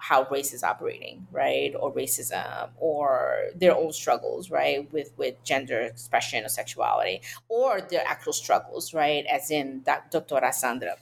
how 0.00 0.26
race 0.30 0.52
is 0.52 0.62
operating, 0.62 1.26
right, 1.32 1.74
or 1.78 1.92
racism, 1.92 2.70
or 2.78 3.48
their 3.54 3.76
own 3.76 3.92
struggles, 3.92 4.50
right, 4.50 4.90
with 4.92 5.12
with 5.16 5.42
gender 5.44 5.80
expression 5.80 6.44
or 6.44 6.48
sexuality, 6.48 7.20
or 7.48 7.80
their 7.80 8.02
actual 8.06 8.32
struggles, 8.32 8.94
right, 8.94 9.24
as 9.26 9.50
in 9.50 9.82
that 9.84 10.10
Dr. 10.10 10.40
Sandra. 10.52 10.96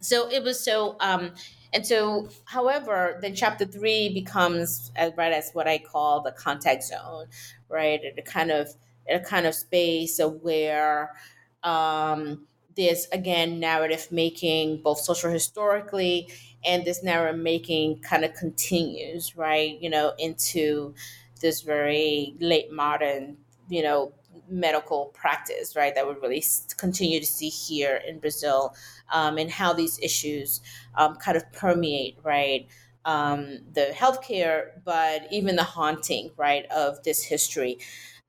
So 0.00 0.30
it 0.30 0.42
was 0.42 0.62
so, 0.62 0.96
um, 1.00 1.32
and 1.72 1.86
so, 1.86 2.28
however, 2.44 3.18
then 3.20 3.34
chapter 3.34 3.64
three 3.64 4.08
becomes 4.12 4.92
as 4.96 5.12
right 5.16 5.32
as 5.32 5.50
what 5.52 5.66
I 5.68 5.78
call 5.78 6.22
the 6.22 6.32
contact 6.32 6.84
zone, 6.84 7.26
right, 7.68 8.00
a 8.16 8.22
kind 8.22 8.50
of 8.50 8.68
a 9.08 9.20
kind 9.20 9.46
of 9.46 9.54
space 9.54 10.18
of 10.18 10.42
where. 10.42 11.14
Um, 11.62 12.46
there's 12.76 13.06
again 13.12 13.58
narrative 13.60 14.08
making 14.10 14.82
both 14.82 14.98
social 14.98 15.30
historically 15.30 16.28
and 16.64 16.84
this 16.84 17.02
narrative 17.02 17.40
making 17.40 17.98
kind 18.00 18.24
of 18.24 18.34
continues 18.34 19.36
right 19.36 19.80
you 19.80 19.90
know 19.90 20.12
into 20.18 20.94
this 21.40 21.62
very 21.62 22.34
late 22.40 22.72
modern 22.72 23.36
you 23.68 23.82
know 23.82 24.12
medical 24.48 25.06
practice 25.06 25.74
right 25.74 25.94
that 25.94 26.06
we 26.06 26.14
really 26.14 26.44
continue 26.76 27.18
to 27.18 27.26
see 27.26 27.48
here 27.48 28.00
in 28.06 28.18
brazil 28.18 28.74
um, 29.12 29.38
and 29.38 29.50
how 29.50 29.72
these 29.72 29.98
issues 30.00 30.60
um, 30.96 31.16
kind 31.16 31.36
of 31.36 31.52
permeate 31.52 32.18
right 32.22 32.68
um, 33.06 33.60
the 33.72 33.92
healthcare 33.94 34.70
but 34.84 35.22
even 35.30 35.56
the 35.56 35.62
haunting 35.62 36.32
right 36.36 36.66
of 36.66 37.02
this 37.04 37.22
history. 37.22 37.78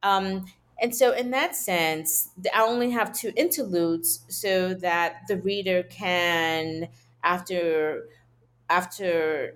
Um, 0.04 0.46
and 0.80 0.96
so, 0.96 1.12
in 1.12 1.32
that 1.32 1.56
sense, 1.56 2.30
I 2.54 2.62
only 2.64 2.92
have 2.92 3.14
two 3.14 3.32
interludes 3.36 4.24
so 4.28 4.74
that 4.76 5.24
the 5.28 5.38
reader 5.38 5.84
can, 5.84 6.90
after 7.24 8.06
after 8.70 9.54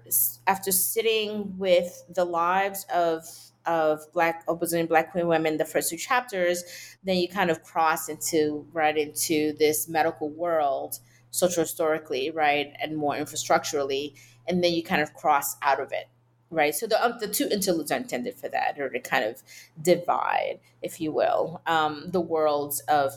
after 0.48 0.72
sitting 0.72 1.58
with 1.58 2.04
the 2.14 2.26
lives 2.26 2.86
of 2.94 3.26
of 3.66 4.02
black 4.14 4.44
opposing 4.48 4.86
black 4.88 5.12
queer 5.12 5.28
women 5.28 5.58
the 5.58 5.66
first 5.66 5.90
two 5.90 5.98
chapters 5.98 6.64
then 7.04 7.18
you 7.18 7.28
kind 7.28 7.52
of 7.52 7.62
cross 7.64 8.10
into 8.10 8.66
right 8.74 8.98
into 8.98 9.54
this 9.60 9.88
medical 9.88 10.30
world 10.30 11.00
social 11.30 11.64
historically 11.64 12.32
right 12.32 12.74
and 12.82 12.96
more 12.98 13.14
infrastructurally 13.16 14.14
and 14.48 14.64
then 14.64 14.74
you 14.74 14.82
kind 14.82 15.02
of 15.02 15.14
cross 15.14 15.58
out 15.62 15.80
of 15.80 15.92
it 15.92 16.08
right 16.52 16.76
so 16.76 16.86
the, 16.88 17.04
um, 17.04 17.14
the 17.20 17.28
two 17.28 17.48
interludes 17.50 17.92
are 17.92 17.98
intended 17.98 18.36
for 18.36 18.50
that 18.50 18.80
or 18.80 18.90
to 18.90 19.00
kind 19.00 19.24
of 19.26 19.42
divide 19.82 20.60
if 20.82 21.02
you 21.02 21.12
will 21.12 21.62
um, 21.68 22.06
the 22.12 22.22
worlds 22.22 22.82
of 22.82 23.14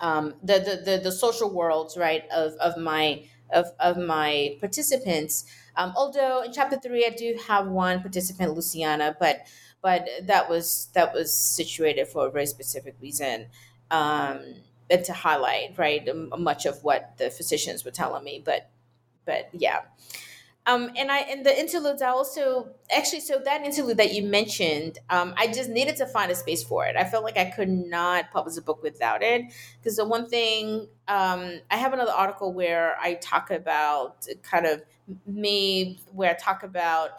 um, 0.00 0.34
the, 0.42 0.54
the, 0.54 0.90
the 0.92 1.00
the 1.04 1.12
social 1.12 1.50
worlds 1.50 1.96
right 1.96 2.24
of 2.30 2.54
of 2.54 2.76
my 2.76 3.22
of, 3.52 3.66
of 3.80 3.96
my 3.98 4.56
participants 4.60 5.44
um, 5.76 5.92
although 5.96 6.42
in 6.42 6.52
chapter 6.52 6.76
three, 6.78 7.06
I 7.06 7.10
do 7.10 7.38
have 7.48 7.66
one 7.68 8.00
participant, 8.00 8.54
Luciana, 8.54 9.16
but 9.18 9.46
but 9.82 10.08
that 10.22 10.50
was 10.50 10.88
that 10.94 11.14
was 11.14 11.32
situated 11.32 12.06
for 12.08 12.26
a 12.26 12.30
very 12.30 12.46
specific 12.46 12.96
reason, 13.00 13.46
um, 13.90 14.40
and 14.90 15.04
to 15.04 15.12
highlight 15.12 15.78
right 15.78 16.06
much 16.38 16.66
of 16.66 16.82
what 16.84 17.16
the 17.18 17.30
physicians 17.30 17.84
were 17.84 17.90
telling 17.90 18.24
me. 18.24 18.42
But 18.44 18.68
but 19.24 19.48
yeah. 19.52 19.82
Um, 20.66 20.90
and 20.96 21.10
I 21.10 21.20
and 21.20 21.44
the 21.44 21.58
interludes 21.58 22.02
I 22.02 22.08
also 22.10 22.68
actually 22.94 23.20
so 23.20 23.40
that 23.44 23.64
interlude 23.64 23.96
that 23.96 24.12
you 24.12 24.22
mentioned, 24.22 24.98
um, 25.08 25.34
I 25.36 25.46
just 25.48 25.70
needed 25.70 25.96
to 25.96 26.06
find 26.06 26.30
a 26.30 26.34
space 26.34 26.62
for 26.62 26.84
it. 26.84 26.96
I 26.96 27.04
felt 27.04 27.24
like 27.24 27.38
I 27.38 27.46
could 27.46 27.68
not 27.70 28.30
publish 28.30 28.56
a 28.58 28.62
book 28.62 28.82
without 28.82 29.22
it 29.22 29.52
because 29.78 29.96
the 29.96 30.04
one 30.04 30.28
thing 30.28 30.86
um, 31.08 31.60
I 31.70 31.76
have 31.76 31.94
another 31.94 32.12
article 32.12 32.52
where 32.52 32.96
I 33.00 33.14
talk 33.14 33.50
about 33.50 34.26
kind 34.42 34.66
of 34.66 34.82
me 35.26 35.98
where 36.12 36.30
I 36.30 36.34
talk 36.34 36.62
about 36.62 37.12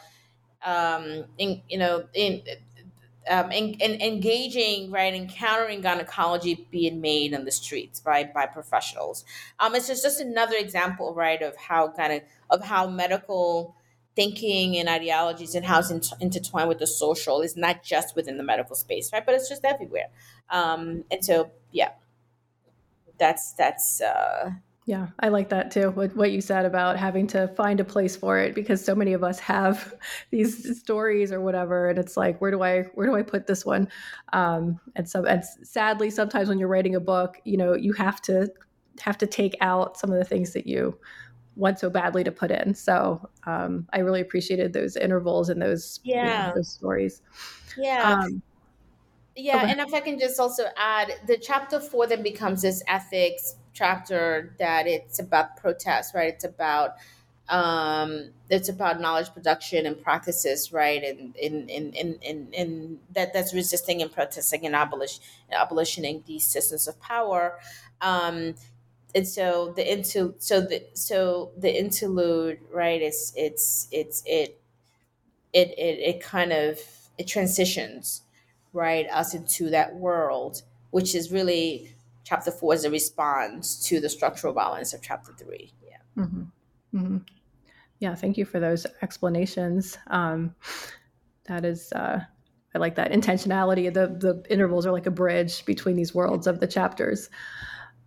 um, 0.63 1.25
in, 1.37 1.61
you 1.69 1.77
know 1.79 2.05
in 2.13 2.43
um, 3.29 3.51
in, 3.51 3.73
in, 3.75 4.01
engaging, 4.01 4.91
right, 4.91 5.13
encountering 5.13 5.81
gynecology 5.81 6.67
being 6.71 7.01
made 7.01 7.33
on 7.33 7.45
the 7.45 7.51
streets 7.51 7.99
by 7.99 8.23
by 8.23 8.45
professionals. 8.45 9.25
Um, 9.59 9.75
it's 9.75 9.87
just, 9.87 10.03
just 10.03 10.19
another 10.19 10.55
example, 10.55 11.13
right, 11.13 11.41
of 11.41 11.55
how 11.57 11.89
kind 11.89 12.13
of 12.13 12.21
of 12.49 12.63
how 12.65 12.87
medical 12.87 13.75
thinking 14.15 14.77
and 14.77 14.89
ideologies 14.89 15.55
and 15.55 15.65
how 15.65 15.79
it's 15.79 15.89
inter- 15.89 16.17
intertwined 16.19 16.67
with 16.67 16.79
the 16.79 16.87
social 16.87 17.41
is 17.41 17.55
not 17.55 17.83
just 17.83 18.15
within 18.15 18.37
the 18.37 18.43
medical 18.43 18.75
space, 18.75 19.11
right, 19.13 19.25
but 19.25 19.35
it's 19.35 19.47
just 19.47 19.63
everywhere. 19.63 20.07
Um, 20.49 21.05
and 21.11 21.23
so, 21.23 21.51
yeah, 21.71 21.91
that's 23.17 23.53
that's. 23.53 24.01
Uh, 24.01 24.51
yeah, 24.85 25.07
I 25.19 25.27
like 25.27 25.49
that 25.49 25.69
too. 25.69 25.91
What, 25.91 26.15
what 26.15 26.31
you 26.31 26.41
said 26.41 26.65
about 26.65 26.97
having 26.97 27.27
to 27.27 27.47
find 27.49 27.79
a 27.79 27.83
place 27.83 28.15
for 28.15 28.39
it 28.39 28.55
because 28.55 28.83
so 28.83 28.95
many 28.95 29.13
of 29.13 29.23
us 29.23 29.39
have 29.39 29.93
these 30.31 30.79
stories 30.79 31.31
or 31.31 31.39
whatever, 31.39 31.89
and 31.89 31.99
it's 31.99 32.17
like, 32.17 32.41
where 32.41 32.49
do 32.51 32.63
I 32.63 32.83
where 32.95 33.05
do 33.07 33.15
I 33.15 33.21
put 33.21 33.45
this 33.45 33.63
one? 33.63 33.87
Um, 34.33 34.79
and 34.95 35.07
so, 35.07 35.23
and 35.25 35.43
sadly, 35.63 36.09
sometimes 36.09 36.49
when 36.49 36.57
you're 36.57 36.67
writing 36.67 36.95
a 36.95 36.99
book, 36.99 37.39
you 37.45 37.57
know, 37.57 37.75
you 37.75 37.93
have 37.93 38.21
to 38.23 38.49
have 39.01 39.17
to 39.19 39.27
take 39.27 39.55
out 39.61 39.97
some 39.97 40.11
of 40.11 40.17
the 40.17 40.25
things 40.25 40.53
that 40.53 40.65
you 40.65 40.97
want 41.55 41.77
so 41.77 41.89
badly 41.89 42.23
to 42.23 42.31
put 42.31 42.49
in. 42.49 42.73
So 42.73 43.29
um, 43.45 43.87
I 43.93 43.99
really 43.99 44.21
appreciated 44.21 44.73
those 44.73 44.95
intervals 44.95 45.49
and 45.49 45.61
those 45.61 45.99
yeah 46.03 46.23
you 46.23 46.47
know, 46.47 46.55
those 46.55 46.69
stories. 46.69 47.21
Yeah. 47.77 48.19
Um, 48.23 48.41
yeah, 49.35 49.57
okay. 49.57 49.71
and 49.71 49.79
if 49.79 49.93
I 49.93 50.01
can 50.01 50.19
just 50.19 50.39
also 50.41 50.65
add, 50.75 51.13
the 51.25 51.37
chapter 51.37 51.79
four 51.79 52.05
then 52.05 52.21
becomes 52.21 52.63
this 52.63 52.83
ethics 52.87 53.55
chapter 53.73 54.55
that 54.59 54.87
it's 54.87 55.19
about 55.19 55.57
protest, 55.57 56.13
right? 56.13 56.33
It's 56.33 56.43
about 56.45 56.95
um, 57.49 58.29
it's 58.49 58.69
about 58.69 59.01
knowledge 59.01 59.33
production 59.33 59.85
and 59.85 60.01
practices, 60.01 60.71
right? 60.71 61.03
And 61.03 61.35
in 61.35 61.69
in, 61.69 61.93
in, 61.93 62.15
in, 62.21 62.47
in 62.53 62.99
that 63.13 63.33
that's 63.33 63.53
resisting 63.53 64.01
and 64.01 64.11
protesting 64.11 64.65
and 64.65 64.75
abolish 64.75 65.19
abolitioning 65.51 66.23
these 66.27 66.45
systems 66.45 66.87
of 66.87 66.99
power. 67.01 67.59
Um, 68.01 68.55
and 69.13 69.27
so 69.27 69.73
the 69.75 69.91
into 69.91 70.35
so 70.39 70.61
the 70.61 70.83
so 70.93 71.51
the 71.57 71.77
interlude, 71.77 72.59
right? 72.71 73.01
It's 73.01 73.33
it's 73.35 73.87
it's 73.91 74.23
it 74.25 74.59
it 75.53 75.69
it, 75.77 75.99
it 75.99 76.21
kind 76.21 76.51
of 76.53 76.79
it 77.17 77.27
transitions 77.27 78.21
right 78.73 79.07
us 79.11 79.33
into 79.33 79.69
that 79.69 79.95
world, 79.95 80.63
which 80.91 81.13
is 81.15 81.31
really 81.31 81.93
chapter 82.31 82.49
four 82.49 82.73
is 82.73 82.85
a 82.85 82.89
response 82.89 83.85
to 83.89 83.99
the 83.99 84.09
structural 84.09 84.53
violence 84.53 84.93
of 84.93 85.01
chapter 85.01 85.33
three. 85.33 85.73
Yeah. 85.83 86.23
Mm-hmm. 86.23 86.97
Mm-hmm. 86.97 87.17
Yeah. 87.99 88.15
Thank 88.15 88.37
you 88.37 88.45
for 88.45 88.61
those 88.61 88.87
explanations. 89.01 89.97
Um, 90.07 90.55
that 91.47 91.65
is, 91.65 91.91
uh, 91.91 92.21
I 92.73 92.77
like 92.79 92.95
that 92.95 93.11
intentionality. 93.11 93.93
The 93.93 94.07
the 94.07 94.45
intervals 94.49 94.85
are 94.85 94.93
like 94.93 95.07
a 95.07 95.11
bridge 95.11 95.65
between 95.65 95.97
these 95.97 96.15
worlds 96.15 96.47
of 96.47 96.61
the 96.61 96.67
chapters. 96.67 97.29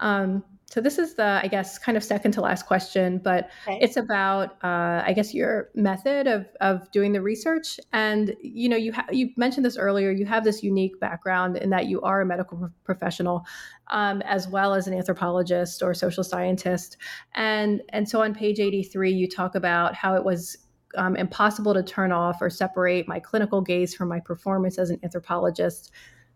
Um, 0.01 0.43
so 0.75 0.81
this 0.81 0.99
is 0.99 1.15
the, 1.15 1.41
I 1.41 1.47
guess, 1.47 1.79
kind 1.79 1.97
of 1.97 2.03
second 2.03 2.33
to 2.33 2.41
last 2.41 2.67
question, 2.67 3.19
but 3.19 3.49
okay. 3.63 3.79
it's 3.81 3.97
about, 3.97 4.57
uh, 4.65 5.05
I 5.07 5.13
guess, 5.15 5.33
your 5.33 5.71
method 5.77 6.27
of 6.27 6.47
of 6.61 6.91
doing 6.91 7.13
the 7.13 7.23
research. 7.23 7.79
And 7.93 8.35
you 8.43 8.69
know, 8.69 8.77
you 8.77 8.93
ha- 8.93 9.07
you 9.13 9.31
mentioned 9.37 9.65
this 9.65 9.77
earlier. 9.77 10.11
You 10.11 10.27
have 10.27 10.43
this 10.43 10.65
unique 10.65 10.99
background 10.99 11.59
in 11.59 11.71
that 11.71 11.87
you 11.87 12.01
are 12.01 12.23
a 12.23 12.27
medical 12.27 12.69
professional, 12.83 13.47
um, 13.93 14.21
as 14.23 14.49
well 14.49 14.75
as 14.75 14.89
an 14.89 14.95
anthropologist 14.95 15.81
or 15.81 15.95
social 15.95 16.25
scientist. 16.25 16.97
And 17.37 17.81
and 17.91 18.09
so 18.09 18.23
on 18.23 18.35
page 18.35 18.59
eighty 18.59 18.83
three, 18.83 19.13
you 19.13 19.29
talk 19.29 19.55
about 19.55 19.95
how 19.95 20.17
it 20.17 20.25
was 20.25 20.57
um, 20.97 21.15
impossible 21.15 21.75
to 21.75 21.85
turn 21.85 22.11
off 22.11 22.39
or 22.41 22.51
separate 22.51 23.07
my 23.07 23.21
clinical 23.21 23.61
gaze 23.61 23.95
from 23.95 24.09
my 24.09 24.19
performance 24.19 24.77
as 24.77 24.91
an 24.91 24.99
anthropologist 25.05 25.93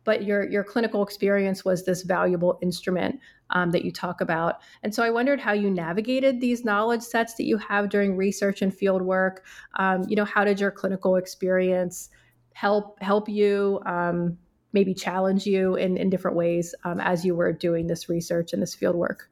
but 0.09 0.25
your 0.25 0.49
your 0.49 0.65
clinical 0.65 1.03
experience 1.03 1.67
was 1.67 1.85
this 1.85 2.01
valuable 2.01 2.59
instrument 2.63 3.21
um, 3.51 3.73
that 3.73 3.85
you 3.85 3.93
talk 3.93 4.23
about. 4.23 4.61
And 4.83 4.95
so 4.95 5.03
I 5.03 5.11
wondered 5.11 5.39
how 5.39 5.53
you 5.53 5.71
navigated 5.71 6.41
these 6.41 6.65
knowledge 6.65 7.03
sets 7.03 7.35
that 7.35 7.45
you 7.45 7.59
have 7.59 7.91
during 7.91 8.17
research 8.17 8.63
and 8.63 8.75
field 8.75 9.03
work. 9.03 9.45
Um, 9.79 10.05
you 10.09 10.17
know, 10.17 10.25
how 10.25 10.45
did 10.45 10.61
your 10.61 10.71
clinical 10.71 11.17
experience 11.17 12.09
help 12.55 12.99
help 13.03 13.29
you? 13.29 13.83
Um, 13.85 14.39
maybe 14.73 14.95
challenge 14.95 15.45
you 15.45 15.75
in, 15.75 15.99
in 15.99 16.09
different 16.09 16.39
ways 16.39 16.75
um, 16.85 17.01
as 17.01 17.23
you 17.23 17.35
were 17.35 17.53
doing 17.53 17.87
this 17.87 18.09
research 18.09 18.55
and 18.55 18.61
this 18.63 18.75
field 18.75 18.95
work 18.95 19.31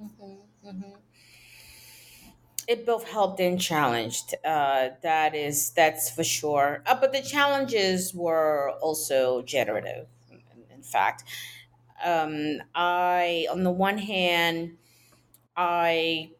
mm-hmm, 0.00 0.66
mm-hmm. 0.66 0.90
it 2.66 2.86
both 2.86 3.06
helped 3.06 3.38
and 3.38 3.60
challenged 3.60 4.34
uh, 4.46 4.88
that 5.02 5.34
is 5.34 5.70
that's 5.72 6.10
for 6.10 6.24
sure 6.24 6.82
uh, 6.86 6.98
but 6.98 7.12
the 7.12 7.20
challenges 7.20 8.14
were 8.14 8.72
also 8.80 9.42
generative 9.42 10.06
fact. 10.88 11.24
Um, 12.04 12.62
I, 12.74 13.46
on 13.50 13.64
the 13.64 13.70
one 13.72 13.98
hand, 13.98 14.78
I, 15.56 16.32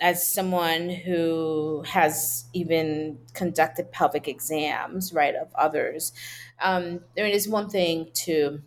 as 0.00 0.26
someone 0.32 0.90
who 0.90 1.82
has 1.86 2.46
even 2.54 3.18
conducted 3.34 3.92
pelvic 3.92 4.28
exams, 4.28 5.12
right, 5.12 5.34
of 5.34 5.48
others, 5.56 6.12
um, 6.60 7.00
there 7.16 7.26
is 7.26 7.48
one 7.48 7.68
thing 7.70 8.10
to, 8.14 8.62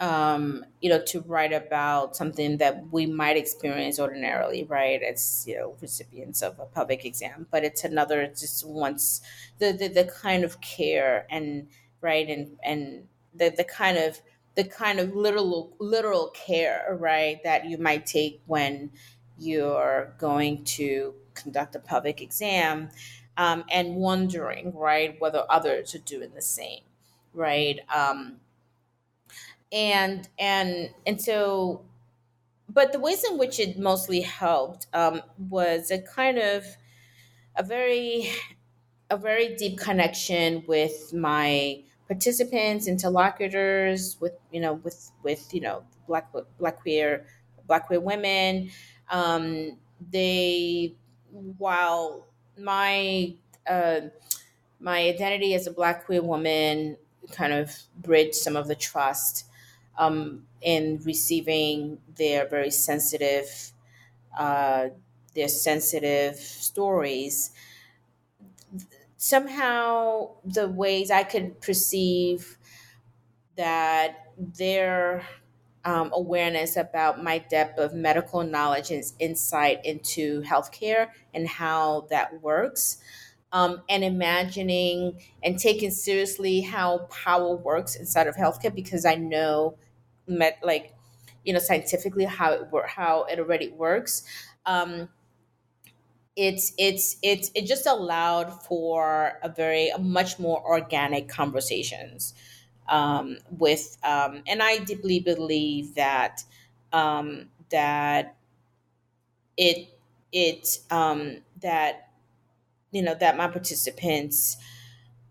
um, 0.00 0.64
you 0.80 0.90
know, 0.90 1.00
to 1.06 1.20
write 1.20 1.52
about 1.52 2.16
something 2.16 2.58
that 2.58 2.90
we 2.90 3.06
might 3.06 3.36
experience 3.36 4.00
ordinarily, 4.00 4.64
right, 4.64 5.00
as 5.02 5.44
you 5.46 5.56
know, 5.56 5.76
recipients 5.80 6.42
of 6.42 6.58
a 6.58 6.66
pelvic 6.66 7.04
exam, 7.04 7.46
but 7.50 7.64
it's 7.64 7.84
another 7.84 8.26
just 8.26 8.66
once 8.66 9.20
the 9.58 9.72
the, 9.72 9.88
the 9.88 10.04
kind 10.04 10.42
of 10.44 10.60
care 10.60 11.26
and 11.30 11.68
right 12.00 12.28
and 12.28 12.58
and 12.64 13.06
the 13.34 13.50
the 13.56 13.64
kind 13.64 13.98
of 13.98 14.20
the 14.54 14.64
kind 14.64 15.00
of 15.00 15.14
literal 15.14 15.74
literal 15.78 16.28
care 16.30 16.96
right 17.00 17.42
that 17.44 17.64
you 17.66 17.78
might 17.78 18.06
take 18.06 18.42
when 18.46 18.90
you're 19.36 20.14
going 20.18 20.64
to 20.64 21.14
conduct 21.34 21.74
a 21.74 21.80
pelvic 21.80 22.20
exam 22.20 22.88
um, 23.36 23.64
and 23.70 23.96
wondering 23.96 24.72
right 24.74 25.20
whether 25.20 25.44
others 25.50 25.94
are 25.94 25.98
doing 26.00 26.30
the 26.34 26.42
same 26.42 26.82
right 27.32 27.80
um, 27.94 28.40
and 29.72 30.28
and 30.38 30.90
and 31.06 31.20
so 31.20 31.84
but 32.68 32.92
the 32.92 33.00
ways 33.00 33.24
in 33.24 33.38
which 33.38 33.60
it 33.60 33.78
mostly 33.78 34.22
helped 34.22 34.86
um, 34.94 35.22
was 35.38 35.90
a 35.90 36.00
kind 36.02 36.38
of 36.38 36.64
a 37.56 37.62
very 37.62 38.30
a 39.10 39.16
very 39.16 39.56
deep 39.56 39.78
connection 39.78 40.64
with 40.66 41.12
my 41.14 41.82
participants, 42.06 42.86
interlocutors 42.86 44.18
with 44.20 44.34
you 44.50 44.60
know 44.60 44.74
with 44.74 45.10
with 45.22 45.52
you 45.54 45.60
know 45.60 45.84
black 46.06 46.30
black 46.58 46.80
queer 46.80 47.26
black 47.66 47.86
queer 47.86 48.00
women. 48.00 48.70
Um, 49.10 49.78
they 50.10 50.94
while 51.58 52.26
my 52.58 53.34
uh, 53.68 54.00
my 54.80 54.98
identity 55.08 55.54
as 55.54 55.66
a 55.66 55.70
black 55.70 56.04
queer 56.06 56.22
woman 56.22 56.96
kind 57.32 57.52
of 57.52 57.74
bridged 57.96 58.34
some 58.34 58.56
of 58.56 58.68
the 58.68 58.74
trust 58.74 59.46
um, 59.98 60.46
in 60.60 61.00
receiving 61.04 61.98
their 62.16 62.46
very 62.48 62.70
sensitive 62.70 63.72
uh, 64.38 64.88
their 65.34 65.48
sensitive 65.48 66.36
stories 66.36 67.50
somehow 69.24 70.28
the 70.44 70.68
ways 70.68 71.10
I 71.10 71.22
could 71.22 71.58
perceive 71.62 72.58
that 73.56 74.34
their 74.36 75.26
um, 75.82 76.10
awareness 76.12 76.76
about 76.76 77.24
my 77.24 77.38
depth 77.38 77.78
of 77.78 77.94
medical 77.94 78.42
knowledge 78.42 78.90
and 78.90 79.02
insight 79.18 79.82
into 79.82 80.42
healthcare 80.42 81.08
and 81.32 81.48
how 81.48 82.06
that 82.10 82.42
works. 82.42 82.98
Um, 83.50 83.82
and 83.88 84.04
imagining 84.04 85.20
and 85.42 85.58
taking 85.58 85.90
seriously 85.90 86.60
how 86.60 87.06
power 87.10 87.56
works 87.56 87.94
inside 87.96 88.26
of 88.26 88.34
healthcare 88.34 88.74
because 88.74 89.06
I 89.06 89.14
know, 89.14 89.78
met, 90.26 90.58
like, 90.62 90.92
you 91.44 91.54
know, 91.54 91.60
scientifically 91.60 92.24
how 92.24 92.52
it 92.52 92.70
work, 92.70 92.88
how 92.88 93.24
it 93.24 93.38
already 93.38 93.68
works. 93.68 94.24
Um, 94.66 95.08
it's 96.36 96.72
it's 96.78 97.16
it's 97.22 97.50
it 97.54 97.66
just 97.66 97.86
allowed 97.86 98.50
for 98.64 99.38
a 99.42 99.48
very 99.48 99.88
a 99.90 99.98
much 99.98 100.38
more 100.38 100.62
organic 100.66 101.28
conversations 101.28 102.34
um, 102.88 103.38
with 103.50 103.96
um, 104.04 104.42
and 104.46 104.62
I 104.62 104.78
deeply 104.78 105.20
believe 105.20 105.94
that 105.94 106.42
um, 106.92 107.46
that 107.70 108.36
it 109.56 109.88
it 110.32 110.78
um, 110.90 111.38
that 111.60 112.10
you 112.92 113.02
know 113.02 113.14
that 113.14 113.36
my 113.36 113.48
participants 113.48 114.56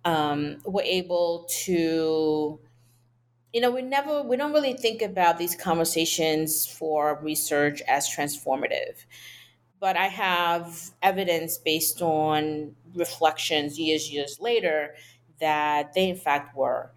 um, 0.06 0.58
were 0.66 0.84
able 0.84 1.48
to 1.66 2.60
you 3.54 3.62
know 3.62 3.72
we 3.72 3.82
never 3.82 4.24
we 4.24 4.38
don't 4.38 4.54
really 4.54 4.74
think 4.74 5.02
about 5.02 5.38
these 5.38 5.56
conversations 5.56 6.66
for 6.66 7.20
research 7.22 7.82
as 7.88 8.10
transformative 8.10 9.06
but 9.84 9.98
I 9.98 10.08
have 10.08 10.92
evidence 11.02 11.58
based 11.58 12.02
on 12.02 12.74
reflections 12.96 13.78
years, 13.78 14.10
years 14.10 14.40
later 14.40 14.96
that 15.42 15.92
they 15.94 16.08
in 16.08 16.16
fact 16.16 16.56
were 16.56 16.92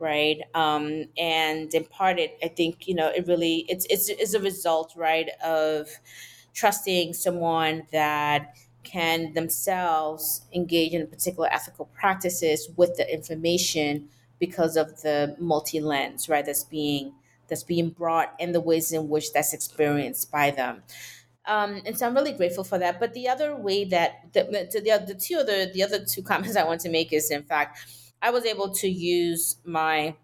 right? 0.00 0.40
Um, 0.52 1.04
and 1.16 1.72
in 1.72 1.84
part 1.84 2.18
it 2.18 2.36
i 2.42 2.48
think 2.48 2.88
you 2.88 2.94
know 2.96 3.06
it 3.08 3.28
really 3.28 3.64
it's 3.68 3.86
it's, 3.88 4.08
it's 4.08 4.34
a 4.34 4.40
result 4.40 4.92
right 4.96 5.28
of 5.44 5.88
trusting 6.52 7.14
someone 7.14 7.84
that 7.92 8.56
can 8.82 9.32
themselves 9.34 10.42
engage 10.52 10.92
in 10.94 11.06
particular 11.06 11.48
ethical 11.52 11.84
practices 11.94 12.68
with 12.76 12.96
the 12.96 13.06
information 13.18 14.08
because 14.40 14.76
of 14.76 15.02
the 15.02 15.36
multi 15.38 15.80
lens 15.80 16.28
right 16.28 16.44
that's 16.46 16.64
being 16.64 17.12
that's 17.48 17.62
being 17.62 17.90
brought 17.90 18.34
and 18.40 18.52
the 18.52 18.60
ways 18.60 18.90
in 18.92 19.08
which 19.08 19.32
that's 19.32 19.54
experienced 19.54 20.32
by 20.32 20.50
them 20.50 20.82
um, 21.46 21.82
and 21.84 21.98
so 21.98 22.06
I'm 22.06 22.14
really 22.14 22.32
grateful 22.32 22.64
for 22.64 22.78
that. 22.78 23.00
But 23.00 23.14
the 23.14 23.28
other 23.28 23.56
way 23.56 23.84
that 23.86 24.32
the, 24.32 24.44
the, 24.44 25.04
the, 25.06 25.14
two 25.14 25.38
other 25.38 25.66
the 25.66 25.82
other 25.82 26.04
two 26.04 26.22
comments 26.30 26.56
I 26.56 26.64
want 26.64 26.80
to 26.82 26.88
make 26.88 27.12
is, 27.12 27.30
in 27.30 27.42
fact, 27.42 27.78
I 28.20 28.30
was 28.30 28.44
able 28.44 28.70
to 28.74 28.88
use 28.88 29.56
my 29.64 30.14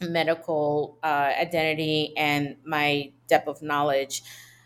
medical 0.00 0.98
uh, 1.02 1.32
identity 1.40 2.12
and 2.16 2.56
my 2.64 3.12
depth 3.28 3.48
of 3.48 3.62
knowledge 3.62 4.22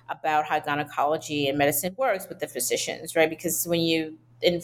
about 0.09 0.45
how 0.47 0.61
gynecology 0.61 1.49
and 1.49 1.59
medicine 1.59 1.95
works 1.97 2.29
with 2.29 2.39
the 2.39 2.47
physicians, 2.47 3.17
right? 3.17 3.29
Because 3.29 3.67
when 3.67 3.81
you 3.81 4.19
in 4.43 4.61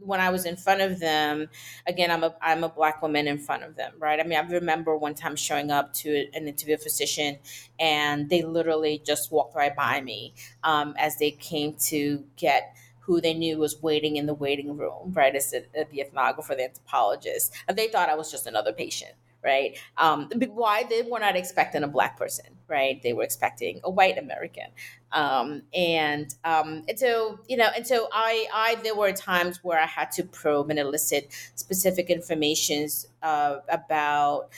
when 0.00 0.20
I 0.20 0.30
was 0.30 0.46
in 0.46 0.56
front 0.56 0.80
of 0.80 1.00
them, 1.00 1.48
again, 1.86 2.10
I'm 2.10 2.24
a 2.24 2.34
I'm 2.40 2.64
a 2.64 2.68
black 2.68 3.02
woman 3.02 3.26
in 3.28 3.38
front 3.38 3.62
of 3.62 3.76
them, 3.76 3.92
right? 3.98 4.20
I 4.20 4.22
mean, 4.22 4.38
I 4.38 4.42
remember 4.48 4.96
one 4.96 5.14
time 5.14 5.36
showing 5.36 5.70
up 5.70 5.92
to 5.94 6.28
an 6.34 6.48
interview 6.48 6.76
physician, 6.76 7.38
and 7.78 8.28
they 8.30 8.42
literally 8.42 9.02
just 9.04 9.30
walked 9.32 9.54
right 9.54 9.74
by 9.74 10.00
me 10.00 10.34
um, 10.62 10.94
as 10.98 11.16
they 11.18 11.30
came 11.30 11.74
to 11.86 12.24
get 12.36 12.76
who 13.00 13.20
they 13.20 13.34
knew 13.34 13.58
was 13.58 13.82
waiting 13.82 14.16
in 14.16 14.26
the 14.26 14.34
waiting 14.34 14.76
room, 14.76 15.12
right? 15.14 15.34
As 15.36 15.50
the, 15.50 15.64
the 15.74 16.02
ethnographer, 16.04 16.56
the 16.56 16.64
anthropologist, 16.64 17.52
and 17.68 17.76
they 17.76 17.88
thought 17.88 18.08
I 18.08 18.14
was 18.14 18.30
just 18.30 18.46
another 18.46 18.72
patient 18.72 19.12
right? 19.44 19.76
Um, 19.98 20.30
why 20.50 20.84
they 20.88 21.02
were 21.02 21.18
not 21.20 21.36
expecting 21.36 21.82
a 21.82 21.88
black 21.88 22.16
person, 22.16 22.46
right? 22.68 23.02
They 23.02 23.12
were 23.12 23.22
expecting 23.24 23.80
a 23.84 23.90
white 23.90 24.18
American, 24.18 24.66
um, 25.12 25.62
and 25.74 26.34
um, 26.44 26.84
and 26.88 26.98
so 26.98 27.38
you 27.48 27.56
know, 27.56 27.68
and 27.76 27.86
so 27.86 28.08
I, 28.12 28.46
I 28.52 28.74
there 28.82 28.94
were 28.96 29.12
times 29.12 29.60
where 29.62 29.80
I 29.80 29.86
had 29.86 30.10
to 30.12 30.24
probe 30.24 30.70
and 30.70 30.78
elicit 30.78 31.30
specific 31.54 32.10
informations 32.10 33.06
uh, 33.22 33.58
about 33.68 34.48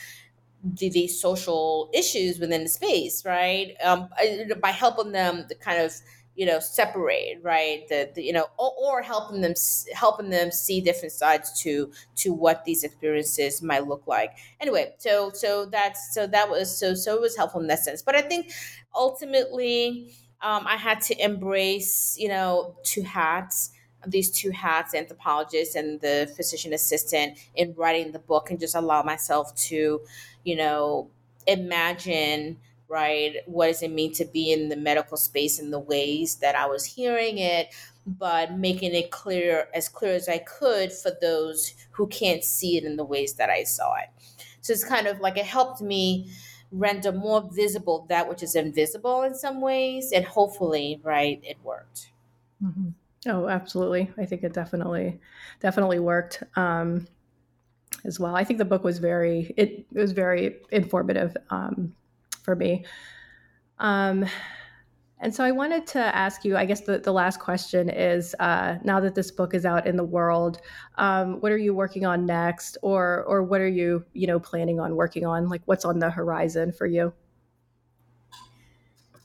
the 0.65 1.07
social 1.09 1.91
issues 1.95 2.39
within 2.39 2.65
the 2.65 2.69
space, 2.69 3.25
right? 3.25 3.75
Um, 3.85 4.09
by 4.61 4.71
helping 4.71 5.13
them 5.13 5.47
to 5.49 5.55
kind 5.55 5.81
of 5.81 5.93
you 6.37 6.47
know 6.47 6.61
separate 6.61 7.41
right? 7.43 7.89
The, 7.89 8.11
the 8.15 8.23
you 8.23 8.33
know 8.33 8.47
or, 8.59 8.73
or, 8.79 9.03
helping 9.03 9.41
them 9.41 9.55
helping 9.95 10.31
them 10.31 10.53
see 10.53 10.81
different 10.81 11.13
sides 11.13 11.61
to 11.63 11.91
to 12.17 12.33
what 12.33 12.65
these 12.65 12.85
experiences 12.85 13.63
might 13.63 13.87
look 13.87 14.07
like. 14.07 14.33
Anyway 14.61 14.95
so 14.99 15.31
so 15.33 15.67
that's 15.67 16.15
so 16.15 16.27
that 16.27 16.49
was 16.49 16.77
so 16.77 16.95
so 16.95 17.15
it 17.17 17.21
was 17.21 17.37
helpful 17.37 17.61
in 17.61 17.67
that 17.67 17.81
sense. 17.81 18.03
But 18.03 18.15
i 18.15 18.23
think 18.23 18.53
ultimately 18.95 20.13
um, 20.43 20.67
i 20.67 20.77
had 20.77 21.01
to 21.01 21.25
embrace 21.25 22.17
you 22.19 22.29
know 22.29 22.77
two 22.83 23.03
hats 23.03 23.71
these 24.07 24.31
two 24.31 24.51
hats 24.51 24.95
anthropologist 24.95 25.75
and 25.75 26.01
the 26.01 26.33
physician 26.37 26.73
assistant 26.73 27.39
in 27.55 27.75
writing 27.75 28.13
the 28.13 28.19
book 28.19 28.51
and 28.51 28.61
just 28.61 28.75
allow 28.75 29.03
myself 29.03 29.55
to 29.55 30.01
you 30.45 30.57
know 30.57 31.09
imagine 31.47 32.59
right? 32.89 33.37
What 33.47 33.67
does 33.69 33.83
it 33.83 33.91
mean 33.91 34.13
to 34.15 34.25
be 34.25 34.53
in 34.53 34.69
the 34.69 34.77
medical 34.77 35.17
space 35.17 35.59
in 35.59 35.71
the 35.71 35.79
ways 35.79 36.37
that 36.37 36.55
I 36.55 36.67
was 36.67 36.85
hearing 36.85 37.39
it, 37.39 37.75
but 38.07 38.59
making 38.59 38.95
it 38.95 39.11
clear, 39.11 39.69
as 39.75 39.89
clear 39.89 40.15
as 40.15 40.29
I 40.29 40.39
could 40.39 40.93
for 40.93 41.13
those 41.21 41.75
who 41.93 42.07
can't 42.07 42.45
see 42.45 42.77
it 42.77 42.85
in 42.85 42.97
the 42.97 43.05
ways 43.05 43.35
that 43.35 43.51
I 43.51 43.65
saw 43.65 43.97
it. 43.97 44.09
So 44.61 44.73
it's 44.73 44.85
kind 44.85 45.07
of 45.07 45.21
like 45.21 45.37
it 45.37 45.47
helped 45.47 45.81
me 45.81 46.31
render 46.73 47.13
more 47.13 47.49
visible 47.53 48.07
that 48.09 48.29
which 48.29 48.43
is 48.43 48.57
invisible 48.57 49.23
in 49.23 49.35
some 49.35 49.61
ways, 49.61 50.13
and 50.13 50.25
hopefully, 50.25 51.01
right, 51.03 51.41
it 51.43 51.57
worked. 51.63 52.11
Mm-hmm. 52.63 52.89
Oh, 53.29 53.49
absolutely. 53.49 54.11
I 54.19 54.25
think 54.25 54.45
it 54.45 54.53
definitely, 54.53 55.19
definitely 55.61 55.99
worked. 55.99 56.43
Um, 56.55 57.07
as 58.05 58.21
well. 58.21 58.35
I 58.35 58.45
think 58.45 58.59
the 58.59 58.65
book 58.65 58.85
was 58.85 58.99
very 58.99 59.53
it, 59.57 59.87
it 59.93 59.99
was 59.99 60.13
very 60.13 60.57
informative. 60.71 61.37
Um, 61.51 61.95
for 62.47 62.57
me. 62.57 62.87
Um, 63.79 64.25
and 65.19 65.35
so 65.35 65.43
I 65.43 65.51
wanted 65.51 65.87
to 65.89 65.99
ask 65.99 66.45
you, 66.45 66.57
I 66.57 66.65
guess 66.65 66.83
the, 66.83 66.99
the 66.99 67.13
last 67.13 67.41
question 67.41 67.89
is 67.89 68.35
uh, 68.39 68.79
now 68.85 69.01
that 69.01 69.15
this 69.15 69.31
book 69.31 69.55
is 69.55 69.67
out 69.67 69.87
in 69.87 69.97
the 69.97 70.05
world, 70.05 70.61
um, 70.97 71.41
what 71.41 71.53
are 71.53 71.59
you 71.59 71.75
working 71.75 72.07
on 72.07 72.25
next? 72.25 72.79
Or, 72.83 73.25
or 73.25 73.43
what 73.43 73.61
are 73.61 73.69
you, 73.69 74.05
you 74.13 74.27
know, 74.27 74.39
planning 74.39 74.79
on 74.79 74.95
working 74.95 75.27
on? 75.27 75.49
Like 75.49 75.63
what's 75.65 75.85
on 75.85 75.99
the 75.99 76.11
horizon 76.11 76.71
for 76.71 76.87
you? 76.87 77.13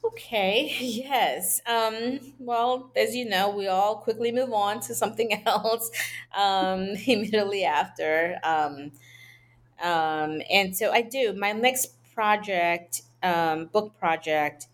Okay, 0.04 0.76
yes. 0.80 1.62
Um, 1.68 2.20
well, 2.40 2.92
as 2.96 3.14
you 3.16 3.26
know, 3.26 3.50
we 3.50 3.68
all 3.68 3.98
quickly 3.98 4.32
move 4.32 4.54
on 4.54 4.80
to 4.82 4.96
something 4.96 5.44
else 5.46 5.92
um, 6.36 6.82
immediately 7.06 7.66
after. 7.66 8.40
Um, 8.44 8.92
um, 9.82 10.42
and 10.50 10.76
so 10.76 10.92
I 10.92 11.02
do. 11.02 11.34
My 11.34 11.52
next 11.52 12.02
project 12.14 13.02
um, 13.24 13.66
book 13.66 13.98
project. 14.00 14.68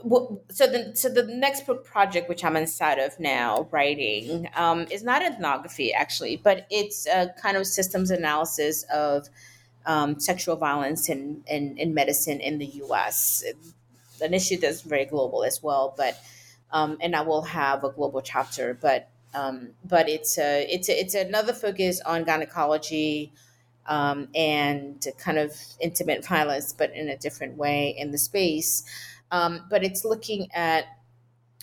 So 0.00 0.66
the 0.66 0.92
so 0.94 1.08
the 1.08 1.22
next 1.22 1.66
book 1.66 1.84
project, 1.84 2.28
which 2.28 2.44
I'm 2.44 2.56
inside 2.56 2.98
of 2.98 3.18
now, 3.18 3.68
writing, 3.70 4.48
um, 4.54 4.86
is 4.90 5.02
not 5.02 5.22
ethnography 5.22 5.94
actually, 5.94 6.36
but 6.36 6.66
it's 6.70 7.06
a 7.06 7.32
kind 7.40 7.56
of 7.56 7.66
systems 7.66 8.10
analysis 8.10 8.82
of 8.92 9.28
um, 9.86 10.18
sexual 10.20 10.56
violence 10.56 11.08
in, 11.08 11.42
in, 11.46 11.76
in 11.78 11.94
medicine 11.94 12.40
in 12.40 12.58
the 12.58 12.66
U.S. 12.66 13.44
An 14.20 14.34
issue 14.34 14.56
that's 14.56 14.82
very 14.82 15.04
global 15.04 15.44
as 15.44 15.62
well, 15.62 15.94
but 15.96 16.18
um, 16.70 16.98
and 17.00 17.14
I 17.14 17.22
will 17.22 17.42
have 17.42 17.84
a 17.84 17.90
global 17.90 18.20
chapter, 18.20 18.74
but 18.74 19.08
um, 19.34 19.70
but 19.84 20.08
it's 20.08 20.38
a 20.38 20.66
it's 20.72 20.88
a, 20.88 21.00
it's 21.00 21.14
another 21.14 21.52
focus 21.52 22.00
on 22.00 22.24
gynecology, 22.24 23.32
um, 23.86 24.28
and 24.34 25.06
kind 25.18 25.38
of 25.38 25.54
intimate 25.80 26.26
violence, 26.26 26.72
but 26.72 26.92
in 26.94 27.08
a 27.08 27.16
different 27.16 27.56
way 27.56 27.94
in 27.96 28.10
the 28.10 28.18
space. 28.18 28.84
Um, 29.30 29.66
but 29.70 29.84
it's 29.84 30.04
looking 30.04 30.48
at 30.52 30.86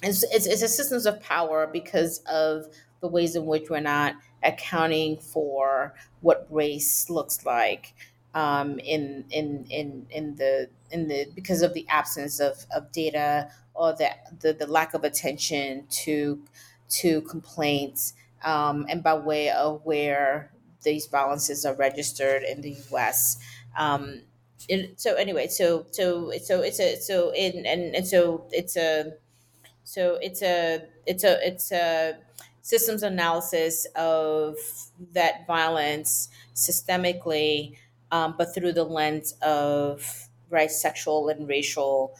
it's, 0.03 0.24
it's, 0.24 0.47
it's 0.47 0.61
a 0.61 0.67
systems 0.67 1.05
of 1.05 1.22
power 1.22 1.69
because 1.72 2.19
of 2.32 2.65
the 3.01 3.07
ways 3.07 3.36
in 3.36 3.45
which 3.45 3.69
we're 3.69 3.80
not 3.80 4.15
accounting 4.43 5.17
for 5.17 5.93
what 6.22 6.47
race 6.49 7.09
looks 7.09 7.45
like 7.45 7.93
um, 8.34 8.80
in 8.80 9.26
in 9.30 9.65
in 9.69 10.07
in 10.09 10.36
the 10.36 10.69
in 10.91 11.07
the 11.07 11.28
because 11.36 11.61
of 11.61 11.74
the 11.74 11.86
absence 11.89 12.39
of, 12.39 12.65
of 12.76 12.91
data 12.91 13.51
or 13.74 13.93
the, 13.93 14.09
the, 14.41 14.53
the 14.53 14.67
lack 14.67 14.93
of 14.93 15.03
attention 15.03 15.86
to 15.89 16.41
to 16.89 17.22
complaints 17.22 18.13
um, 18.43 18.86
and 18.89 19.03
by 19.03 19.13
way 19.13 19.49
of 19.49 19.82
where 19.86 20.51
these 20.84 21.08
balances 21.08 21.66
are 21.66 21.76
registered 21.76 22.44
in 22.44 22.62
the 22.62 22.72
U.S. 22.92 23.38
Um, 23.78 24.22
so 24.98 25.16
anyway, 25.16 25.48
so 25.48 25.86
so 25.92 26.32
so 26.44 26.62
it's 26.62 26.80
a 26.80 26.96
so 26.98 27.34
in 27.34 27.66
and 27.66 27.96
and 27.96 28.08
so 28.08 28.46
it's 28.52 28.78
a 28.78 29.14
so 29.84 30.18
it's 30.22 30.42
a 30.42 30.86
it's 31.06 31.24
a 31.24 31.48
it's 31.48 31.72
a 31.72 32.18
systems 32.62 33.04
analysis 33.04 33.86
of 33.96 34.56
that 35.14 35.48
violence 35.48 36.30
systemically, 36.56 37.78
um, 38.12 38.36
but 38.38 38.54
through 38.54 38.74
the 38.74 38.84
lens 38.84 39.34
of 39.42 40.28
right 40.50 40.72
sexual 40.72 41.30
and 41.30 41.48
racial 41.48 42.16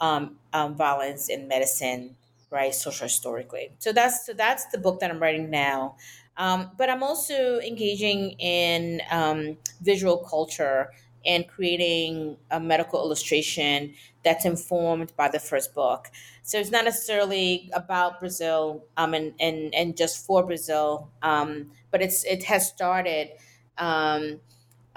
um, 0.00 0.36
um, 0.52 0.74
violence 0.76 1.28
in 1.28 1.48
medicine, 1.48 2.16
right, 2.50 2.74
social 2.74 3.04
historically. 3.04 3.72
So 3.78 3.92
that's 3.92 4.26
so 4.26 4.32
that's 4.32 4.66
the 4.66 4.78
book 4.78 5.00
that 5.00 5.10
I'm 5.10 5.20
writing 5.20 5.50
now. 5.50 5.96
Um, 6.40 6.70
but 6.78 6.88
I'm 6.88 7.02
also 7.02 7.60
engaging 7.60 8.32
in 8.40 9.02
um, 9.10 9.58
visual 9.82 10.16
culture 10.18 10.90
and 11.26 11.46
creating 11.46 12.38
a 12.50 12.58
medical 12.58 12.98
illustration 13.04 13.94
that's 14.24 14.46
informed 14.46 15.12
by 15.16 15.28
the 15.28 15.38
first 15.38 15.74
book. 15.74 16.08
So 16.42 16.58
it's 16.58 16.70
not 16.70 16.86
necessarily 16.86 17.70
about 17.74 18.20
Brazil 18.20 18.84
um, 18.96 19.12
and, 19.12 19.34
and, 19.38 19.74
and 19.74 19.96
just 19.96 20.26
for 20.26 20.42
Brazil, 20.42 21.10
um, 21.22 21.72
but 21.90 22.00
it's 22.00 22.24
it 22.24 22.44
has 22.44 22.66
started 22.68 23.32
um, 23.76 24.40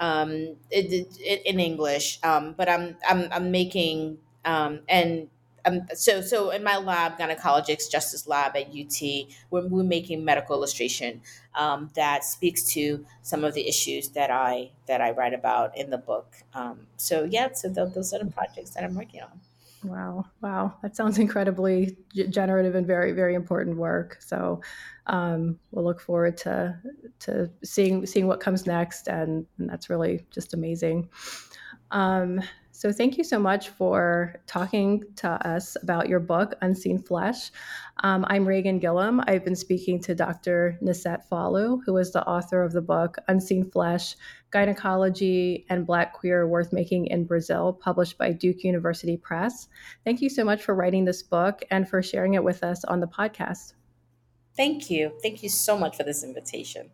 um, 0.00 0.56
it, 0.70 1.06
it, 1.20 1.42
in 1.44 1.60
English. 1.60 2.20
Um, 2.22 2.54
but 2.56 2.70
I'm, 2.70 2.96
I'm, 3.08 3.28
I'm 3.30 3.50
making 3.50 4.18
um, 4.46 4.80
and 4.88 5.28
um, 5.64 5.82
so 5.94 6.20
so 6.20 6.50
in 6.50 6.62
my 6.62 6.76
lab, 6.76 7.18
gynecologics 7.18 7.90
justice 7.90 8.26
lab 8.26 8.56
at 8.56 8.68
UT, 8.68 9.28
we're, 9.50 9.66
we're 9.66 9.82
making 9.82 10.24
medical 10.24 10.56
illustration 10.56 11.22
um, 11.54 11.90
that 11.94 12.24
speaks 12.24 12.64
to 12.74 13.04
some 13.22 13.44
of 13.44 13.54
the 13.54 13.66
issues 13.66 14.10
that 14.10 14.30
I 14.30 14.70
that 14.86 15.00
I 15.00 15.12
write 15.12 15.34
about 15.34 15.76
in 15.76 15.90
the 15.90 15.98
book. 15.98 16.34
Um, 16.54 16.86
so 16.96 17.24
yeah, 17.24 17.52
so 17.52 17.72
th- 17.72 17.94
those 17.94 18.12
are 18.12 18.18
the 18.18 18.30
projects 18.30 18.70
that 18.70 18.84
I'm 18.84 18.94
working 18.94 19.22
on. 19.22 19.40
Wow, 19.84 20.24
wow, 20.40 20.74
that 20.82 20.96
sounds 20.96 21.18
incredibly 21.18 21.96
generative 22.30 22.74
and 22.74 22.86
very 22.86 23.12
very 23.12 23.34
important 23.34 23.76
work. 23.76 24.18
So 24.20 24.60
um, 25.06 25.58
we'll 25.70 25.84
look 25.84 26.00
forward 26.00 26.36
to 26.38 26.78
to 27.20 27.50
seeing 27.62 28.06
seeing 28.06 28.26
what 28.26 28.40
comes 28.40 28.66
next, 28.66 29.08
and, 29.08 29.46
and 29.58 29.68
that's 29.68 29.90
really 29.90 30.26
just 30.30 30.54
amazing. 30.54 31.08
Um, 31.90 32.40
so, 32.84 32.92
thank 32.92 33.16
you 33.16 33.24
so 33.24 33.38
much 33.38 33.70
for 33.70 34.42
talking 34.46 35.04
to 35.16 35.30
us 35.48 35.74
about 35.82 36.06
your 36.06 36.20
book, 36.20 36.54
Unseen 36.60 36.98
Flesh. 36.98 37.50
Um, 38.02 38.26
I'm 38.28 38.44
Reighan 38.44 38.78
Gillam. 38.78 39.24
I've 39.26 39.42
been 39.42 39.56
speaking 39.56 39.98
to 40.02 40.14
Dr. 40.14 40.78
Nessette 40.82 41.26
Falu, 41.26 41.80
who 41.86 41.96
is 41.96 42.12
the 42.12 42.22
author 42.28 42.62
of 42.62 42.74
the 42.74 42.82
book, 42.82 43.16
Unseen 43.26 43.70
Flesh 43.70 44.16
Gynecology 44.50 45.64
and 45.70 45.86
Black 45.86 46.12
Queer 46.12 46.46
Worth 46.46 46.74
Making 46.74 47.06
in 47.06 47.24
Brazil, 47.24 47.72
published 47.72 48.18
by 48.18 48.32
Duke 48.32 48.62
University 48.64 49.16
Press. 49.16 49.66
Thank 50.04 50.20
you 50.20 50.28
so 50.28 50.44
much 50.44 50.62
for 50.62 50.74
writing 50.74 51.06
this 51.06 51.22
book 51.22 51.64
and 51.70 51.88
for 51.88 52.02
sharing 52.02 52.34
it 52.34 52.44
with 52.44 52.62
us 52.62 52.84
on 52.84 53.00
the 53.00 53.06
podcast. 53.06 53.72
Thank 54.58 54.90
you. 54.90 55.12
Thank 55.22 55.42
you 55.42 55.48
so 55.48 55.78
much 55.78 55.96
for 55.96 56.02
this 56.02 56.22
invitation. 56.22 56.90